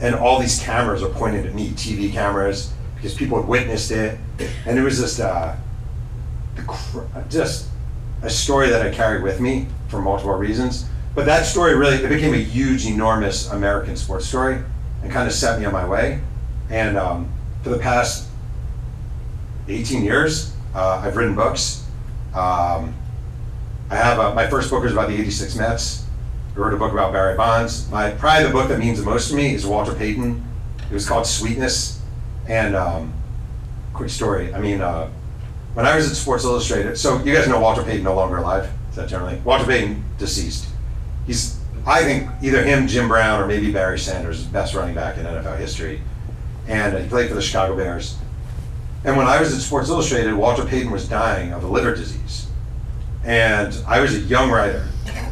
and 0.00 0.14
all 0.14 0.40
these 0.40 0.58
cameras 0.58 1.02
are 1.02 1.10
pointed 1.10 1.44
at 1.44 1.54
me, 1.54 1.68
TV 1.72 2.10
cameras, 2.10 2.72
because 2.94 3.14
people 3.14 3.38
had 3.38 3.46
witnessed 3.46 3.90
it, 3.90 4.18
and 4.64 4.78
it 4.78 4.82
was 4.82 4.98
just 4.98 5.20
uh, 5.20 5.54
just 7.28 7.68
a 8.22 8.30
story 8.30 8.70
that 8.70 8.80
I 8.80 8.90
carried 8.90 9.22
with 9.22 9.38
me 9.38 9.66
for 9.88 10.00
multiple 10.00 10.32
reasons. 10.32 10.88
But 11.14 11.26
that 11.26 11.44
story 11.44 11.76
really 11.76 11.96
it 11.96 12.08
became 12.08 12.32
a 12.32 12.38
huge, 12.38 12.86
enormous 12.86 13.50
American 13.50 13.96
sports 13.96 14.24
story, 14.24 14.58
and 15.02 15.12
kind 15.12 15.28
of 15.28 15.34
set 15.34 15.58
me 15.58 15.66
on 15.66 15.74
my 15.74 15.86
way. 15.86 16.22
And 16.70 16.96
um, 16.96 17.30
for 17.62 17.68
the 17.68 17.78
past 17.78 18.25
18 19.68 20.04
years, 20.04 20.54
uh, 20.74 21.02
I've 21.04 21.16
written 21.16 21.34
books. 21.34 21.84
Um, 22.34 22.94
I 23.90 23.96
have 23.96 24.18
a, 24.18 24.34
my 24.34 24.46
first 24.48 24.70
book 24.70 24.82
was 24.82 24.92
about 24.92 25.08
the 25.08 25.14
86 25.14 25.56
Mets. 25.56 26.04
I 26.54 26.58
wrote 26.58 26.74
a 26.74 26.76
book 26.76 26.92
about 26.92 27.12
Barry 27.12 27.36
Bonds. 27.36 27.90
My 27.90 28.10
probably 28.10 28.46
the 28.46 28.52
book 28.52 28.68
that 28.68 28.78
means 28.78 28.98
the 28.98 29.04
most 29.04 29.28
to 29.30 29.34
me 29.34 29.54
is 29.54 29.66
Walter 29.66 29.94
Payton. 29.94 30.42
It 30.90 30.94
was 30.94 31.08
called 31.08 31.26
Sweetness. 31.26 32.00
And 32.48 32.74
um, 32.76 33.12
quick 33.92 34.10
story. 34.10 34.54
I 34.54 34.60
mean, 34.60 34.80
uh, 34.80 35.10
when 35.74 35.86
I 35.86 35.94
was 35.96 36.10
at 36.10 36.16
Sports 36.16 36.44
Illustrated, 36.44 36.96
so 36.96 37.22
you 37.22 37.34
guys 37.34 37.48
know 37.48 37.60
Walter 37.60 37.82
Payton 37.82 38.02
no 38.02 38.14
longer 38.14 38.38
alive. 38.38 38.70
Is 38.90 38.96
that 38.96 39.08
generally 39.08 39.36
Walter 39.44 39.66
Payton 39.66 40.02
deceased? 40.18 40.66
He's 41.26 41.60
I 41.86 42.02
think 42.02 42.28
either 42.42 42.64
him, 42.64 42.88
Jim 42.88 43.06
Brown, 43.06 43.40
or 43.40 43.46
maybe 43.46 43.70
Barry 43.70 43.98
Sanders, 43.98 44.42
best 44.42 44.74
running 44.74 44.94
back 44.94 45.18
in 45.18 45.24
NFL 45.24 45.58
history. 45.58 46.00
And 46.66 46.96
uh, 46.96 46.98
he 46.98 47.08
played 47.08 47.28
for 47.28 47.34
the 47.34 47.42
Chicago 47.42 47.76
Bears. 47.76 48.16
And 49.06 49.16
when 49.16 49.28
I 49.28 49.38
was 49.40 49.54
at 49.54 49.60
Sports 49.60 49.88
Illustrated, 49.88 50.34
Walter 50.34 50.64
Payton 50.64 50.90
was 50.90 51.08
dying 51.08 51.52
of 51.52 51.62
a 51.62 51.68
liver 51.68 51.94
disease. 51.94 52.48
And 53.24 53.72
I 53.86 54.00
was 54.00 54.16
a 54.16 54.18
young 54.18 54.50
writer. 54.50 54.88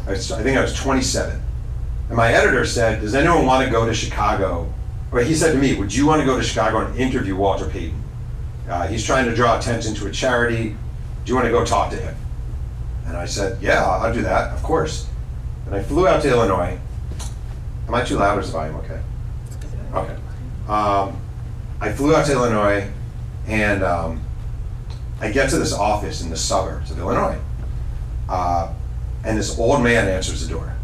I, 0.07 0.11
was, 0.11 0.31
I 0.31 0.45
think 0.45 0.57
I 0.57 0.63
was 0.63 0.73
27. 0.75 1.43
And 2.09 2.17
my 2.17 2.33
editor 2.33 2.65
said, 2.65 3.01
Does 3.01 3.17
anyone 3.17 3.45
want 3.45 3.65
to 3.65 3.71
go 3.73 3.85
to 3.85 3.93
Chicago? 3.93 4.73
Or 5.11 5.21
he 5.21 5.35
said 5.35 5.53
to 5.53 5.59
me, 5.59 5.75
Would 5.75 5.93
you 5.93 6.07
want 6.07 6.21
to 6.21 6.25
go 6.25 6.37
to 6.37 6.43
Chicago 6.45 6.87
and 6.87 6.97
interview 6.97 7.35
Walter 7.35 7.69
Payton? 7.69 8.01
Uh, 8.69 8.87
he's 8.87 9.05
trying 9.05 9.25
to 9.25 9.35
draw 9.35 9.59
attention 9.59 9.93
to 9.95 10.07
a 10.07 10.13
charity. 10.13 10.77
Do 11.25 11.31
you 11.31 11.35
want 11.35 11.47
to 11.47 11.53
go 11.53 11.65
talk 11.65 11.91
to 11.91 11.97
him? 11.97 12.15
And 13.07 13.17
I 13.17 13.27
said, 13.27 13.61
Yeah, 13.61 13.85
I'll 13.85 14.15
do 14.15 14.23
that, 14.23 14.53
of 14.53 14.63
course. 14.63 15.09
And 15.67 15.75
I 15.75 15.83
flew 15.83 16.07
out 16.07 16.23
to 16.23 16.29
Illinois. 16.29 16.79
Am 17.89 17.95
I 17.95 18.05
too 18.05 18.19
loud 18.19 18.39
or 18.39 18.41
is 18.41 18.47
the 18.47 18.53
volume 18.53 18.77
okay? 18.77 19.01
Okay. 19.95 20.17
Um, 20.69 21.21
I 21.81 21.93
flew 21.93 22.15
out 22.15 22.27
to 22.27 22.33
Illinois 22.33 22.89
and 23.47 23.83
um, 23.83 24.23
I 25.21 25.31
get 25.31 25.51
to 25.51 25.59
this 25.59 25.73
office 25.73 26.23
in 26.23 26.31
the 26.31 26.37
suburbs 26.37 26.91
of 26.91 26.99
Illinois. 26.99 27.39
Uh, 28.29 28.73
and 29.25 29.39
this 29.39 29.59
old 29.59 29.83
man 29.83 30.09
answers 30.09 30.47
the 30.47 30.53
door. 30.53 30.75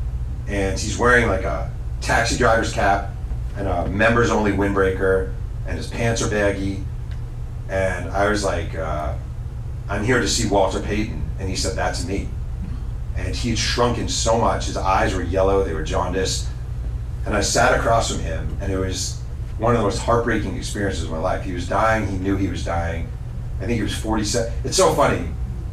And 0.48 0.78
he's 0.78 0.98
wearing 0.98 1.28
like 1.28 1.44
a 1.44 1.70
taxi 2.00 2.36
driver's 2.36 2.72
cap 2.72 3.10
and 3.56 3.68
a 3.68 3.86
members 3.88 4.30
only 4.30 4.52
windbreaker, 4.52 5.32
and 5.66 5.76
his 5.76 5.88
pants 5.88 6.22
are 6.22 6.30
baggy. 6.30 6.84
And 7.68 8.10
I 8.10 8.28
was 8.28 8.44
like, 8.44 8.74
uh, 8.74 9.14
I'm 9.88 10.04
here 10.04 10.20
to 10.20 10.28
see 10.28 10.48
Walter 10.48 10.80
Payton. 10.80 11.22
And 11.38 11.48
he 11.48 11.56
said, 11.56 11.76
That's 11.76 12.06
me. 12.06 12.28
And 13.16 13.34
he 13.34 13.50
had 13.50 13.58
shrunken 13.58 14.08
so 14.08 14.38
much, 14.38 14.66
his 14.66 14.76
eyes 14.76 15.14
were 15.14 15.22
yellow, 15.22 15.62
they 15.64 15.74
were 15.74 15.82
jaundiced. 15.82 16.48
And 17.26 17.34
I 17.34 17.42
sat 17.42 17.78
across 17.78 18.10
from 18.10 18.22
him, 18.22 18.56
and 18.60 18.72
it 18.72 18.78
was 18.78 19.19
one 19.60 19.74
of 19.74 19.78
the 19.78 19.84
most 19.84 19.98
heartbreaking 19.98 20.56
experiences 20.56 21.04
of 21.04 21.10
my 21.10 21.18
life. 21.18 21.44
He 21.44 21.52
was 21.52 21.68
dying, 21.68 22.06
he 22.08 22.16
knew 22.16 22.36
he 22.36 22.48
was 22.48 22.64
dying. 22.64 23.06
I 23.60 23.66
think 23.66 23.76
he 23.76 23.82
was 23.82 23.94
47. 23.94 24.52
It's 24.64 24.76
so 24.76 24.94
funny. 24.94 25.28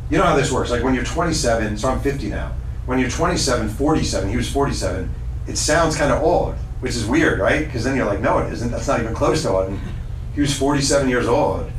You 0.09 0.17
know 0.17 0.25
how 0.25 0.35
this 0.35 0.51
works. 0.51 0.69
Like 0.69 0.83
when 0.83 0.93
you're 0.93 1.05
27, 1.05 1.77
so 1.77 1.87
I'm 1.87 2.01
50 2.01 2.27
now. 2.29 2.53
When 2.85 2.99
you're 2.99 3.09
27, 3.09 3.69
47, 3.69 4.29
he 4.29 4.35
was 4.35 4.51
47, 4.51 5.09
it 5.47 5.57
sounds 5.57 5.95
kind 5.95 6.11
of 6.11 6.21
old, 6.21 6.55
which 6.81 6.95
is 6.95 7.05
weird, 7.05 7.39
right? 7.39 7.65
Because 7.65 7.85
then 7.85 7.95
you're 7.95 8.05
like, 8.05 8.19
no, 8.19 8.39
it 8.39 8.51
isn't. 8.53 8.71
That's 8.71 8.87
not 8.87 8.99
even 8.99 9.13
close 9.13 9.43
to 9.43 9.57
it. 9.59 9.69
And 9.69 9.79
he 10.35 10.41
was 10.41 10.57
47 10.57 11.09
years 11.09 11.27
old, 11.27 11.71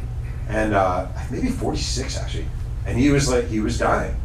and 0.49 0.75
uh, 0.75 1.09
maybe 1.31 1.49
46 1.49 2.17
actually. 2.17 2.47
And 2.87 2.99
he 2.99 3.11
was 3.11 3.31
like, 3.31 3.47
he 3.49 3.61
was 3.61 3.79
dying. 3.79 4.17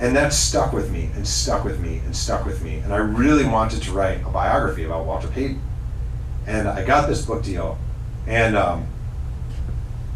And 0.00 0.16
that 0.16 0.32
stuck 0.32 0.72
with 0.72 0.90
me 0.90 1.10
and 1.14 1.26
stuck 1.26 1.64
with 1.64 1.80
me 1.80 1.98
and 1.98 2.16
stuck 2.16 2.46
with 2.46 2.62
me. 2.62 2.76
And 2.78 2.92
I 2.92 2.96
really 2.96 3.44
wanted 3.44 3.82
to 3.82 3.92
write 3.92 4.22
a 4.22 4.30
biography 4.30 4.84
about 4.84 5.04
Walter 5.04 5.28
Payton. 5.28 5.60
And 6.46 6.68
I 6.68 6.84
got 6.84 7.08
this 7.08 7.24
book 7.24 7.42
deal. 7.42 7.78
And 8.26 8.56
um, 8.56 8.86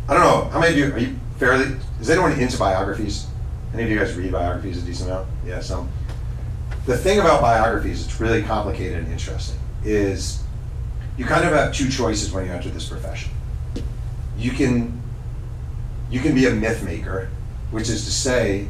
I 0.08 0.14
don't 0.14 0.22
know, 0.22 0.50
how 0.50 0.60
many 0.60 0.72
of 0.72 0.78
you, 0.78 0.94
are 0.94 0.98
you 0.98 1.16
fairly, 1.38 1.76
is 2.00 2.10
anyone 2.10 2.32
into 2.32 2.58
biographies? 2.58 3.26
Any 3.74 3.82
of 3.84 3.90
you 3.90 3.98
guys 3.98 4.14
read 4.14 4.32
biographies 4.32 4.82
a 4.82 4.86
decent 4.86 5.10
amount? 5.10 5.28
Yeah, 5.44 5.60
some. 5.60 5.90
The 6.86 6.96
thing 6.96 7.18
about 7.18 7.42
biographies, 7.42 8.04
it's 8.06 8.18
really 8.18 8.42
complicated 8.42 8.98
and 8.98 9.12
interesting, 9.12 9.58
is 9.84 10.42
you 11.18 11.26
kind 11.26 11.44
of 11.44 11.52
have 11.52 11.74
two 11.74 11.90
choices 11.90 12.32
when 12.32 12.46
you 12.46 12.52
enter 12.52 12.70
this 12.70 12.88
profession. 12.88 13.30
You 14.38 14.52
can, 14.52 15.02
you 16.10 16.20
can 16.20 16.34
be 16.34 16.46
a 16.46 16.50
myth 16.50 16.82
maker, 16.82 17.28
which 17.70 17.90
is 17.90 18.04
to 18.06 18.10
say, 18.10 18.68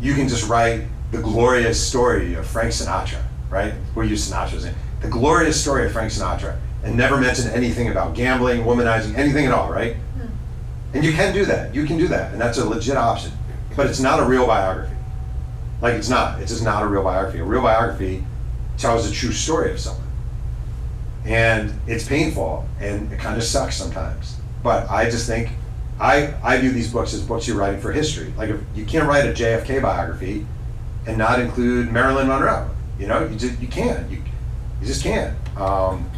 you 0.00 0.14
can 0.14 0.28
just 0.28 0.48
write 0.48 0.84
the 1.10 1.20
glorious 1.20 1.84
story 1.84 2.34
of 2.34 2.46
Frank 2.46 2.72
Sinatra, 2.72 3.22
right? 3.50 3.74
We'll 3.94 4.08
use 4.08 4.30
Sinatra's 4.30 4.64
name. 4.64 4.74
The 5.02 5.08
glorious 5.08 5.60
story 5.60 5.84
of 5.86 5.92
Frank 5.92 6.12
Sinatra, 6.12 6.58
and 6.84 6.96
never 6.96 7.16
mention 7.16 7.50
anything 7.50 7.88
about 7.88 8.14
gambling, 8.14 8.62
womanizing, 8.62 9.16
anything 9.16 9.46
at 9.46 9.52
all, 9.52 9.70
right? 9.70 9.96
And 10.92 11.04
you 11.04 11.12
can 11.12 11.34
do 11.34 11.44
that. 11.46 11.74
You 11.74 11.86
can 11.86 11.98
do 11.98 12.06
that, 12.08 12.32
and 12.32 12.40
that's 12.40 12.58
a 12.58 12.68
legit 12.68 12.96
option. 12.96 13.32
But 13.74 13.86
it's 13.86 13.98
not 13.98 14.20
a 14.20 14.24
real 14.24 14.46
biography. 14.46 14.94
Like 15.82 15.94
it's 15.94 16.08
not. 16.08 16.40
It's 16.40 16.52
just 16.52 16.62
not 16.62 16.82
a 16.82 16.86
real 16.86 17.02
biography. 17.02 17.40
A 17.40 17.44
real 17.44 17.62
biography 17.62 18.24
tells 18.78 19.10
a 19.10 19.12
true 19.12 19.32
story 19.32 19.72
of 19.72 19.80
someone. 19.80 20.06
And 21.24 21.74
it's 21.86 22.06
painful 22.06 22.66
and 22.80 23.12
it 23.12 23.18
kind 23.18 23.36
of 23.36 23.42
sucks 23.42 23.76
sometimes. 23.76 24.36
But 24.62 24.90
I 24.90 25.10
just 25.10 25.26
think 25.26 25.50
I, 25.98 26.34
I 26.42 26.58
view 26.58 26.70
these 26.70 26.92
books 26.92 27.14
as 27.14 27.22
books 27.22 27.46
you're 27.48 27.56
writing 27.56 27.80
for 27.80 27.92
history. 27.92 28.32
Like 28.36 28.50
if 28.50 28.60
you 28.74 28.84
can't 28.84 29.08
write 29.08 29.24
a 29.24 29.32
JFK 29.32 29.82
biography 29.82 30.46
and 31.06 31.18
not 31.18 31.40
include 31.40 31.92
Marilyn 31.92 32.28
Monroe. 32.28 32.70
You 32.98 33.06
know, 33.06 33.26
you 33.26 33.36
just 33.36 33.60
you 33.60 33.68
can't. 33.68 34.10
You, 34.10 34.22
you 34.80 34.86
just 34.86 35.02
can't. 35.02 35.36
Um, 35.58 36.10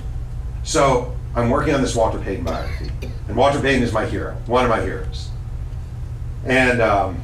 so 0.66 1.16
I'm 1.36 1.48
working 1.48 1.74
on 1.74 1.80
this 1.80 1.94
Walter 1.94 2.18
Payton 2.18 2.44
biography, 2.44 2.90
and 3.28 3.36
Walter 3.36 3.60
Payton 3.60 3.84
is 3.84 3.92
my 3.92 4.04
hero, 4.04 4.36
one 4.46 4.64
of 4.64 4.70
my 4.70 4.82
heroes. 4.82 5.30
And 6.44 6.82
um, 6.82 7.20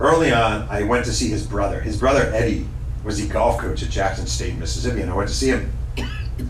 early 0.00 0.32
on, 0.32 0.66
I 0.70 0.82
went 0.84 1.04
to 1.04 1.12
see 1.12 1.28
his 1.28 1.46
brother. 1.46 1.80
His 1.80 1.98
brother 1.98 2.22
Eddie 2.34 2.66
was 3.04 3.20
the 3.20 3.30
golf 3.30 3.60
coach 3.60 3.82
at 3.82 3.90
Jackson 3.90 4.26
State, 4.26 4.56
Mississippi, 4.56 5.02
and 5.02 5.10
I 5.10 5.14
went 5.14 5.28
to 5.28 5.34
see 5.34 5.48
him, 5.48 5.72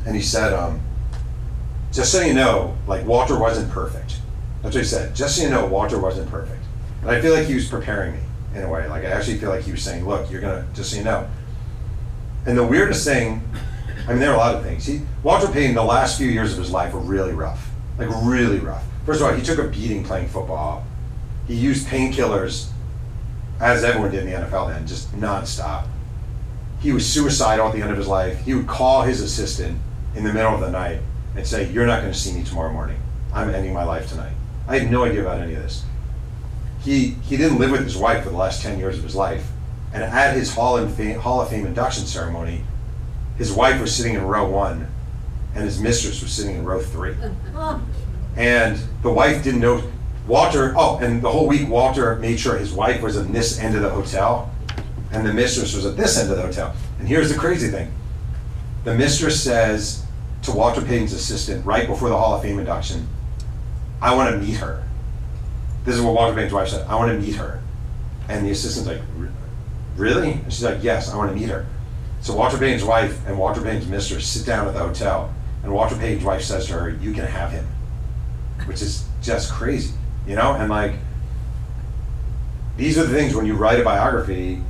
and 0.07 0.15
he 0.15 0.23
said, 0.23 0.53
um, 0.53 0.81
"Just 1.93 2.13
so 2.13 2.21
you 2.21 2.33
know, 2.33 2.77
like 2.87 3.05
Walter 3.05 3.37
wasn't 3.37 3.71
perfect." 3.73 4.21
That's 4.63 4.77
what 4.77 4.85
he 4.85 4.89
said. 4.89 5.17
Just 5.17 5.37
so 5.37 5.43
you 5.43 5.51
know, 5.51 5.67
Walter 5.67 5.99
wasn't 5.99 6.31
perfect, 6.31 6.63
and 7.03 7.11
I 7.11 7.21
feel 7.21 7.35
like 7.35 7.47
he 7.47 7.55
was 7.55 7.69
preparing 7.69 8.13
me 8.13 8.21
in 8.55 8.63
a 8.63 8.69
way. 8.69 8.89
Like 8.89 9.05
I 9.05 9.09
actually 9.09 9.39
feel 9.39 9.51
like 9.51 9.65
he 9.65 9.73
was 9.73 9.83
saying, 9.83 10.07
"Look, 10.07 10.31
you're 10.31 10.41
gonna 10.41 10.65
just 10.75 10.93
so 10.93 10.97
you 10.97 11.05
know." 11.05 11.29
And 12.47 12.57
the 12.57 12.65
weirdest 12.65 13.05
thing, 13.05 13.43
I 14.07 14.11
mean, 14.11 14.19
there 14.19 14.31
are 14.31 14.35
a 14.35 14.39
lot 14.39 14.55
of 14.55 14.63
things. 14.63 14.85
He, 14.85 15.01
Walter 15.23 15.49
Payton, 15.49 15.75
the 15.75 15.83
last 15.83 16.19
few 16.19 16.29
years 16.29 16.53
of 16.53 16.59
his 16.59 16.71
life 16.71 16.93
were 16.93 17.01
really 17.01 17.33
rough, 17.33 17.71
like 17.99 18.09
really 18.23 18.59
rough. 18.59 18.85
First 19.07 19.21
of 19.21 19.27
all, 19.27 19.35
he 19.35 19.43
took 19.43 19.59
a 19.59 19.65
beating 19.65 20.05
playing 20.05 20.29
football. 20.29 20.85
He 21.47 21.55
used 21.55 21.87
painkillers, 21.87 22.69
as 23.61 23.83
everyone 23.83 24.11
did 24.11 24.27
in 24.27 24.31
the 24.31 24.47
NFL 24.47 24.69
then, 24.69 24.87
just 24.87 25.13
nonstop. 25.13 25.87
He 26.81 26.93
was 26.93 27.07
suicidal 27.07 27.69
at 27.69 27.75
the 27.75 27.81
end 27.81 27.91
of 27.91 27.97
his 27.97 28.09
life. 28.09 28.45
He 28.45 28.53
would 28.53 28.67
call 28.67 29.03
his 29.03 29.23
assistant 29.23 29.81
in 30.15 30.25
the 30.25 30.33
middle 30.33 30.55
of 30.55 30.61
the 30.61 30.71
night 30.71 31.01
and 31.35 31.47
say, 31.47 31.71
"You're 31.71 31.87
not 31.87 32.03
going 32.03 32.13
to 32.13 32.19
see 32.19 32.33
me 32.33 32.45
tomorrow 32.45 32.73
morning. 32.73 32.99
I'm 33.33 33.49
ending 33.55 33.73
my 33.73 33.85
life 33.85 34.09
tonight." 34.09 34.33
I 34.69 34.79
had 34.79 34.91
no 34.91 35.05
idea 35.05 35.23
about 35.23 35.41
any 35.41 35.55
of 35.55 35.63
this. 35.63 35.85
He 36.83 37.17
he 37.23 37.39
didn't 37.39 37.59
live 37.59 37.71
with 37.71 37.85
his 37.85 37.97
wife 37.97 38.25
for 38.25 38.31
the 38.31 38.37
last 38.37 38.61
ten 38.63 38.79
years 38.79 38.99
of 38.99 39.05
his 39.05 39.17
life, 39.17 39.51
and 39.95 40.03
at 40.03 40.35
his 40.35 40.55
Hall, 40.55 40.77
Hall 40.77 41.41
of 41.41 41.49
Fame 41.49 41.67
induction 41.67 42.05
ceremony, 42.05 42.65
his 43.37 43.53
wife 43.53 43.81
was 43.81 43.95
sitting 43.95 44.15
in 44.15 44.25
row 44.25 44.49
one, 44.49 44.87
and 45.55 45.65
his 45.65 45.81
mistress 45.81 46.23
was 46.23 46.33
sitting 46.33 46.57
in 46.57 46.65
row 46.65 46.81
three. 46.81 47.15
And 48.37 48.79
the 49.03 49.11
wife 49.11 49.45
didn't 49.45 49.61
know 49.61 49.83
Walter. 50.27 50.75
Oh, 50.77 50.99
and 50.99 51.23
the 51.23 51.31
whole 51.31 51.47
week 51.47 51.69
Walter 51.69 52.17
made 52.17 52.41
sure 52.41 52.57
his 52.57 52.73
wife 52.73 53.03
was 53.03 53.17
in 53.17 53.33
this 53.33 53.59
end 53.59 53.77
of 53.77 53.83
the 53.83 53.91
hotel, 53.91 54.51
and 55.13 55.27
the 55.27 55.33
mistress 55.33 55.75
was 55.75 55.87
at 55.87 55.97
this 55.97 56.19
end 56.19 56.31
of 56.31 56.37
the 56.37 56.43
hotel. 56.43 56.75
And 56.99 57.07
here's 57.07 57.33
the 57.33 57.39
crazy 57.39 57.71
thing: 57.71 57.93
the 58.85 58.95
mistress 58.95 59.43
says 59.43 60.05
to 60.43 60.53
Walter 60.53 60.81
Payton's 60.81 61.13
assistant 61.13 61.65
right 61.65 61.87
before 61.87 62.09
the 62.09 62.17
Hall 62.17 62.35
of 62.35 62.43
Fame 62.43 62.59
induction, 62.59 63.09
"I 64.03 64.15
want 64.15 64.35
to 64.35 64.41
meet 64.41 64.57
her." 64.57 64.83
This 65.85 65.95
is 65.95 66.01
what 66.01 66.15
Walter 66.15 66.35
Payton's 66.35 66.53
wife 66.53 66.69
said. 66.69 66.87
"I 66.89 66.97
want 66.97 67.13
to 67.13 67.19
meet 67.19 67.37
her," 67.37 67.61
and 68.29 68.45
the 68.45 68.51
assistant's 68.51 68.89
like, 68.89 69.03
"Really?" 69.97 70.33
And 70.33 70.53
she's 70.53 70.65
like, 70.65 70.83
"Yes, 70.83 71.11
I 71.11 71.17
want 71.17 71.31
to 71.31 71.37
meet 71.37 71.51
her." 71.51 71.67
So 72.25 72.35
Walter 72.35 72.57
Payton's 72.57 72.85
wife 72.85 73.21
and 73.27 73.39
Walter 73.39 73.61
Payton's 73.61 73.87
mistress 73.87 74.27
sit 74.27 74.47
down 74.47 74.67
at 74.67 74.73
the 74.73 74.79
hotel, 74.79 75.31
and 75.63 75.71
Walter 75.71 75.95
Payton's 75.95 76.25
wife 76.25 76.41
says 76.41 76.65
to 76.69 76.73
her, 76.73 76.89
"You 76.89 77.13
can 77.13 77.27
have 77.27 77.53
him," 77.53 77.67
which 78.65 78.81
is 78.81 79.05
just 79.21 79.53
crazy, 79.53 79.93
you 80.27 80.35
know. 80.35 80.55
And 80.55 80.71
like, 80.71 80.95
these 82.79 82.97
are 82.97 83.05
the 83.05 83.15
things 83.15 83.35
when 83.35 83.45
you 83.45 83.55
write 83.57 83.79
a 83.79 83.85
biography. 83.85 84.63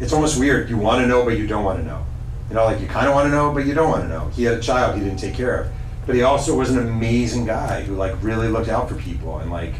It's 0.00 0.12
almost 0.12 0.40
weird. 0.40 0.68
You 0.68 0.76
want 0.76 1.02
to 1.02 1.06
know, 1.06 1.24
but 1.24 1.38
you 1.38 1.46
don't 1.46 1.62
want 1.62 1.78
to 1.78 1.86
know. 1.86 2.04
You 2.48 2.56
know, 2.56 2.64
like 2.64 2.80
you 2.80 2.88
kind 2.88 3.06
of 3.06 3.14
want 3.14 3.26
to 3.26 3.30
know, 3.30 3.52
but 3.52 3.64
you 3.64 3.74
don't 3.74 3.88
want 3.88 4.02
to 4.02 4.08
know. 4.08 4.28
He 4.34 4.42
had 4.42 4.58
a 4.58 4.60
child 4.60 4.96
he 4.96 5.00
didn't 5.00 5.20
take 5.20 5.34
care 5.34 5.56
of, 5.56 5.68
but 6.04 6.16
he 6.16 6.22
also 6.22 6.58
was 6.58 6.68
an 6.70 6.78
amazing 6.78 7.46
guy 7.46 7.82
who 7.82 7.94
like 7.94 8.20
really 8.22 8.48
looked 8.48 8.68
out 8.68 8.88
for 8.88 8.96
people 8.96 9.38
and 9.38 9.52
like 9.52 9.74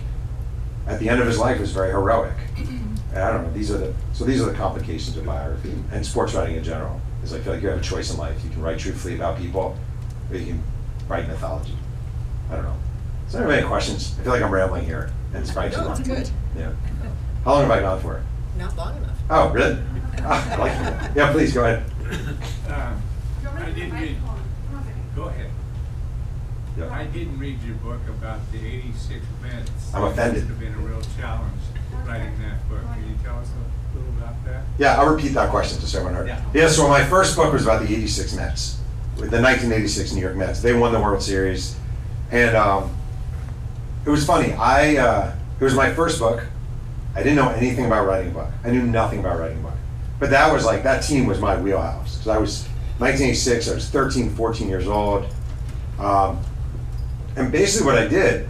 at 0.87 1.01
the 1.01 1.09
end 1.09 1.21
of 1.21 1.27
his 1.27 1.39
life 1.39 1.59
was 1.59 1.73
very 1.73 1.91
heroic. 1.91 2.37
And 3.11 3.19
I 3.19 3.33
don't 3.33 3.45
know. 3.45 3.53
These 3.53 3.71
are 3.71 3.79
the 3.79 3.95
so 4.13 4.25
these 4.25 4.41
are 4.43 4.47
the 4.47 4.55
complications 4.57 5.17
of 5.17 5.25
biography 5.25 5.73
and 5.93 6.05
sports 6.05 6.35
writing 6.35 6.57
in 6.57 6.65
general. 6.65 7.01
Is 7.25 7.33
I 7.33 7.41
feel 7.41 7.55
like 7.55 7.63
you 7.63 7.69
have 7.69 7.79
a 7.79 7.83
choice 7.83 8.11
in 8.13 8.19
life. 8.19 8.43
You 8.45 8.51
can 8.51 8.63
write 8.63 8.79
truthfully 8.79 9.15
about 9.17 9.39
people, 9.39 9.77
or 10.31 10.37
you 10.37 10.47
can 10.47 10.63
write 11.09 11.27
mythology. 11.27 11.75
I 12.51 12.55
don't 12.57 12.65
know. 12.65 12.77
Is 13.27 13.33
there 13.33 13.51
any 13.51 13.67
questions? 13.67 14.15
I 14.19 14.23
feel 14.23 14.33
like 14.33 14.43
I'm 14.43 14.51
rambling 14.53 14.85
here, 14.85 15.11
and 15.33 15.43
it's 15.43 15.53
probably 15.53 15.71
too 15.71 15.79
No, 15.79 15.89
long. 15.89 15.99
it's 15.99 16.09
good. 16.09 16.31
Yeah. 16.57 16.73
How 17.45 17.53
long 17.55 17.63
have 17.63 17.71
I 17.71 17.81
gone 17.81 18.01
for? 18.01 18.23
Not 18.59 18.77
long 18.77 18.97
enough. 18.97 19.17
Oh, 19.31 19.51
really? 19.51 19.79
Ah, 20.21 20.53
I 20.53 20.57
like 20.57 20.73
it. 21.11 21.17
Yeah, 21.17 21.33
please 21.33 21.53
go 21.53 21.65
ahead. 21.65 21.85
Um, 22.69 23.03
I 23.57 23.71
didn't 23.71 23.93
read, 23.93 24.17
go 25.17 25.25
ahead. 25.25 25.51
Yeah. 26.79 26.89
I 26.95 27.05
didn't 27.05 27.39
read 27.39 27.61
your 27.63 27.75
book 27.77 28.01
about 28.09 28.41
the 28.53 28.59
eighty-six 28.65 29.25
Mets. 29.43 29.93
I'm 29.95 30.05
offended. 30.05 30.45
It 30.45 30.49
must 30.49 30.61
have 30.61 30.61
been 30.61 30.75
a 30.75 30.87
real 30.87 31.03
challenge 31.19 31.61
writing 32.09 32.39
that 32.39 32.69
book. 32.69 32.81
Can 32.95 33.09
you 33.09 33.17
tell 33.23 33.39
us 33.39 33.51
a 33.51 33.97
little 33.99 34.13
about 34.17 34.45
that? 34.47 34.65
Yeah, 34.79 35.01
I'll 35.01 35.13
repeat 35.13 35.29
that 35.35 35.51
question 35.51 35.79
to 35.81 35.87
so 35.87 35.99
everyone 35.99 36.17
heard. 36.17 36.29
Yeah. 36.29 36.45
Yeah, 36.55 36.69
so 36.69 36.89
my 36.89 37.05
first 37.05 37.37
book 37.37 37.53
was 37.53 37.65
about 37.65 37.87
the 37.87 37.95
86 37.95 38.35
Mets, 38.35 38.79
the 39.17 39.23
1986 39.23 40.13
New 40.13 40.21
York 40.21 40.37
Mets. 40.37 40.61
They 40.61 40.73
won 40.73 40.93
the 40.93 41.01
World 41.01 41.23
Series. 41.23 41.77
And 42.31 42.57
um, 42.57 42.95
it 44.07 44.11
was 44.11 44.25
funny. 44.25 44.53
I 44.53 44.97
uh, 44.97 45.35
It 45.61 45.65
was 45.65 45.75
my 45.75 45.93
first 45.93 46.19
book. 46.19 46.45
I 47.15 47.23
didn't 47.23 47.37
know 47.37 47.51
anything 47.51 47.87
about 47.87 48.07
writing 48.07 48.31
a 48.31 48.35
book. 48.35 48.51
I 48.65 48.71
knew 48.71 48.83
nothing 48.83 49.21
about 49.21 49.39
writing 49.39 49.59
a 49.59 49.63
book. 49.63 49.73
But 50.19 50.31
that 50.31 50.53
was 50.53 50.65
like, 50.65 50.83
that 50.83 51.03
team 51.03 51.27
was 51.27 51.41
my 51.41 51.61
wheelhouse. 51.61 52.17
Because 52.17 52.29
I 52.29 52.39
was 52.39 52.65
1986, 52.99 53.71
I 53.71 53.75
was 53.75 53.89
13, 53.89 54.31
14 54.31 54.69
years 54.69 54.87
old. 54.87 55.27
Um, 55.99 56.41
and 57.37 57.53
basically 57.53 57.87
what 57.87 57.99
I 57.99 58.07
did, 58.07 58.49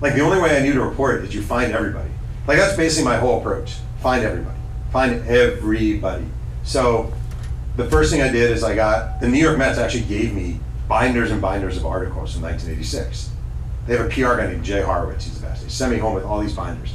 like 0.00 0.14
the 0.14 0.20
only 0.20 0.40
way 0.40 0.56
I 0.56 0.62
knew 0.62 0.72
to 0.74 0.82
report 0.82 1.24
is 1.24 1.34
you 1.34 1.42
find 1.42 1.72
everybody. 1.72 2.09
Like 2.50 2.58
that's 2.58 2.76
basically 2.76 3.04
my 3.04 3.16
whole 3.16 3.38
approach. 3.38 3.76
Find 4.02 4.24
everybody. 4.24 4.58
Find 4.90 5.24
everybody. 5.28 6.26
So 6.64 7.12
the 7.76 7.88
first 7.88 8.10
thing 8.10 8.22
I 8.22 8.28
did 8.28 8.50
is 8.50 8.64
I 8.64 8.74
got 8.74 9.20
the 9.20 9.28
New 9.28 9.38
York 9.38 9.56
Mets 9.56 9.78
actually 9.78 10.02
gave 10.02 10.34
me 10.34 10.58
binders 10.88 11.30
and 11.30 11.40
binders 11.40 11.76
of 11.76 11.86
articles 11.86 12.32
from 12.32 12.42
1986. 12.42 13.30
They 13.86 13.96
have 13.96 14.04
a 14.04 14.08
PR 14.08 14.34
guy 14.36 14.48
named 14.48 14.64
Jay 14.64 14.82
Horowitz. 14.82 15.26
He's 15.26 15.40
the 15.40 15.46
best. 15.46 15.62
He 15.62 15.70
sent 15.70 15.92
me 15.92 15.98
home 15.98 16.12
with 16.12 16.24
all 16.24 16.40
these 16.40 16.52
binders, 16.52 16.92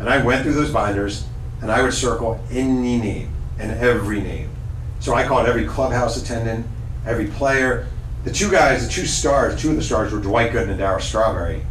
and 0.00 0.08
I 0.08 0.20
went 0.20 0.42
through 0.42 0.54
those 0.54 0.72
binders 0.72 1.24
and 1.62 1.70
I 1.70 1.80
would 1.80 1.94
circle 1.94 2.40
any 2.50 2.98
name 2.98 3.32
and 3.60 3.70
every 3.78 4.20
name. 4.20 4.50
So 4.98 5.14
I 5.14 5.28
called 5.28 5.46
every 5.46 5.64
clubhouse 5.64 6.20
attendant, 6.20 6.66
every 7.06 7.28
player. 7.28 7.86
The 8.24 8.32
two 8.32 8.50
guys, 8.50 8.84
the 8.84 8.92
two 8.92 9.06
stars, 9.06 9.62
two 9.62 9.70
of 9.70 9.76
the 9.76 9.82
stars 9.82 10.12
were 10.12 10.18
Dwight 10.18 10.50
Gooden 10.50 10.70
and 10.70 10.80
Darryl 10.80 11.00
Strawberry. 11.00 11.62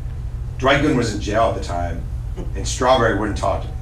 Dwight 0.60 0.82
Gooden 0.82 0.96
was 0.96 1.14
in 1.14 1.20
jail 1.20 1.50
at 1.50 1.56
the 1.56 1.64
time, 1.64 2.07
and 2.56 2.68
Strawberry 2.68 3.18
wouldn't 3.20 3.38
talk 3.38 3.62
to 3.62 3.68
me, 3.68 3.74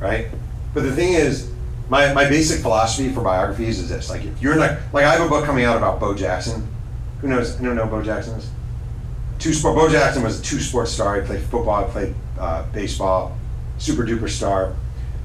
right? 0.00 0.26
But 0.72 0.82
the 0.82 0.92
thing 0.92 1.14
is, 1.14 1.50
my, 1.88 2.12
my 2.14 2.28
basic 2.28 2.60
philosophy 2.60 3.10
for 3.10 3.22
biographies 3.22 3.78
is 3.78 3.88
this: 3.88 4.10
like, 4.10 4.24
if 4.24 4.40
you're 4.40 4.56
not 4.56 4.78
like, 4.92 5.04
I 5.04 5.12
have 5.12 5.26
a 5.26 5.28
book 5.28 5.44
coming 5.44 5.64
out 5.64 5.76
about 5.76 6.00
Bo 6.00 6.14
Jackson. 6.14 6.66
Who 7.20 7.28
knows? 7.28 7.56
Anyone 7.58 7.76
know 7.76 7.86
Bo 7.86 8.02
Jackson 8.02 8.38
is? 8.38 8.50
Two 9.38 9.52
sport. 9.52 9.76
Bo 9.76 9.88
Jackson 9.88 10.22
was 10.22 10.40
a 10.40 10.42
two 10.42 10.60
sport 10.60 10.88
star. 10.88 11.20
He 11.20 11.26
played 11.26 11.42
football, 11.42 11.84
he 11.84 11.90
played 11.90 12.14
uh, 12.38 12.64
baseball, 12.72 13.36
super 13.78 14.02
duper 14.04 14.28
star, 14.28 14.74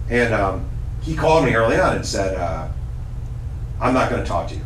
and 0.10 0.34
um, 0.34 0.70
he 1.02 1.16
called 1.16 1.46
me 1.46 1.56
early 1.56 1.78
on 1.78 1.96
and 1.96 2.06
said, 2.06 2.36
uh, 2.36 2.68
"I'm 3.82 3.94
not 3.94 4.10
going 4.10 4.22
to 4.22 4.28
talk 4.28 4.50
to 4.50 4.56
you. 4.56 4.62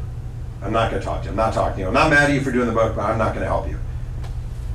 I'm 0.61 0.71
not 0.71 0.91
going 0.91 1.01
to 1.01 1.05
talk 1.05 1.21
to 1.21 1.25
you. 1.25 1.31
I'm 1.31 1.37
not 1.37 1.53
talking 1.53 1.75
to 1.75 1.81
you. 1.81 1.87
I'm 1.87 1.93
not 1.93 2.09
mad 2.09 2.29
at 2.29 2.33
you 2.33 2.41
for 2.41 2.51
doing 2.51 2.67
the 2.67 2.73
book, 2.73 2.95
but 2.95 3.03
I'm 3.03 3.17
not 3.17 3.33
going 3.33 3.41
to 3.41 3.47
help 3.47 3.67
you." 3.67 3.77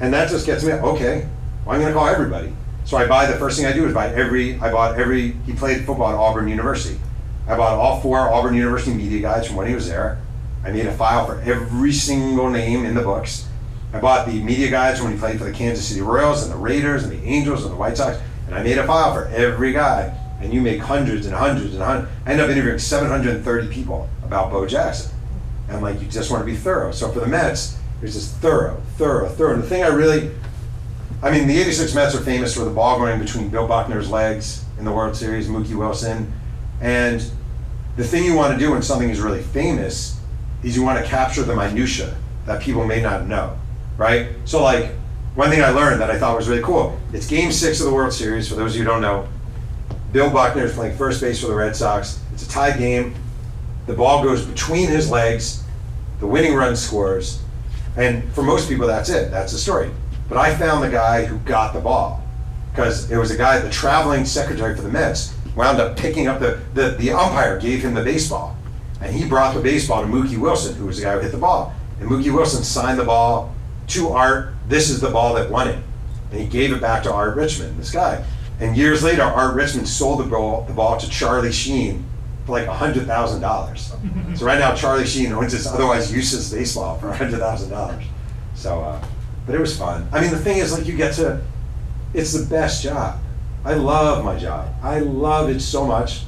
And 0.00 0.12
that 0.14 0.28
just 0.28 0.46
gets 0.46 0.62
me, 0.62 0.72
okay, 0.72 1.28
well, 1.64 1.74
I'm 1.74 1.80
going 1.80 1.92
to 1.92 1.98
call 1.98 2.06
everybody. 2.08 2.52
So 2.88 2.96
I 2.96 3.06
buy, 3.06 3.26
the 3.26 3.36
first 3.36 3.58
thing 3.58 3.66
I 3.66 3.74
do 3.74 3.86
is 3.86 3.92
buy 3.92 4.08
every, 4.14 4.58
I 4.60 4.72
bought 4.72 4.98
every, 4.98 5.32
he 5.44 5.52
played 5.52 5.84
football 5.84 6.08
at 6.08 6.14
Auburn 6.14 6.48
University. 6.48 6.98
I 7.46 7.54
bought 7.54 7.74
all 7.74 8.00
four 8.00 8.18
Auburn 8.18 8.54
University 8.54 8.94
media 8.94 9.20
guides 9.20 9.46
from 9.46 9.56
when 9.56 9.68
he 9.68 9.74
was 9.74 9.86
there. 9.86 10.18
I 10.64 10.72
made 10.72 10.86
a 10.86 10.96
file 10.96 11.26
for 11.26 11.38
every 11.42 11.92
single 11.92 12.48
name 12.48 12.86
in 12.86 12.94
the 12.94 13.02
books. 13.02 13.46
I 13.92 14.00
bought 14.00 14.26
the 14.26 14.42
media 14.42 14.70
guides 14.70 15.02
when 15.02 15.12
he 15.12 15.18
played 15.18 15.36
for 15.36 15.44
the 15.44 15.52
Kansas 15.52 15.86
City 15.86 16.00
Royals 16.00 16.42
and 16.42 16.50
the 16.50 16.56
Raiders 16.56 17.04
and 17.04 17.12
the 17.12 17.22
Angels 17.24 17.62
and 17.62 17.74
the 17.74 17.76
White 17.76 17.98
Sox. 17.98 18.18
And 18.46 18.54
I 18.54 18.62
made 18.62 18.78
a 18.78 18.86
file 18.86 19.12
for 19.12 19.26
every 19.26 19.74
guy. 19.74 20.18
And 20.40 20.54
you 20.54 20.62
make 20.62 20.80
hundreds 20.80 21.26
and 21.26 21.34
hundreds 21.34 21.74
and 21.74 21.82
hundreds. 21.82 22.10
I 22.24 22.30
ended 22.30 22.46
up 22.46 22.50
interviewing 22.50 22.78
730 22.78 23.68
people 23.68 24.08
about 24.22 24.50
Bo 24.50 24.66
Jackson. 24.66 25.14
And 25.68 25.82
like, 25.82 26.00
you 26.00 26.08
just 26.08 26.30
want 26.30 26.40
to 26.40 26.46
be 26.46 26.56
thorough. 26.56 26.92
So 26.92 27.12
for 27.12 27.20
the 27.20 27.26
Mets, 27.26 27.78
it's 28.00 28.14
just 28.14 28.36
thorough, 28.36 28.80
thorough, 28.96 29.28
thorough. 29.28 29.52
And 29.52 29.62
the 29.62 29.68
thing 29.68 29.82
I 29.82 29.88
really, 29.88 30.30
I 31.20 31.32
mean, 31.32 31.48
the 31.48 31.58
86 31.58 31.94
Mets 31.94 32.14
are 32.14 32.20
famous 32.20 32.54
for 32.54 32.64
the 32.64 32.70
ball 32.70 32.98
going 32.98 33.18
between 33.18 33.48
Bill 33.48 33.66
Buckner's 33.66 34.08
legs 34.08 34.64
in 34.78 34.84
the 34.84 34.92
World 34.92 35.16
Series, 35.16 35.48
Mookie 35.48 35.74
Wilson. 35.74 36.32
And 36.80 37.28
the 37.96 38.04
thing 38.04 38.24
you 38.24 38.36
want 38.36 38.52
to 38.52 38.58
do 38.58 38.70
when 38.70 38.82
something 38.82 39.10
is 39.10 39.20
really 39.20 39.42
famous 39.42 40.20
is 40.62 40.76
you 40.76 40.84
want 40.84 41.04
to 41.04 41.10
capture 41.10 41.42
the 41.42 41.56
minutia 41.56 42.16
that 42.46 42.62
people 42.62 42.84
may 42.84 43.02
not 43.02 43.26
know, 43.26 43.58
right? 43.96 44.28
So 44.44 44.62
like, 44.62 44.92
one 45.34 45.50
thing 45.50 45.62
I 45.62 45.70
learned 45.70 46.00
that 46.00 46.10
I 46.10 46.18
thought 46.18 46.36
was 46.36 46.48
really 46.48 46.62
cool, 46.62 46.98
it's 47.12 47.26
game 47.26 47.50
six 47.50 47.80
of 47.80 47.86
the 47.86 47.92
World 47.92 48.12
Series, 48.12 48.48
for 48.48 48.54
those 48.54 48.72
of 48.72 48.76
you 48.76 48.84
who 48.84 48.90
don't 48.90 49.02
know. 49.02 49.28
Bill 50.12 50.30
Buckner 50.30 50.64
is 50.64 50.72
playing 50.72 50.96
first 50.96 51.20
base 51.20 51.40
for 51.40 51.48
the 51.48 51.54
Red 51.54 51.74
Sox. 51.74 52.20
It's 52.32 52.46
a 52.46 52.48
tie 52.48 52.76
game. 52.76 53.14
The 53.86 53.94
ball 53.94 54.22
goes 54.22 54.44
between 54.44 54.88
his 54.88 55.10
legs. 55.10 55.64
The 56.20 56.26
winning 56.26 56.54
run 56.54 56.76
scores. 56.76 57.42
And 57.96 58.24
for 58.32 58.42
most 58.42 58.68
people, 58.68 58.86
that's 58.86 59.10
it. 59.10 59.30
That's 59.30 59.52
the 59.52 59.58
story. 59.58 59.90
But 60.28 60.38
I 60.38 60.54
found 60.54 60.82
the 60.82 60.90
guy 60.90 61.24
who 61.24 61.38
got 61.38 61.72
the 61.72 61.80
ball 61.80 62.22
because 62.70 63.10
it 63.10 63.16
was 63.16 63.30
a 63.30 63.36
guy, 63.36 63.58
the 63.58 63.70
traveling 63.70 64.24
secretary 64.24 64.76
for 64.76 64.82
the 64.82 64.90
Mets, 64.90 65.34
wound 65.56 65.80
up 65.80 65.96
picking 65.96 66.28
up 66.28 66.38
the, 66.38 66.60
the, 66.74 66.90
the 66.90 67.10
umpire 67.10 67.58
gave 67.58 67.82
him 67.82 67.94
the 67.94 68.04
baseball. 68.04 68.56
And 69.00 69.14
he 69.14 69.26
brought 69.28 69.54
the 69.54 69.60
baseball 69.60 70.02
to 70.02 70.08
Mookie 70.08 70.38
Wilson, 70.38 70.74
who 70.76 70.86
was 70.86 70.98
the 70.98 71.04
guy 71.04 71.14
who 71.14 71.20
hit 71.20 71.32
the 71.32 71.38
ball. 71.38 71.74
And 72.00 72.08
Mookie 72.08 72.32
Wilson 72.32 72.62
signed 72.62 72.98
the 72.98 73.04
ball 73.04 73.54
to 73.88 74.08
Art. 74.08 74.54
This 74.68 74.90
is 74.90 75.00
the 75.00 75.10
ball 75.10 75.34
that 75.34 75.50
won 75.50 75.68
it. 75.68 75.78
And 76.30 76.40
he 76.40 76.46
gave 76.46 76.72
it 76.72 76.80
back 76.80 77.02
to 77.04 77.12
Art 77.12 77.36
Richman, 77.36 77.76
this 77.78 77.90
guy. 77.90 78.24
And 78.60 78.76
years 78.76 79.02
later, 79.02 79.22
Art 79.22 79.54
Richman 79.54 79.86
sold 79.86 80.20
the 80.20 80.24
ball, 80.24 80.64
the 80.64 80.74
ball 80.74 80.98
to 80.98 81.08
Charlie 81.08 81.52
Sheen 81.52 82.04
for 82.44 82.52
like 82.52 82.66
$100,000. 82.66 84.36
so 84.38 84.46
right 84.46 84.58
now, 84.58 84.74
Charlie 84.74 85.06
Sheen 85.06 85.32
owns 85.32 85.52
this 85.52 85.66
otherwise 85.66 86.12
useless 86.12 86.52
baseball 86.52 86.98
for 86.98 87.12
$100,000. 87.12 88.04
So, 88.54 88.80
uh, 88.80 89.04
but 89.48 89.54
it 89.54 89.60
was 89.60 89.78
fun. 89.78 90.06
I 90.12 90.20
mean, 90.20 90.30
the 90.30 90.38
thing 90.38 90.58
is, 90.58 90.76
like, 90.76 90.86
you 90.86 90.94
get 90.94 91.14
to, 91.14 91.40
it's 92.12 92.34
the 92.34 92.44
best 92.44 92.82
job. 92.82 93.18
I 93.64 93.72
love 93.72 94.22
my 94.22 94.38
job. 94.38 94.68
I 94.82 94.98
love 94.98 95.48
it 95.48 95.60
so 95.60 95.86
much. 95.86 96.24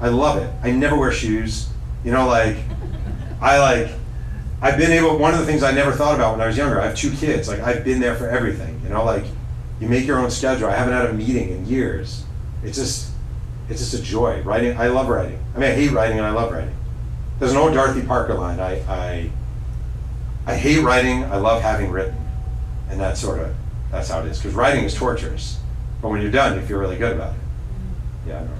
I 0.00 0.08
love 0.08 0.38
it. 0.38 0.52
I 0.60 0.72
never 0.72 0.96
wear 0.96 1.12
shoes. 1.12 1.68
You 2.04 2.10
know, 2.10 2.26
like, 2.26 2.56
I 3.40 3.60
like, 3.60 3.92
I've 4.60 4.76
been 4.76 4.90
able, 4.90 5.18
one 5.18 5.34
of 5.34 5.38
the 5.38 5.46
things 5.46 5.62
I 5.62 5.70
never 5.70 5.92
thought 5.92 6.16
about 6.16 6.32
when 6.32 6.40
I 6.40 6.48
was 6.48 6.56
younger, 6.56 6.80
I 6.80 6.86
have 6.86 6.96
two 6.96 7.12
kids. 7.12 7.46
Like, 7.46 7.60
I've 7.60 7.84
been 7.84 8.00
there 8.00 8.16
for 8.16 8.28
everything. 8.28 8.80
You 8.82 8.88
know, 8.88 9.04
like, 9.04 9.24
you 9.78 9.88
make 9.88 10.04
your 10.04 10.18
own 10.18 10.32
schedule. 10.32 10.68
I 10.68 10.74
haven't 10.74 10.94
had 10.94 11.06
a 11.06 11.12
meeting 11.12 11.50
in 11.50 11.66
years. 11.66 12.24
It's 12.64 12.76
just, 12.76 13.12
it's 13.68 13.78
just 13.78 13.94
a 13.94 14.02
joy. 14.02 14.42
Writing, 14.42 14.76
I 14.76 14.88
love 14.88 15.08
writing. 15.08 15.38
I 15.54 15.58
mean, 15.60 15.70
I 15.70 15.74
hate 15.74 15.92
writing 15.92 16.18
and 16.18 16.26
I 16.26 16.32
love 16.32 16.50
writing. 16.50 16.74
There's 17.38 17.52
an 17.52 17.58
old 17.58 17.72
Dorothy 17.72 18.02
Parker 18.02 18.34
line. 18.34 18.58
I, 18.58 18.80
I, 18.88 19.30
I 20.44 20.56
hate 20.56 20.80
writing. 20.80 21.24
I 21.24 21.36
love 21.36 21.62
having 21.62 21.92
written, 21.92 22.16
and 22.90 23.00
that's 23.00 23.20
sort 23.20 23.40
of 23.40 23.54
that's 23.90 24.08
how 24.08 24.20
it 24.20 24.26
is. 24.26 24.38
Because 24.38 24.54
writing 24.54 24.84
is 24.84 24.94
torturous, 24.94 25.58
but 26.02 26.08
when 26.08 26.20
you're 26.20 26.30
done, 26.30 26.58
you 26.58 26.66
feel 26.66 26.78
really 26.78 26.96
good 26.96 27.12
about 27.12 27.34
it. 27.34 27.40
Yeah. 28.28 28.38
I 28.38 28.44
know. 28.44 28.50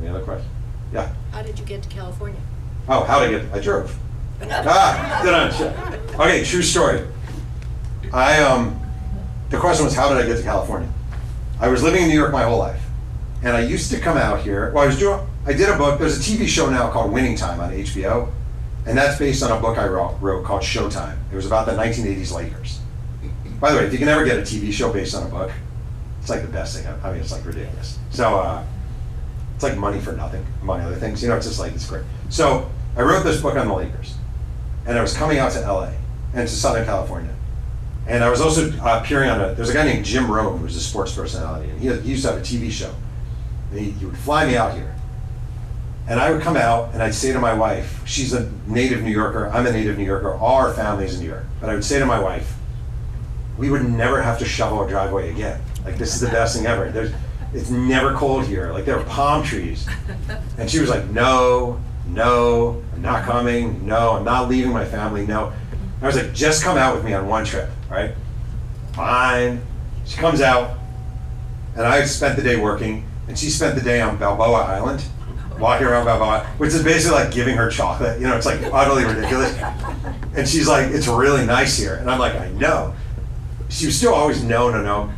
Any 0.00 0.08
other 0.08 0.22
questions? 0.24 0.50
Yeah. 0.92 1.12
How 1.32 1.42
did 1.42 1.58
you 1.58 1.64
get 1.64 1.82
to 1.82 1.88
California? 1.88 2.40
Oh, 2.88 3.04
how 3.04 3.20
did 3.20 3.34
I 3.34 3.38
get? 3.42 3.54
I 3.54 3.60
drove. 3.60 3.96
Ah, 4.42 5.20
did 5.24 5.32
I? 5.34 5.50
Shit. 5.50 6.14
Okay, 6.20 6.44
true 6.44 6.62
story. 6.62 7.06
I 8.12 8.42
um, 8.42 8.78
the 9.50 9.58
question 9.58 9.84
was 9.84 9.94
how 9.94 10.08
did 10.08 10.18
I 10.18 10.26
get 10.26 10.36
to 10.36 10.42
California? 10.42 10.88
I 11.60 11.68
was 11.68 11.82
living 11.82 12.02
in 12.02 12.08
New 12.08 12.14
York 12.14 12.32
my 12.32 12.42
whole 12.42 12.58
life, 12.58 12.82
and 13.42 13.56
I 13.56 13.60
used 13.60 13.90
to 13.92 13.98
come 13.98 14.16
out 14.18 14.40
here. 14.40 14.72
Well, 14.72 14.84
I 14.84 14.86
was 14.86 14.98
doing. 14.98 15.20
I 15.46 15.52
did 15.52 15.68
a 15.68 15.76
book. 15.78 15.98
There's 15.98 16.18
a 16.18 16.20
TV 16.20 16.46
show 16.46 16.68
now 16.68 16.90
called 16.90 17.12
Winning 17.12 17.36
Time 17.36 17.60
on 17.60 17.70
HBO, 17.70 18.30
and 18.84 18.96
that's 18.96 19.18
based 19.18 19.42
on 19.42 19.56
a 19.56 19.60
book 19.60 19.78
I 19.78 19.86
wrote, 19.86 20.16
wrote 20.20 20.44
called 20.44 20.62
Showtime. 20.62 21.16
It 21.32 21.36
was 21.36 21.46
about 21.46 21.66
the 21.66 21.72
1980s 21.72 22.32
Lakers. 22.34 22.80
By 23.60 23.72
the 23.72 23.78
way, 23.78 23.86
if 23.86 23.92
you 23.92 23.98
can 23.98 24.08
ever 24.08 24.24
get 24.24 24.38
a 24.38 24.42
TV 24.42 24.72
show 24.72 24.92
based 24.92 25.14
on 25.14 25.26
a 25.26 25.30
book, 25.30 25.50
it's 26.20 26.30
like 26.30 26.42
the 26.42 26.48
best 26.48 26.76
thing. 26.76 26.86
I 27.02 27.12
mean, 27.12 27.20
it's 27.20 27.32
like 27.32 27.44
ridiculous. 27.44 27.98
So 28.10 28.38
uh, 28.38 28.64
it's 29.54 29.62
like 29.62 29.76
money 29.78 30.00
for 30.00 30.12
nothing, 30.12 30.44
among 30.60 30.80
other 30.80 30.96
things. 30.96 31.22
You 31.22 31.28
know, 31.28 31.36
it's 31.36 31.46
just 31.46 31.60
like 31.60 31.72
it's 31.72 31.88
great. 31.88 32.04
So 32.28 32.70
I 32.96 33.02
wrote 33.02 33.22
this 33.22 33.40
book 33.40 33.56
on 33.56 33.68
the 33.68 33.74
Lakers, 33.74 34.14
and 34.86 34.98
I 34.98 35.02
was 35.02 35.16
coming 35.16 35.38
out 35.38 35.52
to 35.52 35.60
LA 35.60 35.92
and 36.34 36.46
to 36.46 36.54
Southern 36.54 36.84
California. 36.84 37.34
And 38.06 38.22
I 38.22 38.30
was 38.30 38.40
also 38.40 38.70
uh, 38.80 39.00
appearing 39.02 39.30
on 39.30 39.40
a, 39.40 39.54
there's 39.54 39.70
a 39.70 39.72
guy 39.72 39.84
named 39.84 40.04
Jim 40.04 40.30
Rome 40.30 40.58
who's 40.58 40.76
a 40.76 40.80
sports 40.80 41.14
personality, 41.14 41.70
and 41.70 41.80
he, 41.80 41.88
he 42.02 42.10
used 42.10 42.24
to 42.24 42.32
have 42.32 42.40
a 42.40 42.44
TV 42.44 42.70
show. 42.70 42.94
He, 43.72 43.90
he 43.90 44.04
would 44.04 44.18
fly 44.18 44.46
me 44.46 44.56
out 44.56 44.74
here. 44.74 44.94
And 46.08 46.20
I 46.20 46.30
would 46.30 46.40
come 46.40 46.56
out 46.56 46.92
and 46.92 47.02
I'd 47.02 47.14
say 47.14 47.32
to 47.32 47.40
my 47.40 47.52
wife, 47.52 48.06
she's 48.06 48.32
a 48.32 48.48
native 48.66 49.02
New 49.02 49.10
Yorker, 49.10 49.48
I'm 49.48 49.66
a 49.66 49.72
native 49.72 49.98
New 49.98 50.04
Yorker, 50.04 50.34
all 50.34 50.56
our 50.56 50.72
family's 50.72 51.14
in 51.14 51.20
New 51.20 51.28
York. 51.28 51.46
But 51.60 51.68
I 51.68 51.74
would 51.74 51.84
say 51.84 51.98
to 51.98 52.06
my 52.06 52.20
wife, 52.20 52.55
we 53.58 53.70
would 53.70 53.88
never 53.88 54.20
have 54.22 54.38
to 54.38 54.44
shovel 54.44 54.78
our 54.78 54.88
driveway 54.88 55.30
again. 55.30 55.60
Like, 55.84 55.98
this 55.98 56.14
is 56.14 56.20
the 56.20 56.28
best 56.28 56.56
thing 56.56 56.66
ever. 56.66 56.90
There's, 56.90 57.12
it's 57.54 57.70
never 57.70 58.14
cold 58.14 58.46
here. 58.46 58.72
Like, 58.72 58.84
there 58.84 58.98
are 58.98 59.04
palm 59.04 59.42
trees. 59.42 59.86
And 60.58 60.70
she 60.70 60.80
was 60.80 60.88
like, 60.88 61.04
no, 61.10 61.78
no, 62.06 62.82
I'm 62.94 63.02
not 63.02 63.24
coming. 63.24 63.86
No, 63.86 64.12
I'm 64.12 64.24
not 64.24 64.48
leaving 64.48 64.72
my 64.72 64.86
family. 64.86 65.26
No. 65.26 65.52
I 66.00 66.06
was 66.06 66.16
like, 66.16 66.32
just 66.32 66.62
come 66.62 66.78
out 66.78 66.94
with 66.94 67.04
me 67.04 67.12
on 67.12 67.26
one 67.26 67.44
trip, 67.44 67.68
right? 67.90 68.12
Fine. 68.94 69.60
She 70.06 70.16
comes 70.16 70.40
out, 70.40 70.78
and 71.74 71.86
I 71.86 72.04
spent 72.04 72.36
the 72.36 72.42
day 72.42 72.56
working, 72.56 73.06
and 73.28 73.38
she 73.38 73.50
spent 73.50 73.74
the 73.74 73.82
day 73.82 74.00
on 74.00 74.16
Balboa 74.16 74.62
Island, 74.62 75.04
walking 75.58 75.86
around 75.86 76.06
Balboa, 76.06 76.46
which 76.58 76.72
is 76.72 76.82
basically 76.82 77.18
like 77.18 77.32
giving 77.32 77.56
her 77.56 77.70
chocolate. 77.70 78.20
You 78.20 78.28
know, 78.28 78.36
it's 78.36 78.46
like 78.46 78.62
utterly 78.72 79.04
ridiculous. 79.04 79.56
And 80.36 80.46
she's 80.46 80.68
like, 80.68 80.88
it's 80.90 81.06
really 81.06 81.46
nice 81.46 81.78
here. 81.78 81.94
And 81.94 82.10
I'm 82.10 82.18
like, 82.18 82.34
I 82.34 82.50
know. 82.50 82.94
She 83.68 83.86
was 83.86 83.96
still 83.96 84.14
always, 84.14 84.42
no, 84.42 84.70
no, 84.70 84.82
no. 84.82 85.12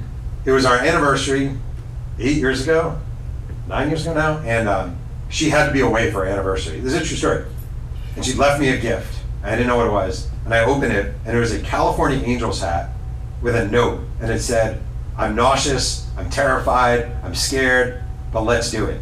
It 0.45 0.53
was 0.53 0.65
our 0.65 0.77
anniversary 0.79 1.53
eight 2.19 2.37
years 2.39 2.63
ago, 2.63 2.99
nine 3.69 3.89
years 3.89 4.07
ago 4.07 4.15
now, 4.15 4.39
and 4.39 4.69
um, 4.69 4.97
she 5.29 5.51
had 5.51 5.67
to 5.67 5.73
be 5.73 5.81
away 5.81 6.11
for 6.11 6.21
our 6.21 6.27
anniversary. 6.27 6.81
This 6.81 6.95
is 6.95 7.03
a 7.03 7.05
true 7.05 7.17
story. 7.17 7.45
And 8.17 8.25
she 8.25 8.35
left 8.35 8.61
me 8.61 8.71
a 8.71 8.79
gift. 8.81 9.21
I 9.43 9.51
didn't 9.51 9.67
know 9.67 9.77
what 9.77 9.87
it 9.87 9.93
was. 9.93 10.29
And 10.45 10.55
I 10.55 10.65
opened 10.65 10.93
it, 10.93 11.15
and 11.27 11.37
it 11.37 11.41
was 11.41 11.53
a 11.53 11.61
California 11.61 12.19
Angels 12.25 12.61
hat 12.61 12.91
with 13.43 13.55
a 13.55 13.69
note. 13.69 14.01
And 14.21 14.31
it 14.31 14.41
said, 14.41 14.81
I'm 15.17 15.37
nauseous, 15.37 16.09
I'm 16.17 16.31
terrified, 16.31 17.11
I'm 17.23 17.35
scared, 17.35 18.03
but 18.33 18.43
let's 18.43 18.71
do 18.71 18.87
it. 18.87 19.01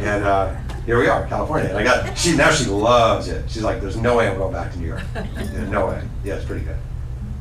And 0.00 0.24
uh, 0.24 0.54
here 0.86 0.98
we 0.98 1.08
are, 1.08 1.26
California. 1.26 1.68
And 1.68 1.76
I 1.78 1.84
got, 1.84 2.16
she, 2.16 2.36
now 2.36 2.50
she 2.50 2.66
loves 2.66 3.28
it. 3.28 3.50
She's 3.50 3.62
like, 3.62 3.80
there's 3.80 3.96
no 3.96 4.16
way 4.16 4.28
I'm 4.28 4.38
going 4.38 4.52
back 4.52 4.72
to 4.72 4.78
New 4.78 4.86
York. 4.86 5.02
No 5.68 5.88
way. 5.88 6.02
Yeah, 6.24 6.36
it's 6.36 6.44
pretty 6.46 6.64
good. 6.64 6.76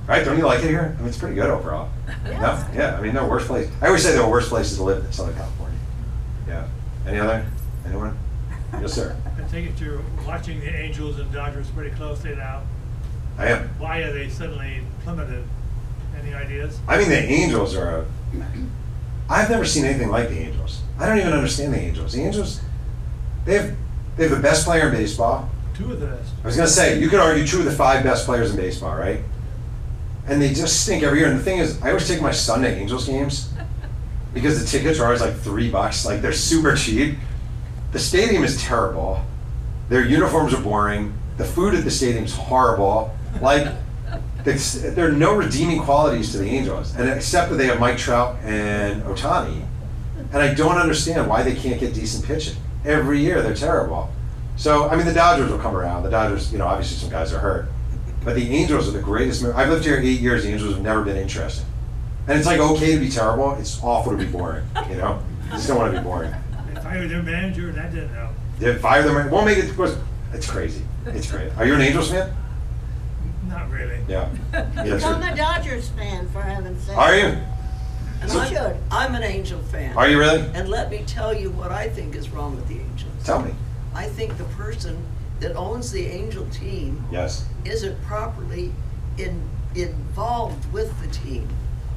Right? 0.07 0.23
Don't 0.23 0.37
you 0.37 0.45
like 0.45 0.63
it 0.63 0.69
here? 0.69 0.95
I 0.97 1.01
mean, 1.01 1.09
it's 1.09 1.17
pretty 1.17 1.35
good 1.35 1.49
overall. 1.49 1.89
No? 2.23 2.65
Yeah, 2.73 2.97
I 2.97 3.01
mean, 3.01 3.13
no 3.13 3.27
worse 3.27 3.45
place. 3.45 3.69
I 3.81 3.87
always 3.87 4.03
say 4.03 4.13
there 4.13 4.23
are 4.23 4.29
worse 4.29 4.47
places 4.47 4.77
to 4.77 4.83
live 4.83 5.03
than 5.03 5.11
Southern 5.11 5.35
California. 5.35 5.77
Yeah. 6.47 6.67
Any 7.05 7.19
other? 7.19 7.45
Anyone? 7.85 8.17
Yes, 8.79 8.93
sir. 8.93 9.17
I 9.25 9.49
take 9.49 9.65
it 9.65 9.79
you're 9.79 10.01
watching 10.25 10.59
the 10.61 10.73
Angels 10.73 11.19
and 11.19 11.31
Dodgers 11.31 11.69
pretty 11.71 11.95
closely 11.95 12.35
now. 12.35 12.63
I 13.37 13.47
am. 13.47 13.69
Why 13.79 13.99
are 13.99 14.13
they 14.13 14.29
suddenly 14.29 14.81
plummeted? 15.03 15.43
Any 16.21 16.33
ideas? 16.33 16.79
I 16.87 16.97
mean, 16.97 17.09
the 17.09 17.21
Angels 17.21 17.75
are 17.75 17.99
a. 17.99 18.05
I've 19.29 19.49
never 19.49 19.65
seen 19.65 19.85
anything 19.85 20.09
like 20.09 20.29
the 20.29 20.37
Angels. 20.37 20.81
I 20.99 21.07
don't 21.07 21.19
even 21.19 21.33
understand 21.33 21.73
the 21.73 21.79
Angels. 21.79 22.13
The 22.13 22.21
Angels, 22.21 22.61
they 23.45 23.55
have, 23.55 23.75
they 24.15 24.23
have 24.27 24.35
the 24.35 24.41
best 24.41 24.65
player 24.65 24.87
in 24.87 24.93
baseball. 24.93 25.49
Two 25.75 25.91
of 25.91 25.99
the 25.99 26.07
best. 26.07 26.31
I 26.43 26.47
was 26.47 26.55
gonna 26.55 26.67
say, 26.67 26.99
you 26.99 27.09
could 27.09 27.19
argue 27.19 27.45
two 27.45 27.59
of 27.59 27.65
the 27.65 27.71
five 27.71 28.03
best 28.03 28.25
players 28.25 28.51
in 28.51 28.57
baseball, 28.57 28.95
right? 28.95 29.19
And 30.27 30.41
they 30.41 30.53
just 30.53 30.83
stink 30.83 31.03
every 31.03 31.19
year. 31.19 31.29
And 31.29 31.39
the 31.39 31.43
thing 31.43 31.59
is, 31.59 31.81
I 31.81 31.89
always 31.89 32.07
take 32.07 32.21
my 32.21 32.31
son 32.31 32.61
to 32.61 32.67
Angels 32.67 33.07
games 33.07 33.49
because 34.33 34.61
the 34.61 34.67
tickets 34.67 34.99
are 34.99 35.05
always 35.05 35.21
like 35.21 35.35
three 35.35 35.69
bucks. 35.69 36.05
Like 36.05 36.21
they're 36.21 36.33
super 36.33 36.75
cheap. 36.75 37.17
The 37.91 37.99
stadium 37.99 38.43
is 38.43 38.61
terrible. 38.61 39.23
Their 39.89 40.05
uniforms 40.05 40.53
are 40.53 40.61
boring. 40.61 41.13
The 41.37 41.45
food 41.45 41.73
at 41.73 41.83
the 41.83 41.91
stadium's 41.91 42.33
horrible. 42.35 43.15
Like, 43.41 43.73
there 44.43 45.07
are 45.07 45.11
no 45.11 45.35
redeeming 45.35 45.81
qualities 45.81 46.31
to 46.31 46.37
the 46.37 46.47
Angels, 46.49 46.95
and 46.95 47.09
except 47.09 47.49
that 47.49 47.57
they 47.57 47.67
have 47.67 47.79
Mike 47.79 47.97
Trout 47.97 48.37
and 48.43 49.03
Ohtani. 49.03 49.65
And 50.31 50.41
I 50.41 50.53
don't 50.53 50.77
understand 50.77 51.27
why 51.27 51.43
they 51.43 51.55
can't 51.55 51.79
get 51.79 51.93
decent 51.93 52.25
pitching. 52.25 52.55
Every 52.85 53.19
year 53.19 53.41
they're 53.41 53.55
terrible. 53.55 54.09
So 54.57 54.89
I 54.89 54.95
mean, 54.95 55.05
the 55.05 55.13
Dodgers 55.13 55.51
will 55.51 55.59
come 55.59 55.75
around. 55.75 56.03
The 56.03 56.09
Dodgers, 56.09 56.51
you 56.51 56.57
know, 56.57 56.65
obviously 56.65 56.97
some 56.97 57.09
guys 57.09 57.31
are 57.31 57.39
hurt, 57.39 57.69
but 58.23 58.35
the 58.35 58.49
Angels 58.55 58.87
are 58.87 58.91
the 58.91 59.01
greatest. 59.01 59.43
I've 59.45 59.69
lived 59.69 59.85
here 59.85 59.97
eight 59.99 60.19
years. 60.19 60.43
The 60.43 60.49
Angels 60.51 60.73
have 60.73 60.83
never 60.83 61.01
been 61.03 61.17
interesting, 61.17 61.65
and 62.27 62.37
it's 62.37 62.47
like 62.47 62.59
okay 62.59 62.93
to 62.95 62.99
be 62.99 63.09
terrible. 63.09 63.53
It's 63.55 63.81
awful 63.81 64.11
to 64.11 64.17
be 64.17 64.25
boring. 64.25 64.65
You 64.89 64.97
know, 64.97 65.21
I 65.51 65.55
just 65.55 65.67
don't 65.67 65.77
want 65.77 65.93
to 65.93 65.99
be 65.99 66.03
boring. 66.03 66.33
They 66.73 66.81
fired 66.81 67.09
their 67.09 67.23
manager, 67.23 67.71
that 67.71 67.91
didn't 67.93 68.09
help. 68.09 68.31
They 68.59 68.75
fire 68.77 69.03
them. 69.03 69.29
Won't 69.31 69.45
make 69.45 69.57
it. 69.57 69.69
of 69.69 69.75
course, 69.75 69.95
It's 70.33 70.49
crazy. 70.49 70.83
It's 71.05 71.31
great. 71.31 71.55
Are 71.57 71.65
you 71.65 71.73
an 71.75 71.81
Angels 71.81 72.11
fan? 72.11 72.33
Not 73.47 73.69
really. 73.71 73.99
Yeah. 74.07 74.29
Yeah, 74.53 74.99
I'm 75.05 75.21
a 75.23 75.35
Dodgers 75.35 75.89
fan, 75.89 76.27
for 76.29 76.41
heaven's 76.41 76.83
sake. 76.83 76.97
Are 76.97 77.15
you? 77.15 77.37
And 78.21 78.31
So- 78.31 78.39
I'm, 78.39 78.77
I'm 78.91 79.15
an 79.15 79.23
Angel 79.23 79.61
fan. 79.61 79.95
Are 79.95 80.09
you 80.09 80.19
really? 80.19 80.41
And 80.53 80.69
let 80.69 80.89
me 80.91 81.03
tell 81.07 81.33
you 81.33 81.51
what 81.51 81.71
I 81.71 81.87
think 81.87 82.15
is 82.15 82.29
wrong 82.29 82.55
with 82.55 82.67
the 82.67 82.75
Angels. 82.79 83.11
Tell 83.23 83.41
me. 83.41 83.51
I 83.93 84.07
think 84.07 84.37
the 84.37 84.43
person 84.45 84.97
that 85.39 85.55
owns 85.55 85.91
the 85.91 86.05
Angel 86.05 86.45
team 86.49 87.03
Yes. 87.11 87.45
isn't 87.65 88.01
properly 88.03 88.71
in, 89.17 89.41
involved 89.75 90.71
with 90.71 90.99
the 91.01 91.07
team. 91.07 91.47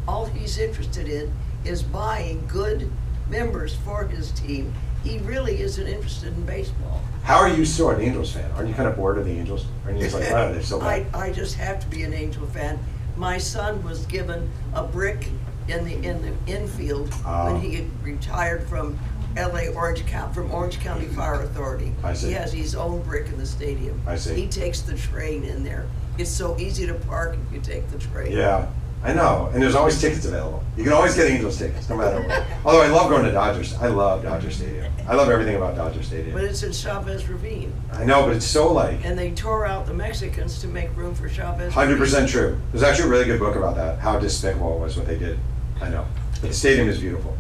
All 0.07 0.27
he's 0.27 0.59
interested 0.59 1.09
in 1.09 1.33
is 1.65 1.83
buying 1.83 2.47
good 2.47 2.91
members 3.29 3.75
for 3.77 4.05
his 4.05 4.33
team. 4.33 4.73
He 5.05 5.19
really 5.19 5.61
isn't 5.61 5.87
interested 5.87 6.35
in 6.35 6.45
baseball. 6.45 7.01
How 7.23 7.37
are 7.39 7.49
you 7.49 7.65
still 7.65 7.91
an 7.91 8.01
Angels 8.01 8.33
fan? 8.33 8.51
Aren't 8.53 8.69
you 8.69 8.75
kind 8.75 8.89
of 8.89 8.97
bored 8.97 9.19
of 9.19 9.25
the 9.25 9.31
Angels? 9.31 9.67
Aren't 9.85 9.99
you 9.99 10.05
just 10.05 10.15
like, 10.15 10.31
wow, 10.31 10.53
they're 10.53 10.63
so 10.63 10.81
I, 10.83 11.01
bad? 11.05 11.15
I 11.15 11.33
just 11.33 11.57
have 11.57 11.81
to 11.81 11.87
be 11.89 12.03
an 12.03 12.13
Angel 12.13 12.47
fan. 12.47 12.79
My 13.17 13.39
son 13.39 13.83
was 13.83 14.07
given 14.07 14.51
a 14.75 14.85
brick 14.85 15.29
in 15.69 15.85
the, 15.85 15.95
in 15.95 16.23
the 16.23 16.53
infield 16.53 17.13
when 17.25 17.57
oh. 17.57 17.59
he 17.59 17.77
had 17.77 18.03
retired 18.03 18.67
from 18.69 18.99
LA 19.37 19.69
Orange 19.75 20.05
County, 20.07 20.35
from 20.35 20.51
Orange 20.51 20.81
County 20.81 21.07
Fire 21.07 21.43
Authority. 21.43 21.93
I 22.03 22.15
see. 22.15 22.29
He 22.29 22.33
has 22.35 22.53
his 22.53 22.75
own 22.75 23.03
brick 23.03 23.29
in 23.29 23.39
the 23.39 23.47
stadium. 23.47 24.01
I 24.07 24.17
see. 24.17 24.35
He 24.35 24.49
takes 24.49 24.81
the 24.81 24.97
train 24.97 25.45
in 25.45 25.63
there. 25.63 25.87
It's 26.19 26.31
so 26.31 26.59
easy 26.59 26.87
to 26.87 26.95
park 26.95 27.37
if 27.47 27.53
you 27.53 27.61
take 27.61 27.89
the 27.91 27.99
train. 27.99 28.33
Yeah, 28.33 28.69
I 29.03 29.15
know. 29.15 29.51
And 29.55 29.63
there's 29.63 29.75
always 29.75 29.99
tickets 30.01 30.27
available. 30.27 30.63
You 30.77 30.85
can 30.85 30.93
always 30.93 31.15
get 31.15 31.31
Angels 31.31 31.57
tickets, 31.57 31.89
no 31.89 31.97
matter 31.97 32.21
what. 32.21 32.45
Although 32.65 32.83
I 32.83 32.89
love 32.89 33.09
going 33.09 33.25
to 33.25 33.33
Dodgers. 33.33 33.75
I 33.75 33.87
love 33.87 34.23
Dodger 34.23 34.51
Stadium. 34.51 34.93
I 35.09 35.15
love 35.15 35.31
everything 35.31 35.57
about 35.57 35.77
Dodger 35.77 36.03
Stadium. 36.03 36.35
But 36.35 36.45
it's 36.45 36.63
in 36.63 36.73
Chavez 36.73 37.27
Ravine. 37.29 37.73
I 37.93 38.05
know, 38.05 38.27
but 38.27 38.37
it's 38.37 38.47
so 38.47 38.73
like 38.73 39.05
And 39.05 39.19
they 39.19 39.31
tore 39.31 39.65
out 39.65 39.87
the 39.87 39.95
Mexicans 39.95 40.61
to 40.61 40.67
make 40.67 40.95
room 40.97 41.15
for 41.15 41.29
Chavez. 41.29 41.73
Hundred 41.73 41.99
percent 41.99 42.29
true. 42.29 42.61
There's 42.73 42.83
actually 42.83 43.09
a 43.09 43.11
really 43.11 43.25
good 43.25 43.41
book 43.41 43.57
about 43.57 43.77
that. 43.77 43.99
How 43.99 44.19
despicable 44.19 44.77
it 44.77 44.81
was 44.81 44.97
what 44.97 45.07
they 45.07 45.19
did. 45.19 45.39
I 45.81 45.89
know. 45.89 46.07
But 46.41 46.49
the 46.49 46.55
stadium 46.55 46.89
is 46.89 46.99
beautiful. 46.99 47.37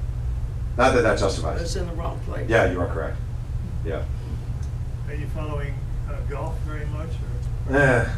Not 0.80 0.94
that 0.94 1.02
that 1.02 1.18
justifies. 1.18 1.60
It's 1.60 1.76
in 1.76 1.86
the 1.86 1.92
wrong 1.92 2.18
place. 2.20 2.48
Yeah, 2.48 2.72
you 2.72 2.80
are 2.80 2.86
correct. 2.86 3.18
Yeah. 3.84 4.02
Are 5.08 5.14
you 5.14 5.26
following 5.26 5.74
uh, 6.08 6.16
golf 6.30 6.58
very 6.60 6.86
much, 6.86 7.10
or 7.68 7.76
Eh, 7.76 8.08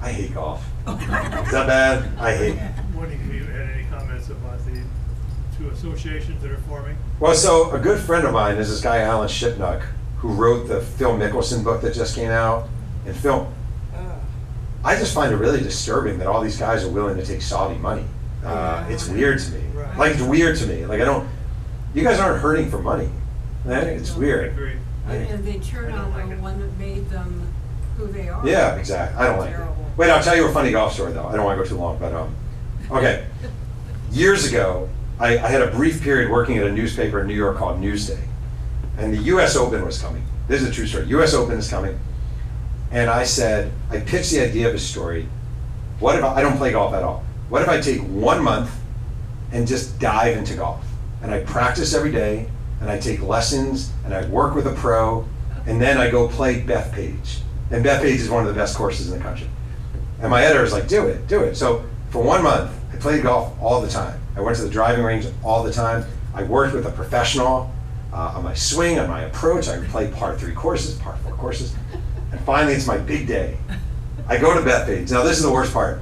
I 0.00 0.12
hate 0.12 0.32
golf. 0.32 0.64
Is 0.86 0.96
that 1.06 1.66
bad? 1.66 2.18
I 2.18 2.34
hate. 2.34 2.58
wondering 2.96 3.20
if 3.20 3.34
you 3.34 3.44
had 3.44 3.68
any 3.68 3.84
comments 3.90 4.30
about 4.30 4.58
the 4.64 4.80
two 5.58 5.68
associations 5.68 6.40
that 6.42 6.50
are 6.50 6.56
forming? 6.66 6.96
Well, 7.20 7.34
so 7.34 7.70
a 7.72 7.78
good 7.78 8.00
friend 8.00 8.26
of 8.26 8.32
mine 8.32 8.56
is 8.56 8.70
this 8.70 8.80
guy 8.80 9.00
Alan 9.00 9.28
Shipnuck, 9.28 9.82
who 10.16 10.32
wrote 10.32 10.66
the 10.66 10.80
Phil 10.80 11.12
Mickelson 11.14 11.62
book 11.62 11.82
that 11.82 11.92
just 11.92 12.14
came 12.14 12.30
out. 12.30 12.70
And 13.04 13.14
Phil, 13.14 13.52
I 14.82 14.96
just 14.96 15.12
find 15.12 15.30
it 15.30 15.36
really 15.36 15.60
disturbing 15.60 16.16
that 16.20 16.26
all 16.26 16.40
these 16.40 16.56
guys 16.56 16.84
are 16.84 16.90
willing 16.90 17.18
to 17.18 17.26
take 17.26 17.42
Saudi 17.42 17.78
money. 17.78 18.06
Uh, 18.42 18.86
it's 18.88 19.10
weird 19.10 19.40
to 19.40 19.52
me. 19.52 19.62
Like 19.98 20.12
it's 20.12 20.22
weird 20.22 20.56
to 20.56 20.66
me. 20.66 20.86
Like 20.86 21.02
I 21.02 21.04
don't. 21.04 21.28
You 21.98 22.04
guys 22.04 22.20
aren't 22.20 22.40
hurting 22.40 22.70
for 22.70 22.78
money. 22.80 23.08
I 23.66 23.80
think 23.80 24.00
it's 24.00 24.14
I 24.14 24.18
weird. 24.18 24.52
agree. 24.52 24.76
I- 25.08 25.14
And 25.14 25.44
they 25.44 25.58
turn 25.58 25.92
I 25.92 25.96
don't 25.96 26.04
on 26.06 26.10
like 26.12 26.26
the 26.28 26.32
it. 26.34 26.40
one 26.40 26.60
that 26.60 26.78
made 26.78 27.08
them 27.10 27.48
who 27.96 28.06
they 28.06 28.28
are. 28.28 28.46
Yeah, 28.46 28.76
exactly. 28.76 29.18
I 29.20 29.26
don't 29.26 29.38
like 29.40 29.50
it. 29.50 29.56
Terrible. 29.56 29.86
Wait, 29.96 30.10
I'll 30.10 30.22
tell 30.22 30.36
you 30.36 30.46
a 30.46 30.52
funny 30.52 30.70
golf 30.70 30.92
story 30.94 31.12
though. 31.12 31.26
I 31.26 31.34
don't 31.34 31.44
want 31.44 31.58
to 31.58 31.64
go 31.64 31.68
too 31.68 31.76
long, 31.76 31.98
but 31.98 32.12
um, 32.14 32.34
okay. 32.90 33.26
Years 34.12 34.48
ago, 34.48 34.88
I, 35.18 35.34
I 35.38 35.48
had 35.48 35.60
a 35.60 35.70
brief 35.72 36.00
period 36.02 36.30
working 36.30 36.56
at 36.58 36.66
a 36.66 36.72
newspaper 36.72 37.20
in 37.20 37.26
New 37.26 37.34
York 37.34 37.56
called 37.56 37.80
Newsday, 37.80 38.20
and 38.96 39.12
the 39.12 39.18
U.S. 39.24 39.56
Open 39.56 39.84
was 39.84 40.00
coming. 40.00 40.24
This 40.46 40.62
is 40.62 40.68
a 40.68 40.72
true 40.72 40.86
story. 40.86 41.06
U.S. 41.08 41.34
Open 41.34 41.58
is 41.58 41.68
coming, 41.68 41.98
and 42.92 43.10
I 43.10 43.24
said, 43.24 43.72
I 43.90 43.98
pitched 44.00 44.30
the 44.30 44.40
idea 44.40 44.68
of 44.68 44.74
a 44.74 44.78
story. 44.78 45.28
What 45.98 46.16
if 46.16 46.24
I, 46.24 46.36
I 46.36 46.40
don't 46.42 46.56
play 46.56 46.70
golf 46.72 46.94
at 46.94 47.02
all? 47.02 47.24
What 47.48 47.60
if 47.62 47.68
I 47.68 47.80
take 47.80 48.00
one 48.02 48.42
month 48.42 48.70
and 49.52 49.66
just 49.66 49.98
dive 49.98 50.36
into 50.36 50.54
golf? 50.54 50.84
And 51.22 51.32
I 51.32 51.40
practice 51.44 51.94
every 51.94 52.12
day, 52.12 52.48
and 52.80 52.90
I 52.90 52.98
take 52.98 53.22
lessons, 53.22 53.92
and 54.04 54.14
I 54.14 54.24
work 54.26 54.54
with 54.54 54.66
a 54.66 54.74
pro, 54.74 55.26
and 55.66 55.80
then 55.80 55.98
I 55.98 56.10
go 56.10 56.28
play 56.28 56.60
Bethpage. 56.60 57.40
And 57.70 57.84
Bethpage 57.84 58.16
is 58.16 58.30
one 58.30 58.46
of 58.46 58.48
the 58.48 58.58
best 58.58 58.76
courses 58.76 59.10
in 59.10 59.18
the 59.18 59.24
country. 59.24 59.48
And 60.20 60.30
my 60.30 60.42
editor 60.42 60.64
is 60.64 60.72
like, 60.72 60.88
do 60.88 61.06
it, 61.06 61.26
do 61.28 61.42
it. 61.42 61.54
So 61.54 61.84
for 62.10 62.22
one 62.22 62.42
month, 62.42 62.72
I 62.92 62.96
played 62.96 63.22
golf 63.22 63.54
all 63.60 63.80
the 63.80 63.88
time. 63.88 64.20
I 64.36 64.40
went 64.40 64.56
to 64.56 64.62
the 64.62 64.70
driving 64.70 65.04
range 65.04 65.26
all 65.44 65.62
the 65.62 65.72
time. 65.72 66.04
I 66.34 66.44
worked 66.44 66.74
with 66.74 66.86
a 66.86 66.90
professional 66.90 67.72
uh, 68.12 68.34
on 68.36 68.44
my 68.44 68.54
swing, 68.54 68.98
on 68.98 69.08
my 69.08 69.22
approach. 69.22 69.68
I 69.68 69.84
played 69.86 70.14
par 70.14 70.36
three 70.38 70.54
courses, 70.54 70.96
par 70.98 71.16
four 71.24 71.32
courses. 71.34 71.74
And 72.32 72.40
finally, 72.42 72.74
it's 72.74 72.86
my 72.86 72.98
big 72.98 73.26
day. 73.26 73.58
I 74.28 74.38
go 74.38 74.54
to 74.54 74.60
Bethpage. 74.60 75.10
Now, 75.10 75.22
this 75.22 75.36
is 75.36 75.42
the 75.42 75.52
worst 75.52 75.72
part. 75.72 76.00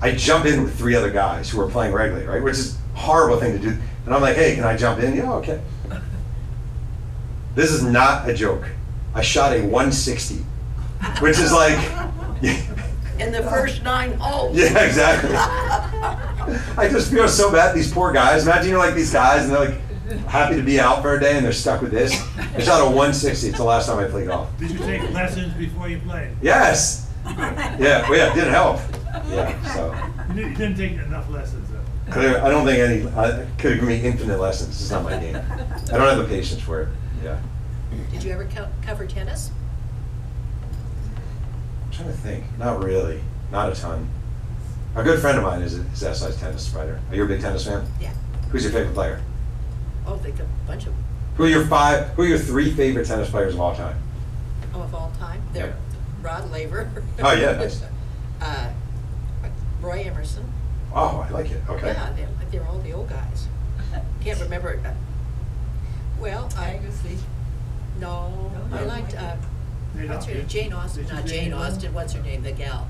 I 0.00 0.12
jump 0.12 0.44
in 0.44 0.62
with 0.62 0.76
three 0.76 0.94
other 0.94 1.10
guys 1.10 1.48
who 1.48 1.60
are 1.60 1.68
playing 1.68 1.92
regularly, 1.92 2.26
right? 2.26 2.42
Which 2.42 2.58
is 2.58 2.76
a 2.94 2.98
horrible 2.98 3.38
thing 3.38 3.52
to 3.52 3.58
do. 3.58 3.78
And 4.06 4.14
I'm 4.14 4.22
like, 4.22 4.36
hey, 4.36 4.54
can 4.54 4.64
I 4.64 4.76
jump 4.76 5.00
in? 5.02 5.16
Yeah, 5.16 5.32
okay. 5.34 5.60
This 7.54 7.70
is 7.72 7.82
not 7.82 8.28
a 8.28 8.34
joke. 8.34 8.68
I 9.14 9.22
shot 9.22 9.52
a 9.52 9.60
160, 9.62 10.34
which 11.20 11.38
is 11.38 11.52
like, 11.52 11.76
In 13.18 13.32
the 13.32 13.42
first 13.44 13.82
nine 13.82 14.12
holes. 14.18 14.54
yeah, 14.58 14.78
exactly. 14.84 15.30
I 15.34 16.86
just 16.92 17.10
feel 17.10 17.26
so 17.28 17.50
bad. 17.50 17.74
These 17.74 17.90
poor 17.90 18.12
guys. 18.12 18.46
Imagine 18.46 18.68
you're 18.70 18.78
like 18.78 18.94
these 18.94 19.10
guys, 19.10 19.44
and 19.46 19.52
they're 19.54 19.70
like 19.70 20.26
happy 20.26 20.56
to 20.56 20.62
be 20.62 20.78
out 20.78 21.00
for 21.00 21.16
a 21.16 21.20
day, 21.20 21.34
and 21.36 21.44
they're 21.44 21.52
stuck 21.54 21.80
with 21.80 21.92
this. 21.92 22.12
I 22.36 22.60
shot 22.60 22.82
a 22.82 22.84
160. 22.84 23.48
It's 23.48 23.56
the 23.56 23.64
last 23.64 23.86
time 23.86 23.98
I 23.98 24.04
played 24.06 24.26
golf. 24.26 24.50
Did 24.58 24.70
you 24.72 24.78
take 24.80 25.10
lessons 25.14 25.54
before 25.54 25.88
you 25.88 25.98
played? 26.00 26.36
Yes. 26.42 27.10
Yeah. 27.24 28.08
Well, 28.08 28.16
yeah. 28.18 28.30
It 28.32 28.34
didn't 28.34 28.50
help. 28.52 28.80
Yeah. 29.30 29.74
So 29.74 29.94
You 30.28 30.34
didn't- 30.34 30.50
you 30.50 30.56
didn't 30.56 30.76
take 30.76 30.92
enough 30.92 31.28
lessons, 31.30 31.65
though. 32.06 32.12
could 32.12 32.24
have, 32.24 32.44
I 32.44 32.48
don't 32.50 32.64
think 32.64 32.78
any 32.78 33.16
I 33.16 33.46
could 33.58 33.74
give 33.80 33.88
me 33.88 34.00
infinite 34.00 34.38
lessons. 34.40 34.80
It's 34.80 34.90
not 34.90 35.04
my 35.04 35.18
game. 35.18 35.36
I 35.36 35.96
don't 35.96 36.08
have 36.08 36.18
the 36.18 36.24
patience 36.24 36.60
for 36.60 36.82
it. 36.82 36.88
Yeah. 37.22 37.40
Did 38.12 38.22
you 38.24 38.32
ever 38.32 38.44
co- 38.46 38.68
cover 38.82 39.06
tennis? 39.06 39.50
I'm 41.84 41.90
trying 41.92 42.08
to 42.08 42.14
think. 42.14 42.44
Not 42.58 42.82
really. 42.82 43.20
Not 43.50 43.72
a 43.72 43.74
ton. 43.74 44.08
A 44.94 45.02
good 45.02 45.20
friend 45.20 45.36
of 45.38 45.44
mine 45.44 45.62
is 45.62 45.78
a, 45.78 45.82
is 45.82 46.02
a 46.02 46.14
size 46.14 46.36
tennis 46.38 46.68
fighter. 46.68 47.00
Are 47.10 47.14
you 47.14 47.24
a 47.24 47.26
big 47.26 47.40
tennis 47.40 47.66
fan? 47.66 47.86
Yeah. 48.00 48.12
Who's 48.50 48.62
your 48.64 48.72
favorite 48.72 48.94
player? 48.94 49.20
Oh, 50.06 50.16
they 50.16 50.30
got 50.30 50.42
a 50.42 50.66
bunch 50.66 50.86
of, 50.86 50.94
Who 51.36 51.44
are 51.44 51.48
your 51.48 51.66
five? 51.66 52.08
Who 52.10 52.22
are 52.22 52.26
your 52.26 52.38
three 52.38 52.72
favorite 52.72 53.06
tennis 53.06 53.28
players 53.30 53.54
of 53.54 53.60
all 53.60 53.74
time? 53.74 53.96
oh, 54.74 54.82
of 54.82 54.94
all 54.94 55.12
time. 55.18 55.42
They're 55.52 55.76
Rod 56.22 56.50
Laver. 56.50 56.90
Oh, 57.20 57.32
yeah, 57.32 57.52
nice. 57.52 57.82
Uh, 58.38 58.70
Roy 59.80 60.02
Emerson. 60.06 60.44
Oh, 60.98 61.24
I 61.28 61.30
like 61.30 61.50
it. 61.50 61.60
Okay. 61.68 61.88
Yeah, 61.88 62.10
they're, 62.16 62.28
they're 62.50 62.66
all 62.66 62.78
the 62.78 62.92
old 62.92 63.08
guys. 63.10 63.48
Can't 64.22 64.40
remember. 64.40 64.80
uh, 64.84 64.90
Well, 66.18 66.48
I, 66.56 66.78
guess, 66.82 67.02
no, 68.00 68.50
I 68.72 68.80
No. 68.80 68.86
liked, 68.86 69.14
uh, 69.14 69.36
They 69.94 70.06
what's 70.08 70.24
her 70.26 70.32
don't. 70.32 70.40
name? 70.40 70.48
Jane 70.48 70.72
Austen, 70.72 71.02
Did 71.02 71.08
you 71.10 71.14
not 71.14 71.22
take 71.22 71.30
Jane 71.30 71.40
any 71.40 71.50
them? 71.50 71.60
Austen, 71.60 71.94
what's 71.94 72.12
her 72.14 72.22
name, 72.22 72.42
the 72.42 72.52
gal? 72.52 72.88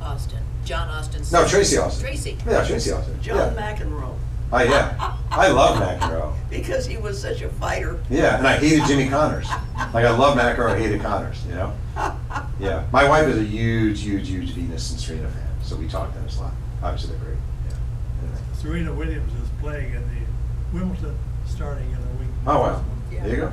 Austin, 0.00 0.40
John 0.64 0.88
Austin's. 0.88 1.32
No, 1.32 1.46
Tracy 1.46 1.76
Austin. 1.78 2.04
Tracy. 2.06 2.38
Yeah, 2.46 2.64
Tracy 2.64 2.90
Austin. 2.92 3.20
John 3.22 3.54
yeah. 3.54 3.74
McEnroe. 3.74 4.16
Oh 4.52 4.62
yeah. 4.62 5.16
I 5.30 5.48
love 5.48 5.76
McEnroe. 5.78 6.34
because 6.50 6.86
he 6.86 6.96
was 6.96 7.20
such 7.20 7.40
a 7.42 7.48
fighter. 7.48 7.98
Yeah, 8.10 8.38
and 8.38 8.46
I 8.46 8.56
hated 8.58 8.84
Jimmy 8.86 9.08
Connors. 9.08 9.48
Like 9.92 10.04
I 10.04 10.10
love 10.10 10.36
McEnroe, 10.36 10.72
I 10.74 10.78
hated 10.78 11.00
Connors. 11.02 11.44
You 11.46 11.54
know. 11.54 11.72
Yeah, 12.60 12.84
my 12.92 13.08
wife 13.08 13.26
is 13.28 13.38
a 13.38 13.42
huge, 13.44 14.00
huge, 14.02 14.28
huge 14.28 14.50
Venus 14.52 14.90
and 14.92 15.00
Serena 15.00 15.28
fan, 15.28 15.48
so 15.62 15.74
we 15.76 15.88
talk 15.88 16.12
tennis 16.14 16.38
a 16.38 16.42
lot. 16.42 16.52
Obviously, 16.84 17.16
they're 17.16 17.24
great. 17.24 17.38
Yeah. 17.68 17.76
Anyway. 18.22 18.38
Serena 18.54 18.92
Williams 18.92 19.32
is 19.42 19.48
playing 19.60 19.94
in 19.94 20.02
the 20.02 20.78
Wimbledon 20.78 21.16
starting 21.46 21.90
in 21.90 21.96
a 21.96 22.20
week. 22.20 22.28
Oh 22.46 22.60
wow, 22.60 22.84
there 23.10 23.28
you 23.28 23.36
go. 23.36 23.52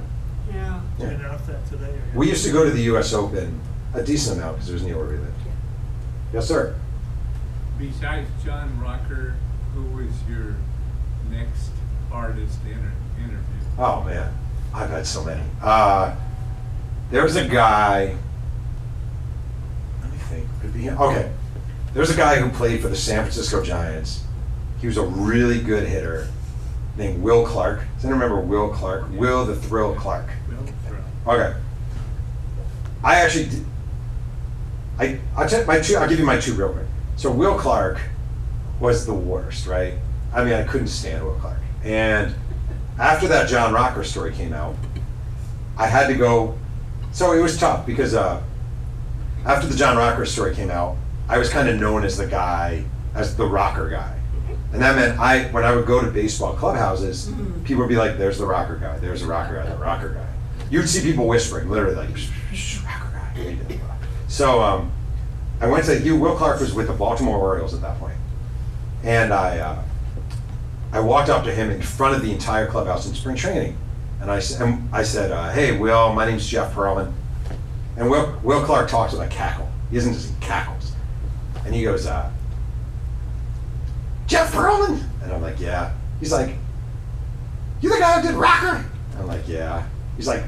Yeah. 0.54 0.82
They 1.00 1.06
Yeah. 1.06 1.12
announced 1.12 1.48
that 1.48 1.66
today. 1.70 1.94
We 2.14 2.28
used 2.28 2.44
to 2.46 2.52
go 2.52 2.66
to 2.66 2.72
the 2.72 2.82
U.S. 2.84 3.14
Open 3.14 3.60
a 3.94 4.04
decent 4.04 4.38
amount 4.40 4.56
because 4.58 4.68
there's 4.70 4.84
Neil 4.84 4.98
where 4.98 5.08
we 5.08 5.18
lived. 5.18 5.32
Yes, 6.34 6.48
sir. 6.48 6.76
Besides 7.80 8.30
John 8.44 8.78
Rocker, 8.80 9.36
who 9.74 9.84
was 9.96 10.12
your 10.30 10.56
next 11.30 11.72
artist 12.12 12.60
inter- 12.66 12.92
interview? 13.18 13.62
Oh 13.78 14.04
man, 14.04 14.32
I've 14.74 14.90
had 14.90 15.06
so 15.08 15.24
many. 15.24 15.42
Uh, 15.62 16.16
there 17.12 17.24
was 17.24 17.36
a 17.38 17.48
guy. 17.48 18.16
Let 20.02 20.12
me 20.12 20.18
think. 20.18 20.48
Could 20.62 20.70
it 20.72 20.74
be 20.74 20.82
him? 20.82 20.98
Okay. 21.00 21.32
There 21.94 22.00
was 22.00 22.10
a 22.10 22.16
guy 22.16 22.38
who 22.38 22.50
played 22.50 22.82
for 22.82 22.88
the 22.88 22.96
San 22.96 23.24
Francisco 23.24 23.64
Giants. 23.64 24.24
He 24.80 24.88
was 24.88 24.98
a 24.98 25.04
really 25.04 25.60
good 25.60 25.88
hitter, 25.88 26.30
named 26.98 27.22
Will 27.22 27.46
Clark. 27.46 27.82
Does 27.96 28.06
anyone 28.06 28.22
remember 28.22 28.42
Will 28.42 28.70
Clark? 28.70 29.12
Will 29.12 29.46
the 29.46 29.56
Thrill 29.56 29.94
Clark. 29.96 30.28
Okay. 31.28 31.56
I 33.04 33.16
actually 33.16 33.46
did. 33.46 33.66
I 35.00 35.20
I'll 35.36 35.48
tell 35.48 35.66
my 35.66 35.80
two. 35.80 35.96
I'll 35.98 36.08
give 36.08 36.20
you 36.20 36.26
my 36.26 36.40
two 36.40 36.54
real 36.54 36.72
quick. 36.72 36.88
So 37.16 37.32
Will 37.32 37.58
Clark 37.58 38.00
was 38.80 39.06
the 39.06 39.14
worst, 39.14 39.68
right? 39.68 39.96
I 40.34 40.44
mean, 40.44 40.54
I 40.54 40.64
couldn't 40.64 40.88
stand 40.88 41.24
Will 41.24 41.36
Clark. 41.36 41.60
And 41.84 42.34
after 42.98 43.28
that 43.28 43.50
John 43.50 43.74
Rocker 43.74 44.04
story 44.04 44.34
came 44.34 44.54
out, 44.54 44.76
I 45.78 45.88
had 45.88 46.08
to 46.08 46.16
go. 46.16 46.58
So 47.12 47.34
it 47.34 47.42
was 47.42 47.58
tough 47.58 47.86
because 47.86 48.14
uh, 48.14 48.42
after 49.46 49.68
the 49.68 49.76
John 49.76 49.98
Rocker 49.98 50.26
story 50.26 50.56
came 50.56 50.72
out, 50.72 50.96
I 51.32 51.38
was 51.38 51.50
kind 51.50 51.70
of 51.70 51.80
known 51.80 52.04
as 52.04 52.18
the 52.18 52.28
guy, 52.28 52.84
as 53.16 53.38
the 53.38 53.46
rocker 53.46 53.90
guy. 53.90 54.20
And 54.74 54.82
that 54.82 54.98
meant 54.98 55.18
I, 55.18 55.46
when 55.52 55.64
I 55.64 55.74
would 55.74 55.86
go 55.86 56.04
to 56.04 56.12
baseball 56.12 56.54
clubhouses, 56.56 57.32
people 57.64 57.84
would 57.84 57.90
be 57.90 57.96
like, 57.96 58.18
"There's 58.18 58.38
the 58.38 58.46
rocker 58.46 58.76
guy. 58.76 59.00
There's 59.00 59.22
the 59.22 59.28
rocker 59.28 59.56
guy. 59.56 59.66
The 59.70 59.78
rocker 59.78 60.10
guy." 60.10 60.28
You'd 60.70 60.90
see 60.90 61.02
people 61.02 61.28
whispering, 61.28 61.70
literally 61.70 61.96
like, 61.96 62.10
"Psh, 62.10 62.28
psh, 62.52 62.80
psh, 62.80 62.86
"Rocker 62.86 63.76
guy." 63.76 63.78
So 64.28 64.62
um, 64.62 64.92
I 65.62 65.68
went 65.68 65.86
to 65.86 66.02
you. 66.02 66.18
Will 66.18 66.36
Clark 66.36 66.60
was 66.60 66.74
with 66.74 66.88
the 66.88 66.94
Baltimore 66.94 67.38
Orioles 67.38 67.74
at 67.74 67.82
that 67.82 67.98
point, 67.98 68.18
and 69.04 69.34
I 69.34 69.60
uh, 69.60 69.84
I 70.92 71.00
walked 71.00 71.30
up 71.30 71.46
to 71.46 71.54
him 71.54 71.70
in 71.70 71.82
front 71.82 72.14
of 72.14 72.22
the 72.22 72.32
entire 72.34 72.68
clubhouse 72.68 73.08
in 73.08 73.16
spring 73.16 73.38
training, 73.38 73.78
and 74.20 74.30
I 74.30 74.42
and 74.60 74.94
I 74.94 75.04
said, 75.04 75.32
uh, 75.32 75.50
"Hey, 75.52 75.78
Will, 75.78 76.12
my 76.12 76.26
name's 76.26 76.46
Jeff 76.46 76.74
Pearlman," 76.74 77.14
and 77.96 78.10
Will 78.10 78.38
Will 78.44 78.66
Clark 78.66 78.90
talks 78.90 79.14
with 79.14 79.22
a 79.22 79.28
cackle. 79.28 79.70
He 79.92 79.98
isn't 79.98 80.14
just 80.14 80.30
he 80.30 80.36
cackles, 80.40 80.81
and 81.66 81.74
he 81.74 81.84
goes, 81.84 82.06
uh, 82.06 82.30
"Jeff 84.28 84.54
Pearlman," 84.54 85.04
and 85.24 85.32
I'm 85.32 85.42
like, 85.42 85.60
"Yeah." 85.60 85.94
He's 86.20 86.32
like, 86.32 86.56
"You 87.82 87.90
the 87.90 88.00
guy 88.00 88.20
who 88.20 88.28
did 88.28 88.36
Rocker?" 88.36 88.86
I'm 89.18 89.28
like, 89.28 89.48
"Yeah." 89.48 89.86
He's 90.18 90.28
like, 90.28 90.44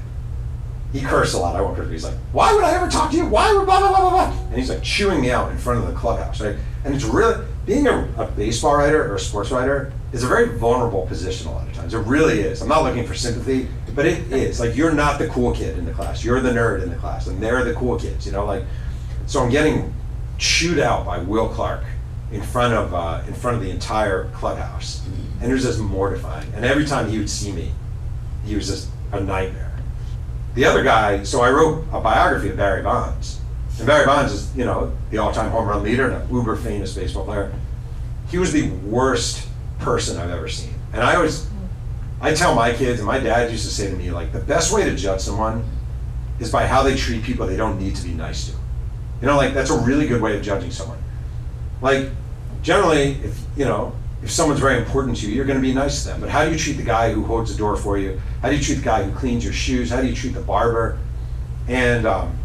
he 0.93 1.01
cursed 1.01 1.34
a 1.34 1.38
lot. 1.38 1.55
I 1.55 1.61
won't 1.61 1.76
curse. 1.76 1.89
He's 1.89 2.03
like, 2.03 2.14
"Why 2.32 2.53
would 2.53 2.64
I 2.64 2.76
ever 2.76 2.88
talk 2.88 3.09
to 3.11 3.18
you? 3.18 3.26
Why 3.26 3.51
would 3.51 3.66
blah 3.66 3.80
blah 3.80 3.89
blah 3.89 4.01
blah 4.01 4.09
blah?" 4.11 4.45
And 4.49 4.55
he's 4.55 4.70
like 4.70 4.84
chewing 4.84 5.22
me 5.22 5.32
out 5.32 5.51
in 5.51 5.57
front 5.57 5.80
of 5.84 5.88
the 5.88 5.99
clubhouse, 5.99 6.39
right? 6.39 6.55
And 6.86 6.93
it's 6.93 7.03
really 7.03 7.43
being 7.66 7.88
a, 7.88 8.07
a 8.18 8.28
baseball 8.28 8.78
writer 8.78 9.11
or 9.11 9.16
a 9.16 9.20
sports 9.20 9.49
writer 9.49 9.91
is 10.11 10.24
a 10.24 10.28
very 10.28 10.55
vulnerable 10.57 11.07
position 11.07 11.47
a 11.47 11.51
lot 11.51 11.68
of 11.68 11.74
times. 11.74 11.95
It 11.95 11.99
really 11.99 12.41
is. 12.41 12.61
I'm 12.61 12.70
not 12.70 12.84
looking 12.84 13.07
for 13.07 13.16
sympathy, 13.16 13.68
but 13.95 14.05
it 14.05 14.32
is. 14.32 14.59
Like 14.59 14.76
you're 14.76 14.93
not 14.93 15.18
the 15.18 15.28
cool 15.30 15.51
kid 15.51 15.80
in 15.80 15.86
the 15.86 15.93
class. 15.93 16.24
You're 16.24 16.41
the 16.41 16.51
nerd 16.51 16.84
in 16.84 16.91
the 16.91 16.95
class, 16.97 17.26
and 17.26 17.41
they're 17.41 17.64
the 17.64 17.74
cool 17.74 17.97
kids. 17.97 18.28
You 18.28 18.32
know, 18.32 18.45
like 18.45 18.64
so 19.26 19.41
I'm 19.41 19.49
getting 19.49 19.91
chewed 20.38 20.79
out 20.79 21.05
by 21.05 21.19
Will 21.19 21.49
Clark 21.49 21.84
in 22.31 22.41
front 22.41 22.73
of 22.73 22.93
uh, 22.93 23.21
in 23.27 23.34
front 23.34 23.57
of 23.57 23.63
the 23.63 23.69
entire 23.69 24.25
clubhouse, 24.31 25.05
and 25.41 25.49
it 25.49 25.53
was 25.53 25.63
just 25.63 25.79
mortifying. 25.79 26.51
And 26.55 26.65
every 26.65 26.86
time 26.86 27.09
he 27.09 27.17
would 27.17 27.29
see 27.29 27.51
me, 27.51 27.71
he 28.45 28.55
was 28.55 28.67
just 28.67 28.89
a 29.11 29.19
nightmare. 29.19 29.71
The 30.55 30.65
other 30.65 30.84
guy, 30.84 31.23
so 31.23 31.41
I 31.41 31.49
wrote 31.49 31.86
a 31.91 31.99
biography 31.99 32.49
of 32.49 32.57
Barry 32.57 32.84
Bonds. 32.84 33.39
And 33.77 33.88
Barry 33.88 34.05
Bonds 34.05 34.31
is, 34.31 34.55
you 34.55 34.65
know, 34.65 34.95
the 35.09 35.17
all-time 35.17 35.49
home 35.49 35.67
run 35.67 35.81
leader 35.81 36.07
and 36.07 36.21
an 36.21 36.31
uber 36.31 36.55
famous 36.55 36.93
baseball 36.93 37.25
player. 37.25 37.51
He 38.29 38.38
was 38.38 38.53
the 38.53 38.69
worst 38.69 39.47
person 39.79 40.19
I've 40.19 40.29
ever 40.29 40.47
seen. 40.47 40.75
And 40.93 41.01
I 41.01 41.15
always, 41.15 41.47
I 42.21 42.36
tell 42.36 42.53
my 42.53 42.71
kids, 42.71 42.99
and 42.99 43.07
my 43.07 43.19
dad 43.19 43.51
used 43.51 43.65
to 43.65 43.71
say 43.71 43.89
to 43.89 43.95
me, 43.95 44.11
like, 44.11 44.31
the 44.31 44.39
best 44.39 44.71
way 44.71 44.84
to 44.84 44.95
judge 44.95 45.21
someone 45.21 45.65
is 46.39 46.51
by 46.51 46.67
how 46.67 46.84
they 46.84 46.95
treat 46.95 47.23
people 47.23 47.47
they 47.47 47.57
don't 47.57 47.79
need 47.79 47.95
to 47.95 48.03
be 48.03 48.13
nice 48.13 48.47
to. 48.47 48.55
You 49.24 49.30
know, 49.30 49.38
like, 49.38 49.53
that's 49.53 49.69
a 49.69 49.80
really 49.80 50.05
good 50.05 50.21
way 50.21 50.36
of 50.36 50.43
judging 50.43 50.69
someone. 50.69 51.01
Like, 51.82 52.09
generally, 52.61 53.13
if, 53.24 53.39
you 53.55 53.63
know, 53.63 53.95
if 54.21 54.30
someone's 54.30 54.59
very 54.59 54.78
important 54.78 55.15
to 55.19 55.30
you, 55.30 55.34
you're 55.34 55.45
going 55.45 55.57
to 55.57 55.65
be 55.65 55.74
nice 55.74 56.03
to 56.03 56.09
them. 56.09 56.19
But 56.19 56.30
how 56.30 56.43
do 56.43 56.51
you 56.51 56.57
treat 56.57 56.74
the 56.74 56.84
guy 56.84 57.13
who 57.13 57.24
holds 57.24 57.49
the 57.49 57.57
door 57.57 57.78
for 57.78 57.97
you? 57.97 58.19
How 58.41 58.49
do 58.49 58.57
you 58.57 58.61
treat 58.61 58.76
the 58.76 58.84
guy 58.84 59.03
who 59.03 59.17
cleans 59.17 59.45
your 59.45 59.53
shoes? 59.53 59.89
How 59.89 60.01
do 60.01 60.07
you 60.07 60.13
treat 60.13 60.34
the 60.34 60.41
barber? 60.41 60.99
And 61.69 62.05
um, 62.05 62.38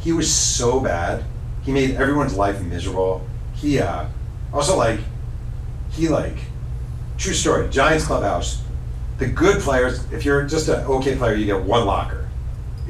he 0.00 0.12
was 0.12 0.30
so 0.30 0.78
bad. 0.78 1.24
He 1.62 1.72
made 1.72 1.92
everyone's 1.92 2.36
life 2.36 2.60
miserable. 2.60 3.26
He 3.54 3.80
uh, 3.80 4.04
also 4.52 4.76
like, 4.76 5.00
he 5.90 6.08
like, 6.08 6.36
true 7.16 7.32
story. 7.32 7.70
Giants 7.70 8.04
clubhouse. 8.04 8.62
The 9.16 9.26
good 9.26 9.62
players, 9.62 10.04
if 10.12 10.26
you're 10.26 10.44
just 10.44 10.68
an 10.68 10.84
okay 10.84 11.16
player, 11.16 11.34
you 11.34 11.46
get 11.46 11.62
one 11.62 11.86
locker. 11.86 12.28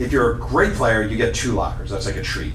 If 0.01 0.11
you're 0.11 0.33
a 0.33 0.37
great 0.37 0.73
player, 0.73 1.05
you 1.05 1.17
get 1.17 1.33
two 1.33 1.53
lockers. 1.53 1.91
That's 1.91 2.07
like 2.07 2.17
a 2.17 2.23
treat. 2.23 2.55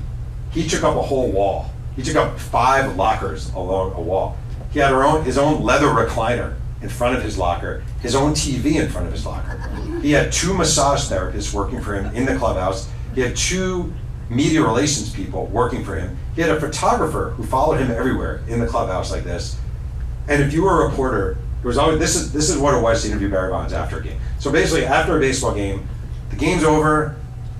He 0.51 0.67
took 0.67 0.83
up 0.83 0.95
a 0.95 1.01
whole 1.01 1.31
wall. 1.31 1.71
He 1.95 2.03
took 2.03 2.15
up 2.15 2.39
five 2.39 2.95
lockers 2.95 3.53
along 3.53 3.93
a 3.93 4.01
wall. 4.01 4.37
He 4.71 4.79
had 4.79 4.93
own, 4.93 5.23
his 5.23 5.37
own 5.37 5.63
leather 5.63 5.87
recliner 5.87 6.55
in 6.81 6.89
front 6.89 7.17
of 7.17 7.23
his 7.23 7.37
locker, 7.37 7.83
his 8.01 8.15
own 8.15 8.33
TV 8.33 8.75
in 8.75 8.89
front 8.89 9.07
of 9.07 9.13
his 9.13 9.25
locker. 9.25 9.57
He 10.01 10.11
had 10.11 10.31
two 10.31 10.53
massage 10.53 11.11
therapists 11.11 11.53
working 11.53 11.81
for 11.81 11.93
him 11.93 12.15
in 12.15 12.25
the 12.25 12.37
clubhouse. 12.37 12.89
He 13.15 13.21
had 13.21 13.35
two 13.35 13.93
media 14.29 14.61
relations 14.61 15.13
people 15.13 15.47
working 15.47 15.83
for 15.83 15.95
him. 15.95 16.17
He 16.35 16.41
had 16.41 16.51
a 16.51 16.59
photographer 16.59 17.31
who 17.31 17.43
followed 17.43 17.79
him 17.79 17.91
everywhere 17.91 18.41
in 18.47 18.59
the 18.59 18.67
clubhouse 18.67 19.11
like 19.11 19.23
this. 19.23 19.57
And 20.27 20.41
if 20.41 20.53
you 20.53 20.63
were 20.63 20.83
a 20.83 20.87
reporter, 20.87 21.37
it 21.61 21.67
was 21.67 21.77
always 21.77 21.99
this 21.99 22.15
is 22.15 22.31
this 22.31 22.49
is 22.49 22.57
what 22.57 22.73
it 22.73 22.81
was 22.81 23.01
to 23.01 23.09
interview 23.09 23.29
Barry 23.29 23.49
Bonds 23.49 23.73
after 23.73 23.97
a 23.97 24.03
game. 24.03 24.19
So 24.39 24.51
basically, 24.51 24.85
after 24.85 25.17
a 25.17 25.19
baseball 25.19 25.53
game, 25.53 25.87
the 26.29 26.35
game's 26.35 26.63
over, 26.63 27.18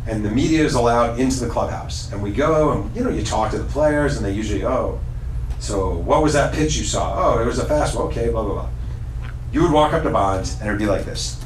and 0.09 0.25
the 0.25 0.31
media 0.31 0.63
is 0.65 0.73
allowed 0.73 1.19
into 1.19 1.39
the 1.39 1.49
clubhouse, 1.49 2.11
and 2.11 2.21
we 2.21 2.31
go 2.31 2.71
and 2.71 2.95
you 2.95 3.03
know 3.03 3.11
you 3.11 3.23
talk 3.23 3.51
to 3.51 3.59
the 3.59 3.69
players, 3.69 4.17
and 4.17 4.25
they 4.25 4.31
usually 4.31 4.65
oh, 4.65 4.99
so 5.59 5.95
what 5.97 6.23
was 6.23 6.33
that 6.33 6.53
pitch 6.53 6.77
you 6.77 6.83
saw? 6.83 7.35
Oh, 7.35 7.41
it 7.41 7.45
was 7.45 7.59
a 7.59 7.65
fastball. 7.65 8.07
Okay, 8.07 8.29
blah 8.29 8.43
blah 8.43 8.53
blah. 8.53 8.69
You 9.51 9.61
would 9.61 9.71
walk 9.71 9.93
up 9.93 10.03
to 10.03 10.09
Bonds, 10.09 10.57
and 10.59 10.67
it'd 10.67 10.79
be 10.79 10.87
like 10.87 11.05
this. 11.05 11.39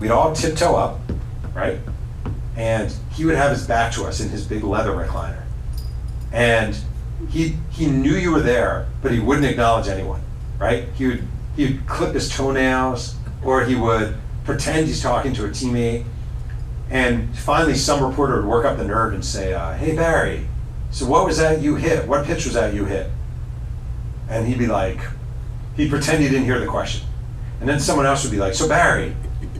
We'd 0.00 0.10
all 0.10 0.34
tiptoe 0.34 0.74
up, 0.74 1.00
right? 1.54 1.78
And 2.56 2.94
he 3.12 3.24
would 3.26 3.36
have 3.36 3.50
his 3.50 3.66
back 3.66 3.92
to 3.92 4.04
us 4.04 4.20
in 4.20 4.30
his 4.30 4.46
big 4.46 4.64
leather 4.64 4.92
recliner, 4.92 5.42
and 6.32 6.78
he 7.28 7.56
he 7.70 7.86
knew 7.86 8.14
you 8.14 8.32
were 8.32 8.40
there, 8.40 8.88
but 9.02 9.12
he 9.12 9.20
wouldn't 9.20 9.46
acknowledge 9.46 9.86
anyone, 9.86 10.22
right? 10.58 10.88
He 10.94 11.08
would 11.08 11.28
he 11.56 11.66
would 11.66 11.86
clip 11.86 12.14
his 12.14 12.34
toenails, 12.34 13.16
or 13.44 13.64
he 13.64 13.74
would 13.74 14.16
pretend 14.44 14.86
he's 14.86 15.02
talking 15.02 15.34
to 15.34 15.44
a 15.44 15.48
teammate, 15.50 16.06
and 16.90 17.36
finally 17.36 17.74
some 17.74 18.02
reporter 18.02 18.36
would 18.36 18.46
work 18.46 18.64
up 18.64 18.78
the 18.78 18.84
nerve 18.84 19.14
and 19.14 19.24
say, 19.24 19.54
uh, 19.54 19.74
"Hey 19.74 19.94
Barry, 19.94 20.46
so 20.90 21.06
what 21.06 21.24
was 21.24 21.38
that 21.38 21.60
you 21.60 21.76
hit? 21.76 22.06
What 22.06 22.24
pitch 22.24 22.44
was 22.44 22.54
that 22.54 22.74
you 22.74 22.84
hit?" 22.84 23.10
And 24.28 24.46
he'd 24.46 24.58
be 24.58 24.66
like, 24.66 24.98
he'd 25.76 25.90
pretend 25.90 26.22
he 26.22 26.28
didn't 26.28 26.44
hear 26.44 26.60
the 26.60 26.66
question, 26.66 27.06
and 27.60 27.68
then 27.68 27.80
someone 27.80 28.06
else 28.06 28.22
would 28.24 28.32
be 28.32 28.38
like, 28.38 28.54
"So 28.54 28.68
Barry, 28.68 29.14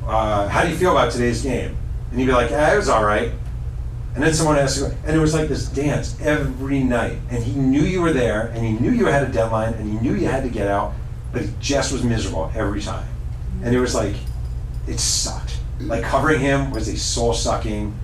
uh, 0.06 0.48
how 0.48 0.62
do 0.62 0.70
you 0.70 0.76
feel 0.76 0.92
about 0.92 1.12
today's 1.12 1.42
game?" 1.42 1.76
And 2.10 2.20
he'd 2.20 2.26
be 2.26 2.32
like, 2.32 2.50
"Ah, 2.52 2.72
it 2.72 2.76
was 2.76 2.88
all 2.88 3.04
right." 3.04 3.32
And 4.14 4.24
then 4.24 4.34
someone 4.34 4.58
asked, 4.58 4.82
and 4.82 5.16
it 5.16 5.20
was 5.20 5.32
like 5.32 5.48
this 5.48 5.66
dance 5.66 6.16
every 6.20 6.82
night. 6.82 7.18
And 7.30 7.40
he 7.44 7.52
knew 7.52 7.82
you 7.82 8.00
were 8.02 8.12
there, 8.12 8.48
and 8.48 8.66
he 8.66 8.72
knew 8.72 8.90
you 8.90 9.06
had 9.06 9.22
a 9.22 9.30
deadline, 9.30 9.74
and 9.74 9.88
he 9.88 9.98
knew 10.00 10.16
you 10.16 10.26
had 10.26 10.42
to 10.42 10.48
get 10.48 10.66
out, 10.66 10.92
but 11.32 11.42
he 11.42 11.50
just 11.60 11.92
was 11.92 12.02
miserable 12.02 12.50
every 12.56 12.80
time. 12.80 13.06
And 13.62 13.72
it 13.72 13.78
was 13.78 13.94
like, 13.94 14.16
it 14.88 14.98
sucked. 14.98 15.57
Like 15.80 16.02
covering 16.02 16.40
him 16.40 16.70
was 16.70 16.88
a 16.88 16.96
soul 16.96 17.32
sucking, 17.32 17.94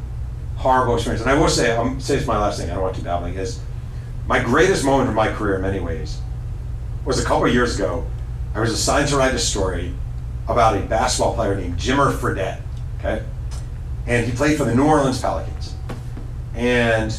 horrible 0.57 0.95
experience. 0.95 1.23
And 1.23 1.31
I 1.31 1.35
will 1.35 1.49
say, 1.49 1.77
I'm 1.77 2.01
say 2.01 2.17
it's 2.17 2.27
my 2.27 2.39
last 2.39 2.61
thing. 2.61 2.71
I 2.71 2.75
don't 2.75 2.83
want 2.83 2.97
to 2.97 3.03
babbling. 3.03 3.35
Is 3.35 3.61
my 4.27 4.43
greatest 4.43 4.85
moment 4.85 5.09
of 5.09 5.15
my 5.15 5.29
career 5.33 5.57
in 5.57 5.63
many 5.63 5.81
ways 5.81 6.21
was 7.05 7.21
a 7.21 7.25
couple 7.25 7.47
of 7.47 7.53
years 7.53 7.75
ago. 7.75 8.07
I 8.55 8.61
was 8.61 8.71
assigned 8.71 9.09
to 9.09 9.17
write 9.17 9.35
a 9.35 9.39
story 9.39 9.93
about 10.49 10.77
a 10.77 10.81
basketball 10.81 11.35
player 11.35 11.57
named 11.57 11.77
Jimmer 11.77 12.17
Fredette. 12.17 12.61
Okay, 12.99 13.25
and 14.07 14.27
he 14.27 14.33
played 14.33 14.57
for 14.57 14.65
the 14.65 14.75
New 14.75 14.85
Orleans 14.85 15.21
Pelicans. 15.21 15.75
And 16.55 17.17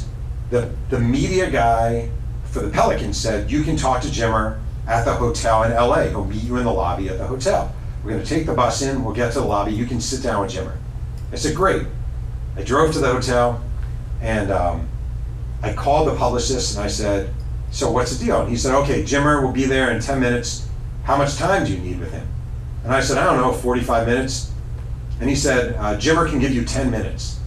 the, 0.50 0.72
the 0.90 1.00
media 1.00 1.50
guy 1.50 2.10
for 2.46 2.62
the 2.62 2.70
Pelicans 2.70 3.18
said, 3.18 3.52
You 3.52 3.64
can 3.64 3.76
talk 3.76 4.02
to 4.04 4.08
Jimmer 4.08 4.60
at 4.88 5.04
the 5.04 5.14
hotel 5.14 5.64
in 5.64 5.74
LA. 5.74 6.04
He'll 6.04 6.26
meet 6.26 6.44
you 6.44 6.58
in 6.58 6.64
the 6.64 6.72
lobby 6.72 7.10
at 7.10 7.18
the 7.18 7.28
hotel. 7.28 7.75
We're 8.06 8.12
gonna 8.12 8.26
take 8.26 8.46
the 8.46 8.54
bus 8.54 8.84
in, 8.84 9.04
we'll 9.04 9.16
get 9.16 9.34
to 9.34 9.40
the 9.40 9.46
lobby, 9.46 9.74
you 9.74 9.88
can 9.88 10.00
sit 10.00 10.22
down 10.22 10.42
with 10.42 10.52
Jimmer. 10.54 10.78
I 11.32 11.38
said, 11.38 11.56
great. 11.56 11.88
I 12.56 12.62
drove 12.62 12.94
to 12.94 13.00
the 13.00 13.12
hotel 13.12 13.64
and 14.22 14.52
um, 14.52 14.88
I 15.64 15.74
called 15.74 16.08
the 16.08 16.16
publicist 16.16 16.76
and 16.76 16.86
I 16.86 16.88
said, 16.88 17.34
so 17.72 17.90
what's 17.92 18.16
the 18.16 18.24
deal? 18.24 18.42
And 18.42 18.50
he 18.50 18.58
said, 18.58 18.76
okay, 18.76 19.02
Jimmer 19.02 19.42
will 19.42 19.52
be 19.52 19.66
there 19.66 19.90
in 19.90 20.00
10 20.00 20.20
minutes. 20.20 20.70
How 21.04 21.18
much 21.18 21.36
time 21.36 21.66
do 21.66 21.74
you 21.74 21.80
need 21.80 22.00
with 22.00 22.12
him? 22.12 22.28
And 22.84 22.94
I 22.94 23.02
said, 23.02 23.18
I 23.18 23.24
don't 23.24 23.42
know, 23.42 23.52
45 23.52 24.08
minutes. 24.08 24.52
And 25.20 25.28
he 25.28 25.36
said, 25.36 25.74
uh, 25.76 25.98
Jimmer 25.98 26.30
can 26.30 26.38
give 26.38 26.54
you 26.54 26.64
10 26.64 26.92
minutes. 26.92 27.40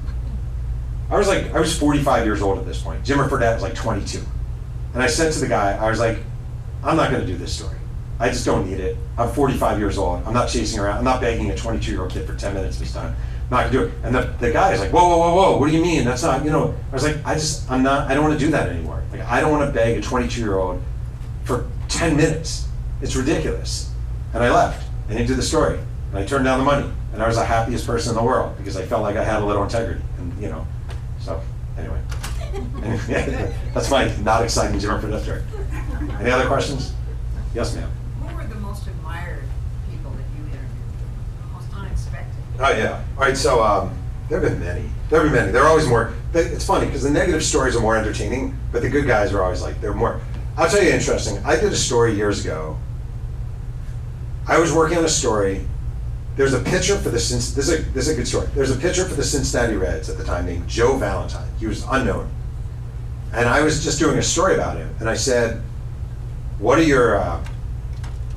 I 1.09 1.16
was 1.16 1.28
like, 1.28 1.54
I 1.54 1.61
was 1.61 1.78
45 1.78 2.26
years 2.26 2.42
old 2.42 2.59
at 2.59 2.66
this 2.66 2.82
point. 2.82 3.04
Jimmer 3.04 3.28
Fredette 3.28 3.54
was 3.54 3.62
like 3.62 3.76
22. 3.76 4.20
And 4.94 5.02
I 5.02 5.06
said 5.06 5.32
to 5.32 5.38
the 5.38 5.46
guy, 5.46 5.76
I 5.76 5.88
was 5.88 6.00
like, 6.00 6.18
I'm 6.82 6.96
not 6.96 7.12
going 7.12 7.24
to 7.24 7.26
do 7.26 7.36
this 7.36 7.54
story. 7.54 7.77
I 8.20 8.28
just 8.28 8.44
don't 8.44 8.68
need 8.68 8.80
it. 8.80 8.96
I'm 9.16 9.30
45 9.30 9.78
years 9.78 9.96
old. 9.96 10.24
I'm 10.26 10.34
not 10.34 10.48
chasing 10.48 10.80
around. 10.80 10.98
I'm 10.98 11.04
not 11.04 11.20
begging 11.20 11.50
a 11.50 11.56
22 11.56 11.90
year 11.90 12.02
old 12.02 12.10
kid 12.10 12.26
for 12.26 12.34
10 12.34 12.54
minutes 12.54 12.78
this 12.78 12.92
time. 12.92 13.14
I'm 13.44 13.50
not 13.50 13.70
going 13.70 13.72
to 13.72 13.78
do 13.78 13.84
it. 13.84 14.04
And 14.04 14.14
the, 14.14 14.34
the 14.40 14.50
guy 14.52 14.72
is 14.72 14.80
like, 14.80 14.92
whoa, 14.92 15.08
whoa, 15.08 15.18
whoa, 15.18 15.34
whoa. 15.34 15.56
What 15.58 15.70
do 15.70 15.76
you 15.76 15.82
mean? 15.82 16.04
That's 16.04 16.22
not, 16.22 16.44
you 16.44 16.50
know, 16.50 16.74
I 16.90 16.94
was 16.94 17.04
like, 17.04 17.24
I 17.24 17.34
just, 17.34 17.70
I'm 17.70 17.82
not, 17.82 18.10
I 18.10 18.14
don't 18.14 18.24
want 18.24 18.38
to 18.38 18.44
do 18.44 18.50
that 18.50 18.68
anymore. 18.68 19.02
Like, 19.12 19.22
I 19.22 19.40
don't 19.40 19.52
want 19.52 19.68
to 19.68 19.72
beg 19.72 19.96
a 19.96 20.02
22 20.02 20.40
year 20.40 20.58
old 20.58 20.82
for 21.44 21.66
10 21.88 22.16
minutes. 22.16 22.68
It's 23.00 23.14
ridiculous. 23.14 23.92
And 24.34 24.42
I 24.42 24.50
left. 24.50 24.86
I 25.08 25.14
didn't 25.14 25.34
the 25.36 25.42
story. 25.42 25.78
And 26.10 26.18
I 26.18 26.26
turned 26.26 26.44
down 26.44 26.58
the 26.58 26.64
money. 26.64 26.90
And 27.12 27.22
I 27.22 27.26
was 27.26 27.36
the 27.36 27.44
happiest 27.44 27.86
person 27.86 28.10
in 28.10 28.16
the 28.16 28.22
world 28.22 28.56
because 28.58 28.76
I 28.76 28.84
felt 28.84 29.02
like 29.02 29.16
I 29.16 29.24
had 29.24 29.42
a 29.42 29.46
little 29.46 29.62
integrity. 29.62 30.02
And, 30.18 30.42
you 30.42 30.48
know, 30.48 30.66
so 31.20 31.40
anyway. 31.78 32.00
That's 33.74 33.90
my 33.90 34.14
not 34.18 34.42
exciting 34.42 34.78
Fredette 34.78 35.22
story. 35.22 35.42
Any 36.20 36.30
other 36.30 36.46
questions? 36.46 36.92
Yes, 37.54 37.74
ma'am. 37.74 37.90
Who 38.20 38.36
were 38.36 38.44
the 38.44 38.56
most 38.56 38.86
admired 38.86 39.44
people 39.90 40.10
that 40.10 40.24
you 40.36 40.44
interviewed? 40.44 41.52
Most 41.52 41.72
unexpected? 41.74 42.42
Oh 42.59 42.70
yeah. 42.70 43.02
All 43.16 43.22
right. 43.22 43.36
So 43.36 43.62
um, 43.62 43.96
there 44.28 44.40
have 44.40 44.50
been 44.50 44.61
many. 44.61 44.88
There 45.11 45.20
have 45.22 45.30
been 45.30 45.40
many. 45.40 45.52
There 45.52 45.62
are 45.62 45.68
always 45.68 45.86
more. 45.86 46.12
It's 46.34 46.66
funny 46.66 46.86
because 46.86 47.02
the 47.02 47.11
negative 47.11 47.42
stories 47.42 47.76
are 47.76 47.80
more 47.80 47.96
entertaining, 47.96 48.59
but 48.72 48.82
the 48.82 48.90
good 48.90 49.06
guys 49.06 49.32
are 49.32 49.42
always 49.42 49.62
like 49.62 49.80
they're 49.80 49.94
more. 49.94 50.20
I'll 50.56 50.68
tell 50.68 50.82
you 50.82 50.90
interesting. 50.90 51.38
I 51.44 51.56
did 51.56 51.72
a 51.72 51.76
story 51.76 52.14
years 52.14 52.44
ago. 52.44 52.76
I 54.46 54.59
was 54.59 54.72
working 54.72 54.98
on 54.98 55.04
a 55.04 55.09
story. 55.09 55.66
There's 56.36 56.52
a 56.52 56.61
pitcher 56.61 56.96
for 56.96 57.11
the 57.11 57.11
this 57.12 57.30
is 57.30 57.70
a, 57.70 57.82
this 57.92 58.09
is 58.09 58.14
a 58.14 58.14
good 58.16 58.26
story. 58.28 58.48
There's 58.54 58.70
a 58.70 58.78
pitcher 58.78 59.04
for 59.04 59.14
the 59.14 59.24
Cincinnati 59.24 59.76
Reds 59.76 60.09
at 60.11 60.18
the 60.18 60.24
time 60.24 60.46
named 60.46 60.68
Joe 60.68 60.96
Valentine. 60.96 61.48
He 61.59 61.66
was 61.66 61.84
unknown, 61.90 62.30
and 63.32 63.48
I 63.48 63.62
was 63.62 63.84
just 63.84 63.98
doing 63.98 64.18
a 64.18 64.22
story 64.22 64.54
about 64.54 64.76
him. 64.76 64.92
And 65.00 65.09
I 65.09 65.14
said, 65.14 65.62
"What 66.59 66.78
are 66.78 66.82
your 66.82 67.16
uh, 67.16 67.44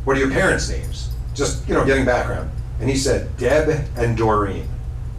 what 0.03 0.15
are 0.15 0.19
your 0.19 0.31
parents' 0.31 0.69
names?" 0.69 1.09
Just 1.33 1.67
you 1.67 1.73
know, 1.73 1.85
getting 1.85 2.05
background. 2.05 2.51
And 2.81 2.89
he 2.89 2.97
said, 2.97 3.37
"Deb 3.37 3.87
and 3.95 4.17
Doreen." 4.17 4.67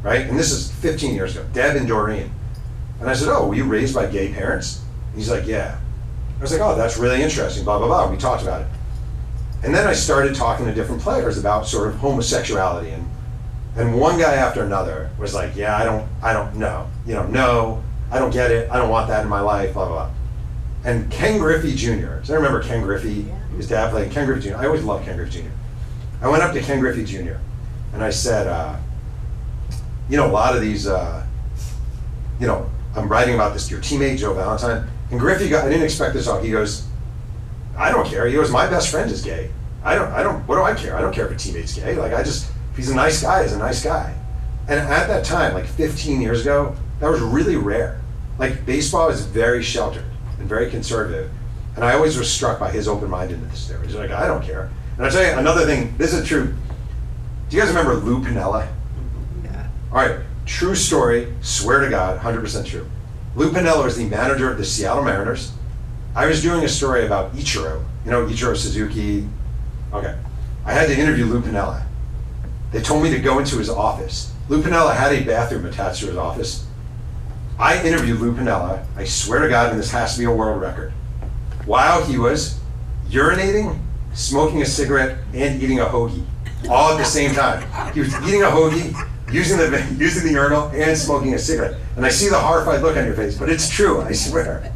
Right? 0.03 0.29
And 0.29 0.37
this 0.39 0.51
is 0.51 0.71
15 0.73 1.15
years 1.15 1.37
ago. 1.37 1.47
Deb 1.53 1.77
and 1.77 1.87
Doreen. 1.87 2.31
And 3.01 3.09
I 3.09 3.15
said, 3.15 3.29
"Oh, 3.29 3.47
were 3.47 3.55
you 3.55 3.65
raised 3.65 3.95
by 3.95 4.07
gay 4.07 4.33
parents?" 4.33 4.81
And 5.11 5.19
he's 5.19 5.31
like, 5.31 5.47
"Yeah." 5.47 5.77
I 6.39 6.43
was 6.43 6.53
like, 6.53 6.61
"Oh, 6.61 6.77
that's 6.77 6.99
really 6.99 7.23
interesting." 7.23 7.65
Blah 7.65 7.79
blah 7.79 7.87
blah. 7.87 8.11
We 8.11 8.17
talked 8.17 8.43
about 8.43 8.63
it. 8.63 8.67
And 9.63 9.73
then 9.73 9.87
I 9.87 9.93
started 9.93 10.35
talking 10.35 10.67
to 10.67 10.75
different 10.75 11.03
players 11.03 11.39
about 11.39 11.69
sort 11.69 11.89
of 11.89 11.97
homosexuality 11.97 12.91
and 12.91 13.09
and 13.75 13.95
one 13.99 14.19
guy 14.19 14.35
after 14.35 14.63
another 14.63 15.11
was 15.19 15.35
like, 15.35 15.57
"Yeah, 15.57 15.77
I 15.77 15.85
don't 15.85 16.07
I 16.21 16.33
don't 16.33 16.57
know. 16.57 16.89
You 17.07 17.15
know, 17.15 17.27
no, 17.27 17.83
I 18.11 18.19
don't 18.19 18.33
get 18.33 18.51
it. 18.51 18.69
I 18.71 18.77
don't 18.77 18.91
want 18.91 19.09
that 19.09 19.23
in 19.23 19.29
my 19.29 19.41
life, 19.41 19.73
blah 19.73 19.87
blah 19.87 19.95
blah." 19.95 20.11
And 20.85 21.11
Ken 21.11 21.39
Griffey 21.39 21.75
Jr. 21.75 22.19
Does 22.21 22.31
I 22.31 22.35
remember 22.35 22.61
Ken 22.61 22.83
Griffey? 22.83 23.33
His 23.57 23.69
dad 23.69 23.91
played 23.91 24.11
Ken 24.11 24.27
Griffey 24.27 24.51
Jr. 24.51 24.57
I 24.57 24.67
always 24.67 24.83
loved 24.83 25.05
Ken 25.05 25.17
Griffey 25.17 25.43
Jr. 25.43 25.49
I 26.23 26.29
went 26.29 26.43
up 26.43 26.53
to 26.55 26.61
Ken 26.61 26.81
Griffey 26.81 27.05
Jr. 27.05 27.37
and 27.93 28.03
I 28.03 28.11
said, 28.11 28.47
uh, 28.47 28.77
you 30.09 30.17
know, 30.17 30.27
a 30.27 30.33
lot 30.33 30.55
of 30.55 30.61
these, 30.61 30.87
uh, 30.87 31.27
you 32.41 32.47
know, 32.47 32.69
I'm 32.97 33.09
writing 33.09 33.35
about 33.35 33.53
this 33.53 33.69
to 33.69 33.75
your 33.75 33.83
teammate, 33.83 34.19
Joe 34.19 34.35
Valentine. 34.35 34.89
And 35.11 35.21
Griffey 35.21 35.49
got, 35.49 35.65
I 35.65 35.69
didn't 35.69 35.85
expect 35.85 36.15
this 36.15 36.27
off. 36.27 36.43
He 36.43 36.51
goes, 36.51 36.87
I 37.77 37.91
don't 37.91 38.07
care. 38.07 38.27
He 38.27 38.35
goes, 38.35 38.51
my 38.51 38.69
best 38.69 38.91
friend 38.91 39.11
is 39.11 39.23
gay. 39.23 39.51
I 39.85 39.95
don't, 39.95 40.11
I 40.13 40.23
don't, 40.23 40.47
what 40.47 40.57
do 40.57 40.63
I 40.63 40.75
care? 40.75 40.97
I 40.97 41.01
don't 41.01 41.15
care 41.15 41.27
if 41.27 41.33
a 41.33 41.35
teammate's 41.35 41.75
gay. 41.75 41.95
Like, 41.95 42.13
I 42.13 42.23
just, 42.23 42.51
if 42.71 42.77
he's 42.77 42.91
a 42.91 42.95
nice 42.95 43.23
guy, 43.23 43.43
he's 43.43 43.53
a 43.53 43.59
nice 43.59 43.83
guy. 43.83 44.15
And 44.69 44.79
at 44.79 45.09
that 45.09 45.25
time, 45.25 45.55
like 45.55 45.67
15 45.67 46.21
years 46.21 46.43
ago, 46.43 46.77
that 47.01 47.11
was 47.11 47.21
really 47.21 47.57
rare. 47.57 48.01
Like, 48.39 48.65
baseball 48.65 49.09
is 49.09 49.25
very 49.27 49.63
sheltered 49.63 50.05
and 50.39 50.49
very 50.49 50.71
conservative. 50.71 51.31
And 51.75 51.85
I 51.85 51.95
always 51.95 52.17
was 52.17 52.31
struck 52.31 52.61
by 52.61 52.71
his 52.71 52.87
open 52.87 53.11
mindedness 53.11 53.67
there. 53.67 53.83
He's 53.83 53.95
like, 53.95 54.11
I 54.11 54.27
don't 54.27 54.43
care. 54.43 54.71
And 54.97 55.07
I'll 55.07 55.13
tell 55.13 55.25
you 55.25 55.39
another 55.39 55.65
thing, 55.65 55.95
this 55.97 56.13
is 56.13 56.27
true. 56.27 56.55
Do 57.53 57.59
you 57.59 57.65
guys 57.65 57.75
remember 57.75 57.97
Lou 57.97 58.25
Piniella? 58.25 58.67
Yeah. 59.45 59.69
All 59.91 59.99
right, 59.99 60.21
true 60.47 60.75
story, 60.75 61.35
swear 61.43 61.81
to 61.81 61.91
God, 61.91 62.19
100% 62.19 62.65
true. 62.65 62.89
Lou 63.37 63.51
Piniella 63.51 63.85
was 63.85 63.99
the 63.99 64.07
manager 64.07 64.51
of 64.51 64.57
the 64.57 64.65
Seattle 64.65 65.05
Mariners. 65.05 65.53
I 66.17 66.25
was 66.25 66.41
doing 66.41 66.65
a 66.65 66.69
story 66.69 67.05
about 67.05 67.35
Ichiro, 67.35 67.85
you 68.07 68.11
know, 68.11 68.25
Ichiro 68.25 68.57
Suzuki. 68.57 69.29
Okay. 69.93 70.17
I 70.65 70.73
had 70.73 70.89
to 70.89 70.99
interview 70.99 71.27
Lou 71.27 71.43
Piniella. 71.43 71.85
They 72.71 72.81
told 72.81 73.03
me 73.03 73.11
to 73.11 73.19
go 73.19 73.39
into 73.39 73.59
his 73.59 73.69
office. 73.69 74.33
Lou 74.49 74.63
Piniella 74.63 74.97
had 74.97 75.13
a 75.13 75.23
bathroom 75.23 75.67
attached 75.67 76.01
to 76.01 76.07
his 76.07 76.17
office. 76.17 76.67
I 77.59 77.83
interviewed 77.85 78.19
Lou 78.19 78.33
Piniella, 78.33 78.83
I 78.97 79.05
swear 79.05 79.41
to 79.41 79.51
God, 79.51 79.73
and 79.73 79.79
this 79.79 79.91
has 79.91 80.15
to 80.15 80.21
be 80.21 80.25
a 80.25 80.33
world 80.33 80.59
record, 80.63 80.91
while 81.67 82.03
he 82.03 82.17
was 82.17 82.59
urinating, 83.11 83.79
smoking 84.15 84.63
a 84.63 84.67
cigarette, 84.67 85.19
and 85.35 85.63
eating 85.63 85.81
a 85.81 85.85
hoagie 85.85 86.25
all 86.69 86.93
at 86.93 86.99
the 86.99 87.05
same 87.05 87.35
time. 87.35 87.63
He 87.93 88.01
was 88.01 88.15
eating 88.27 88.43
a 88.43 88.47
hoagie, 88.47 88.95
using 89.33 89.59
the 89.59 89.97
using 89.99 90.27
the 90.27 90.33
urinal, 90.33 90.69
and 90.69 90.97
smoking 90.97 91.35
a 91.35 91.39
cigarette. 91.39 91.77
And 91.97 92.05
I 92.05 92.09
see 92.09 92.29
the 92.29 92.39
horrified 92.39 92.83
look 92.83 92.97
on 92.97 93.05
your 93.05 93.15
face, 93.15 93.39
but 93.39 93.49
it's 93.49 93.69
true, 93.69 94.03
I 94.03 94.13
swear. 94.13 94.73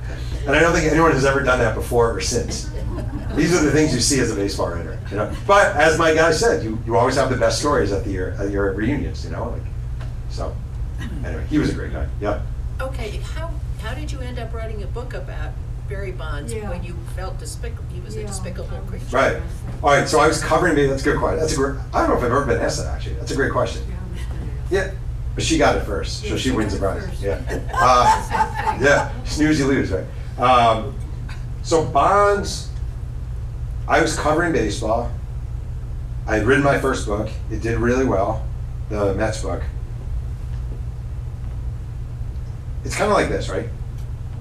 And 0.46 0.54
I 0.54 0.60
don't 0.60 0.72
think 0.72 0.90
anyone 0.90 1.12
has 1.12 1.24
ever 1.24 1.42
done 1.42 1.58
that 1.58 1.74
before 1.74 2.12
or 2.12 2.20
since. 2.20 2.70
These 3.34 3.52
are 3.52 3.62
the 3.62 3.72
things 3.72 3.92
you 3.92 4.00
see 4.00 4.20
as 4.20 4.30
a 4.30 4.34
baseball 4.34 4.70
writer, 4.70 4.98
you 5.10 5.16
know. 5.16 5.34
But 5.46 5.76
as 5.76 5.98
my 5.98 6.14
guy 6.14 6.30
said, 6.30 6.64
you, 6.64 6.78
you 6.86 6.96
always 6.96 7.16
have 7.16 7.30
the 7.30 7.36
best 7.36 7.58
stories 7.58 7.92
at 7.92 8.04
the 8.04 8.18
at 8.38 8.50
your 8.50 8.72
reunions, 8.72 9.24
you 9.24 9.32
know. 9.32 9.50
Like, 9.50 9.62
so 10.30 10.56
anyway, 11.24 11.44
he 11.50 11.58
was 11.58 11.70
a 11.70 11.74
great 11.74 11.92
guy. 11.92 12.08
Yep. 12.20 12.42
Okay, 12.80 13.16
how, 13.18 13.50
how 13.80 13.94
did 13.94 14.12
you 14.12 14.20
end 14.20 14.38
up 14.38 14.52
writing 14.52 14.82
a 14.82 14.86
book 14.86 15.14
about 15.14 15.52
Barry 15.88 16.12
Bonds 16.12 16.52
Yeah. 16.52 16.68
when 16.70 16.82
you 16.82 16.94
felt 17.14 17.38
despicable, 17.38 17.84
he 17.92 18.00
was 18.00 18.16
a 18.16 18.20
Yeah. 18.22 18.26
despicable 18.26 18.78
creature? 18.88 19.04
Right. 19.12 19.36
All 19.82 19.90
right. 19.90 20.08
So 20.08 20.18
I 20.20 20.26
was 20.26 20.42
covering 20.42 20.74
me. 20.74 20.86
That's 20.86 21.02
a 21.02 21.04
good 21.04 21.18
question. 21.18 21.40
That's 21.40 21.52
a 21.52 21.56
great. 21.56 21.76
I 21.94 22.00
don't 22.00 22.10
know 22.10 22.16
if 22.16 22.24
I've 22.24 22.30
ever 22.32 22.44
been 22.44 22.60
asked 22.60 22.78
that 22.78 22.92
actually. 22.94 23.14
That's 23.14 23.30
a 23.32 23.36
great 23.36 23.52
question. 23.52 23.82
Yeah. 24.70 24.90
But 25.34 25.44
she 25.44 25.58
got 25.58 25.76
it 25.76 25.84
first, 25.84 26.22
so 26.22 26.28
Yeah, 26.28 26.36
she 26.36 26.48
she 26.48 26.50
wins 26.50 26.72
the 26.72 26.78
got 26.80 26.96
it 26.96 27.00
prize. 27.00 27.10
first. 27.10 27.22
Yeah. 27.22 27.60
Uh, 27.72 28.78
yeah. 28.80 29.10
Snooze, 29.24 29.58
you 29.60 29.66
lose, 29.66 29.92
right? 29.92 30.04
Um, 30.42 30.94
so 31.62 31.84
Bonds, 31.84 32.68
I 33.86 34.00
was 34.00 34.16
covering 34.18 34.52
baseball. 34.52 35.10
I 36.26 36.36
had 36.36 36.46
written 36.46 36.64
my 36.64 36.78
first 36.80 37.06
book. 37.06 37.28
It 37.50 37.60
did 37.60 37.78
really 37.78 38.04
well, 38.04 38.42
the 38.88 39.14
Mets 39.14 39.42
book. 39.42 39.62
It's 42.84 42.96
kind 42.96 43.10
of 43.10 43.16
like 43.16 43.28
this, 43.28 43.48
right? 43.48 43.68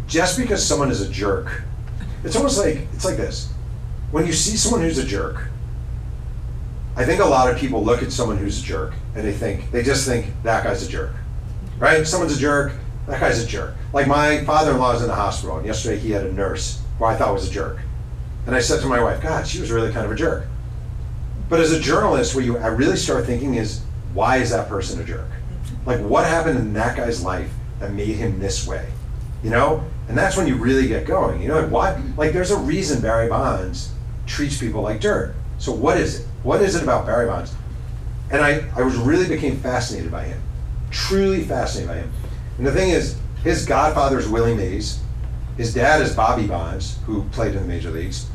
Just 0.07 0.37
because 0.37 0.65
someone 0.65 0.91
is 0.91 1.01
a 1.01 1.09
jerk, 1.09 1.63
it's 2.23 2.35
almost 2.35 2.59
like 2.59 2.87
it's 2.93 3.05
like 3.05 3.17
this. 3.17 3.51
When 4.11 4.25
you 4.25 4.33
see 4.33 4.55
someone 4.55 4.81
who's 4.81 4.97
a 4.97 5.05
jerk, 5.05 5.47
I 6.95 7.05
think 7.05 7.21
a 7.21 7.25
lot 7.25 7.51
of 7.51 7.57
people 7.57 7.83
look 7.83 8.03
at 8.03 8.11
someone 8.11 8.37
who's 8.37 8.61
a 8.61 8.63
jerk 8.63 8.93
and 9.15 9.25
they 9.25 9.33
think 9.33 9.71
they 9.71 9.83
just 9.83 10.07
think 10.07 10.27
that 10.43 10.63
guy's 10.63 10.87
a 10.87 10.89
jerk, 10.89 11.13
right? 11.79 12.05
Someone's 12.05 12.37
a 12.37 12.39
jerk. 12.39 12.73
That 13.07 13.19
guy's 13.19 13.43
a 13.43 13.47
jerk. 13.47 13.75
Like 13.93 14.07
my 14.07 14.43
father-in-law 14.45 14.95
is 14.95 15.01
in 15.01 15.07
the 15.07 15.15
hospital, 15.15 15.57
and 15.57 15.65
yesterday 15.65 15.99
he 15.99 16.11
had 16.11 16.25
a 16.25 16.33
nurse 16.33 16.81
who 16.97 17.05
I 17.05 17.15
thought 17.15 17.33
was 17.33 17.47
a 17.47 17.51
jerk, 17.51 17.79
and 18.47 18.55
I 18.55 18.59
said 18.59 18.81
to 18.81 18.87
my 18.87 19.01
wife, 19.01 19.21
"God, 19.21 19.47
she 19.47 19.59
was 19.59 19.71
really 19.71 19.91
kind 19.91 20.05
of 20.05 20.11
a 20.11 20.15
jerk." 20.15 20.47
But 21.49 21.59
as 21.59 21.71
a 21.71 21.79
journalist, 21.79 22.35
what 22.35 22.43
you 22.43 22.57
I 22.57 22.67
really 22.67 22.97
start 22.97 23.25
thinking 23.25 23.55
is, 23.55 23.81
why 24.13 24.37
is 24.37 24.49
that 24.49 24.67
person 24.67 24.99
a 24.99 25.03
jerk? 25.03 25.29
Like, 25.85 25.99
what 25.99 26.25
happened 26.25 26.57
in 26.57 26.73
that 26.73 26.97
guy's 26.97 27.23
life 27.23 27.51
that 27.79 27.93
made 27.93 28.15
him 28.15 28.39
this 28.39 28.65
way? 28.65 28.87
You 29.43 29.51
know? 29.51 29.83
And 30.07 30.17
that's 30.17 30.37
when 30.37 30.47
you 30.47 30.55
really 30.55 30.87
get 30.87 31.05
going. 31.05 31.41
You 31.41 31.47
know, 31.47 31.61
like, 31.61 31.71
why? 31.71 32.01
Like, 32.17 32.31
there's 32.31 32.51
a 32.51 32.57
reason 32.57 33.01
Barry 33.01 33.27
Bonds 33.27 33.91
treats 34.27 34.59
people 34.59 34.81
like 34.81 35.01
dirt. 35.01 35.35
So, 35.57 35.71
what 35.71 35.97
is 35.97 36.21
it? 36.21 36.27
What 36.43 36.61
is 36.61 36.75
it 36.75 36.83
about 36.83 37.05
Barry 37.05 37.27
Bonds? 37.27 37.53
And 38.31 38.41
I, 38.41 38.63
I 38.75 38.81
was 38.81 38.95
really 38.95 39.27
became 39.27 39.57
fascinated 39.57 40.11
by 40.11 40.25
him, 40.25 40.41
truly 40.91 41.43
fascinated 41.43 41.89
by 41.89 41.97
him. 41.97 42.11
And 42.57 42.67
the 42.67 42.71
thing 42.71 42.91
is, 42.91 43.17
his 43.43 43.65
godfather 43.65 44.19
is 44.19 44.27
Willie 44.27 44.55
Mays. 44.55 44.99
His 45.57 45.73
dad 45.73 46.01
is 46.01 46.15
Bobby 46.15 46.47
Bonds, 46.47 46.99
who 47.05 47.23
played 47.29 47.55
in 47.55 47.61
the 47.61 47.67
major 47.67 47.91
leagues. 47.91 48.27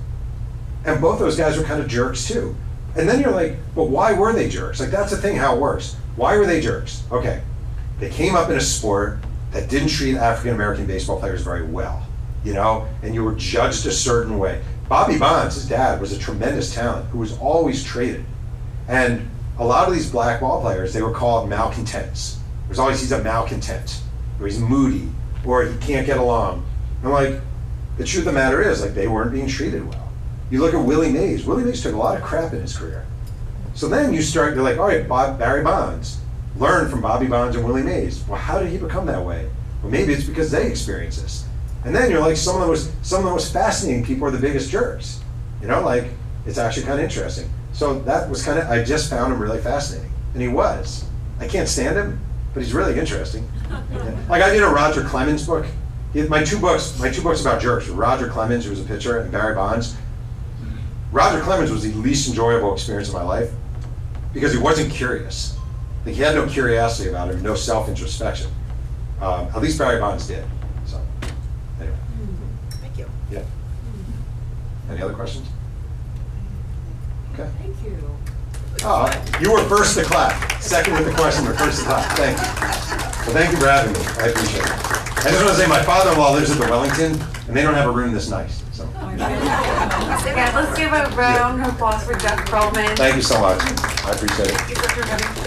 And 0.85 1.01
both 1.01 1.19
those 1.19 1.37
guys 1.37 1.59
were 1.59 1.65
kind 1.65 1.81
of 1.83 1.89
jerks 1.89 2.27
too. 2.27 2.57
And 2.97 3.09
then 3.09 3.21
you're 3.21 3.31
like, 3.31 3.57
but 3.75 3.85
why 3.85 4.13
were 4.13 4.33
they 4.33 4.49
jerks? 4.49 4.81
Like 4.81 4.91
that's 4.91 5.11
the 5.11 5.17
thing 5.17 5.37
how 5.37 5.57
it 5.57 5.61
works. 5.61 5.97
Why 6.17 6.37
were 6.37 6.47
they 6.47 6.61
jerks? 6.61 7.03
Okay. 7.11 7.43
They 7.99 8.09
came 8.09 8.35
up 8.35 8.49
in 8.51 8.57
a 8.57 8.61
sport 8.61 9.19
that 9.53 9.69
didn't 9.69 9.89
treat 9.89 10.17
African 10.17 10.55
American 10.55 10.87
baseball 10.87 11.19
players 11.19 11.43
very 11.43 11.65
well, 11.65 12.07
you 12.45 12.53
know, 12.53 12.87
and 13.03 13.15
you 13.15 13.25
were 13.25 13.35
judged 13.35 13.87
a 13.87 13.93
certain 13.93 14.39
way. 14.39 14.63
Bobby 14.89 15.19
Bonds, 15.19 15.55
his 15.55 15.69
dad, 15.69 16.01
was 16.01 16.13
a 16.13 16.19
tremendous 16.19 16.75
talent 16.75 17.07
who 17.11 17.19
was 17.19 17.39
always 17.39 17.85
traded. 17.85 18.25
And 18.89 19.31
a 19.59 19.65
lot 19.65 19.87
of 19.87 19.95
these 19.95 20.11
black 20.11 20.41
ball 20.41 20.61
players, 20.61 20.93
they 20.93 21.03
were 21.03 21.13
called 21.13 21.49
malcontents. 21.49 22.39
There's 22.67 22.79
always 22.79 23.01
he's 23.01 23.13
a 23.13 23.23
malcontent, 23.23 24.01
or 24.41 24.47
he's 24.47 24.59
moody, 24.59 25.09
or 25.45 25.65
he 25.65 25.77
can't 25.79 26.07
get 26.07 26.19
along. 26.19 26.67
I'm 27.05 27.11
like, 27.11 27.41
the 27.99 28.05
truth 28.05 28.27
of 28.27 28.33
the 28.33 28.39
matter 28.39 28.63
is, 28.63 28.83
like 28.83 28.95
they 28.95 29.09
weren't 29.09 29.33
being 29.33 29.49
treated 29.49 29.87
well. 29.87 30.11
You 30.51 30.61
look 30.61 30.75
at 30.75 30.85
Willie 30.85 31.13
Mays. 31.13 31.47
Willie 31.47 31.65
Mays 31.65 31.83
took 31.83 31.95
a 31.95 31.97
lot 31.97 32.17
of 32.17 32.23
crap 32.23 32.53
in 32.53 32.61
his 32.61 32.77
career. 32.77 33.07
So 33.75 33.89
then 33.89 34.13
you 34.13 34.23
start, 34.23 34.55
you're 34.55 34.65
like, 34.65 34.79
all 34.79 34.89
right, 34.89 35.09
Bob, 35.09 35.39
Barry 35.39 35.63
Bonds, 35.63 36.20
learn 36.61 36.89
from 36.89 37.01
Bobby 37.01 37.27
Bonds 37.27 37.57
and 37.57 37.65
Willie 37.65 37.83
Mays. 37.83 38.23
Well, 38.29 38.39
how 38.39 38.61
did 38.61 38.69
he 38.69 38.77
become 38.79 39.07
that 39.07 39.25
way? 39.25 39.51
Well, 39.83 39.91
maybe 39.91 40.13
it's 40.13 40.25
because 40.25 40.51
they 40.51 40.69
experienced 40.69 41.23
this. 41.23 41.47
And 41.85 41.95
then 41.95 42.11
you're 42.11 42.21
like, 42.21 42.37
some 42.37 42.57
of 42.57 42.61
the 42.61 42.67
most, 42.69 42.93
some 43.05 43.21
of 43.21 43.25
the 43.25 43.31
most 43.31 43.53
fascinating 43.53 44.05
people 44.05 44.29
are 44.29 44.31
the 44.31 44.39
biggest 44.39 44.71
jerks. 44.71 45.21
You 45.63 45.69
know, 45.69 45.83
like 45.83 46.05
it's 46.47 46.59
actually 46.59 46.85
kind 46.85 46.99
of 46.99 47.05
interesting. 47.05 47.51
So 47.73 47.99
that 48.01 48.29
was 48.29 48.45
kind 48.45 48.59
of, 48.59 48.69
I 48.69 48.85
just 48.85 49.09
found 49.09 49.33
him 49.33 49.41
really 49.41 49.61
fascinating, 49.61 50.13
and 50.35 50.43
he 50.43 50.49
was. 50.49 51.05
I 51.39 51.49
can't 51.49 51.69
stand 51.69 51.97
him, 51.97 52.21
but 52.53 52.63
he's 52.63 52.75
really 52.75 52.99
interesting. 52.99 53.49
Like 54.29 54.43
I 54.43 54.51
did 54.51 54.63
a 54.63 54.69
Roger 54.69 55.03
Clemens 55.03 55.45
book. 55.45 55.67
He 56.13 56.21
had 56.21 56.29
my 56.29 56.45
two 56.45 56.59
books, 56.59 56.97
my 57.01 57.11
two 57.11 57.21
books 57.23 57.41
about 57.41 57.61
jerks. 57.61 57.89
were 57.89 57.97
Roger 57.97 58.29
Clemens, 58.29 58.65
who 58.65 58.71
was 58.71 58.81
a 58.81 58.85
pitcher, 58.85 59.19
and 59.19 59.33
Barry 59.33 59.57
Bonds. 59.57 59.97
Roger 61.11 61.41
Clemens 61.41 61.73
was 61.73 61.83
the 61.83 61.93
least 61.99 62.29
enjoyable 62.29 62.73
experience 62.73 63.09
of 63.09 63.15
my 63.15 63.23
life 63.23 63.51
because 64.33 64.53
he 64.53 64.59
wasn't 64.59 64.93
curious. 64.93 65.57
Like 66.05 66.15
he 66.15 66.23
had 66.23 66.35
no 66.35 66.47
curiosity 66.47 67.11
about 67.11 67.31
him, 67.31 67.43
no 67.43 67.55
self-introspection. 67.55 68.51
Um, 69.21 69.47
at 69.49 69.61
least 69.61 69.79
Barry 69.79 70.01
Bonds 70.01 70.27
did. 70.27 70.45
So, 70.87 70.99
anyway, 71.81 71.97
Thank 72.81 72.97
you. 72.99 73.07
yeah. 73.31 73.43
Any 74.91 75.03
other 75.03 75.13
questions? 75.15 75.47
Okay. 77.35 77.49
Thank 77.59 77.77
you. 77.85 77.97
Oh, 78.83 79.37
you 79.41 79.53
were 79.53 79.63
first 79.65 79.95
to 79.99 80.05
clap. 80.05 80.61
Second 80.63 80.95
with 80.95 81.05
the 81.05 81.13
question, 81.13 81.45
but 81.45 81.57
first 81.59 81.81
to 81.81 81.85
clap. 81.85 82.17
Thank 82.17 82.39
you. 82.39 82.45
Well, 83.27 83.37
thank 83.37 83.53
you 83.53 83.59
for 83.59 83.67
having 83.69 83.93
me. 83.93 84.01
I 84.19 84.29
appreciate 84.29 84.65
it. 84.65 84.71
I 84.73 85.31
just 85.31 85.45
want 85.45 85.55
to 85.55 85.63
say 85.63 85.67
my 85.69 85.83
father-in-law 85.83 86.33
lives 86.33 86.51
at 86.51 86.57
the 86.59 86.65
Wellington, 86.65 87.13
and 87.47 87.55
they 87.57 87.61
don't 87.63 87.75
have 87.75 87.89
a 87.89 87.93
room 87.93 88.13
this 88.15 88.31
nice. 88.31 88.63
So, 88.73 88.89
Yeah, 89.07 90.53
let's 90.55 90.79
give 90.79 90.93
a 90.95 91.15
round 91.15 91.61
of 91.61 91.75
applause 91.75 92.03
for 92.05 92.15
Jeff 92.15 92.39
Pearlman. 92.49 92.97
thank 92.97 93.17
you 93.17 93.23
so 93.23 93.39
much. 93.39 93.61
I 93.61 94.13
appreciate 94.13 94.49
it. 94.49 95.47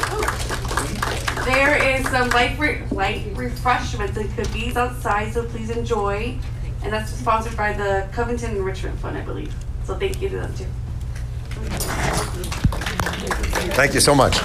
There 1.46 1.76
is 1.98 2.08
some 2.10 2.30
light, 2.30 2.58
re- 2.58 2.82
light 2.91 3.26
refreshments 3.36 4.18
and 4.18 4.34
cookies 4.34 4.78
outside, 4.78 5.34
so 5.34 5.44
please 5.46 5.70
enjoy. 5.70 6.38
And 6.84 6.94
that's 6.94 7.12
sponsored 7.12 7.58
by 7.58 7.74
the 7.74 8.08
Covington 8.14 8.52
Enrichment 8.52 8.98
Fund, 9.00 9.18
I 9.18 9.22
believe. 9.22 9.54
So 9.84 9.96
thank 9.96 10.22
you 10.22 10.30
to 10.30 10.38
them 10.38 10.54
too. 10.56 10.66
Thank 13.74 13.94
you 13.94 14.00
so 14.00 14.16
much. 14.16 14.38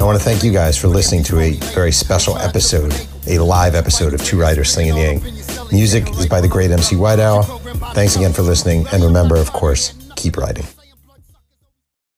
I 0.00 0.04
want 0.04 0.18
to 0.18 0.24
thank 0.24 0.42
you 0.42 0.52
guys 0.52 0.76
for 0.76 0.88
listening 0.88 1.22
to 1.24 1.38
a 1.38 1.52
very 1.74 1.92
special 1.92 2.36
episode, 2.38 2.92
a 3.28 3.38
live 3.38 3.74
episode 3.74 4.14
of 4.14 4.22
Two 4.24 4.38
Writers 4.38 4.70
Slinging 4.72 4.94
the 4.94 5.00
Yang. 5.00 5.22
Music 5.70 6.10
is 6.18 6.26
by 6.26 6.40
the 6.40 6.48
great 6.48 6.70
MC 6.70 6.96
White 6.96 7.20
Owl. 7.20 7.44
Thanks 7.94 8.16
again 8.16 8.32
for 8.32 8.42
listening, 8.42 8.86
and 8.92 9.02
remember, 9.02 9.36
of 9.36 9.52
course, 9.52 9.94
keep 10.16 10.36
writing. 10.36 10.66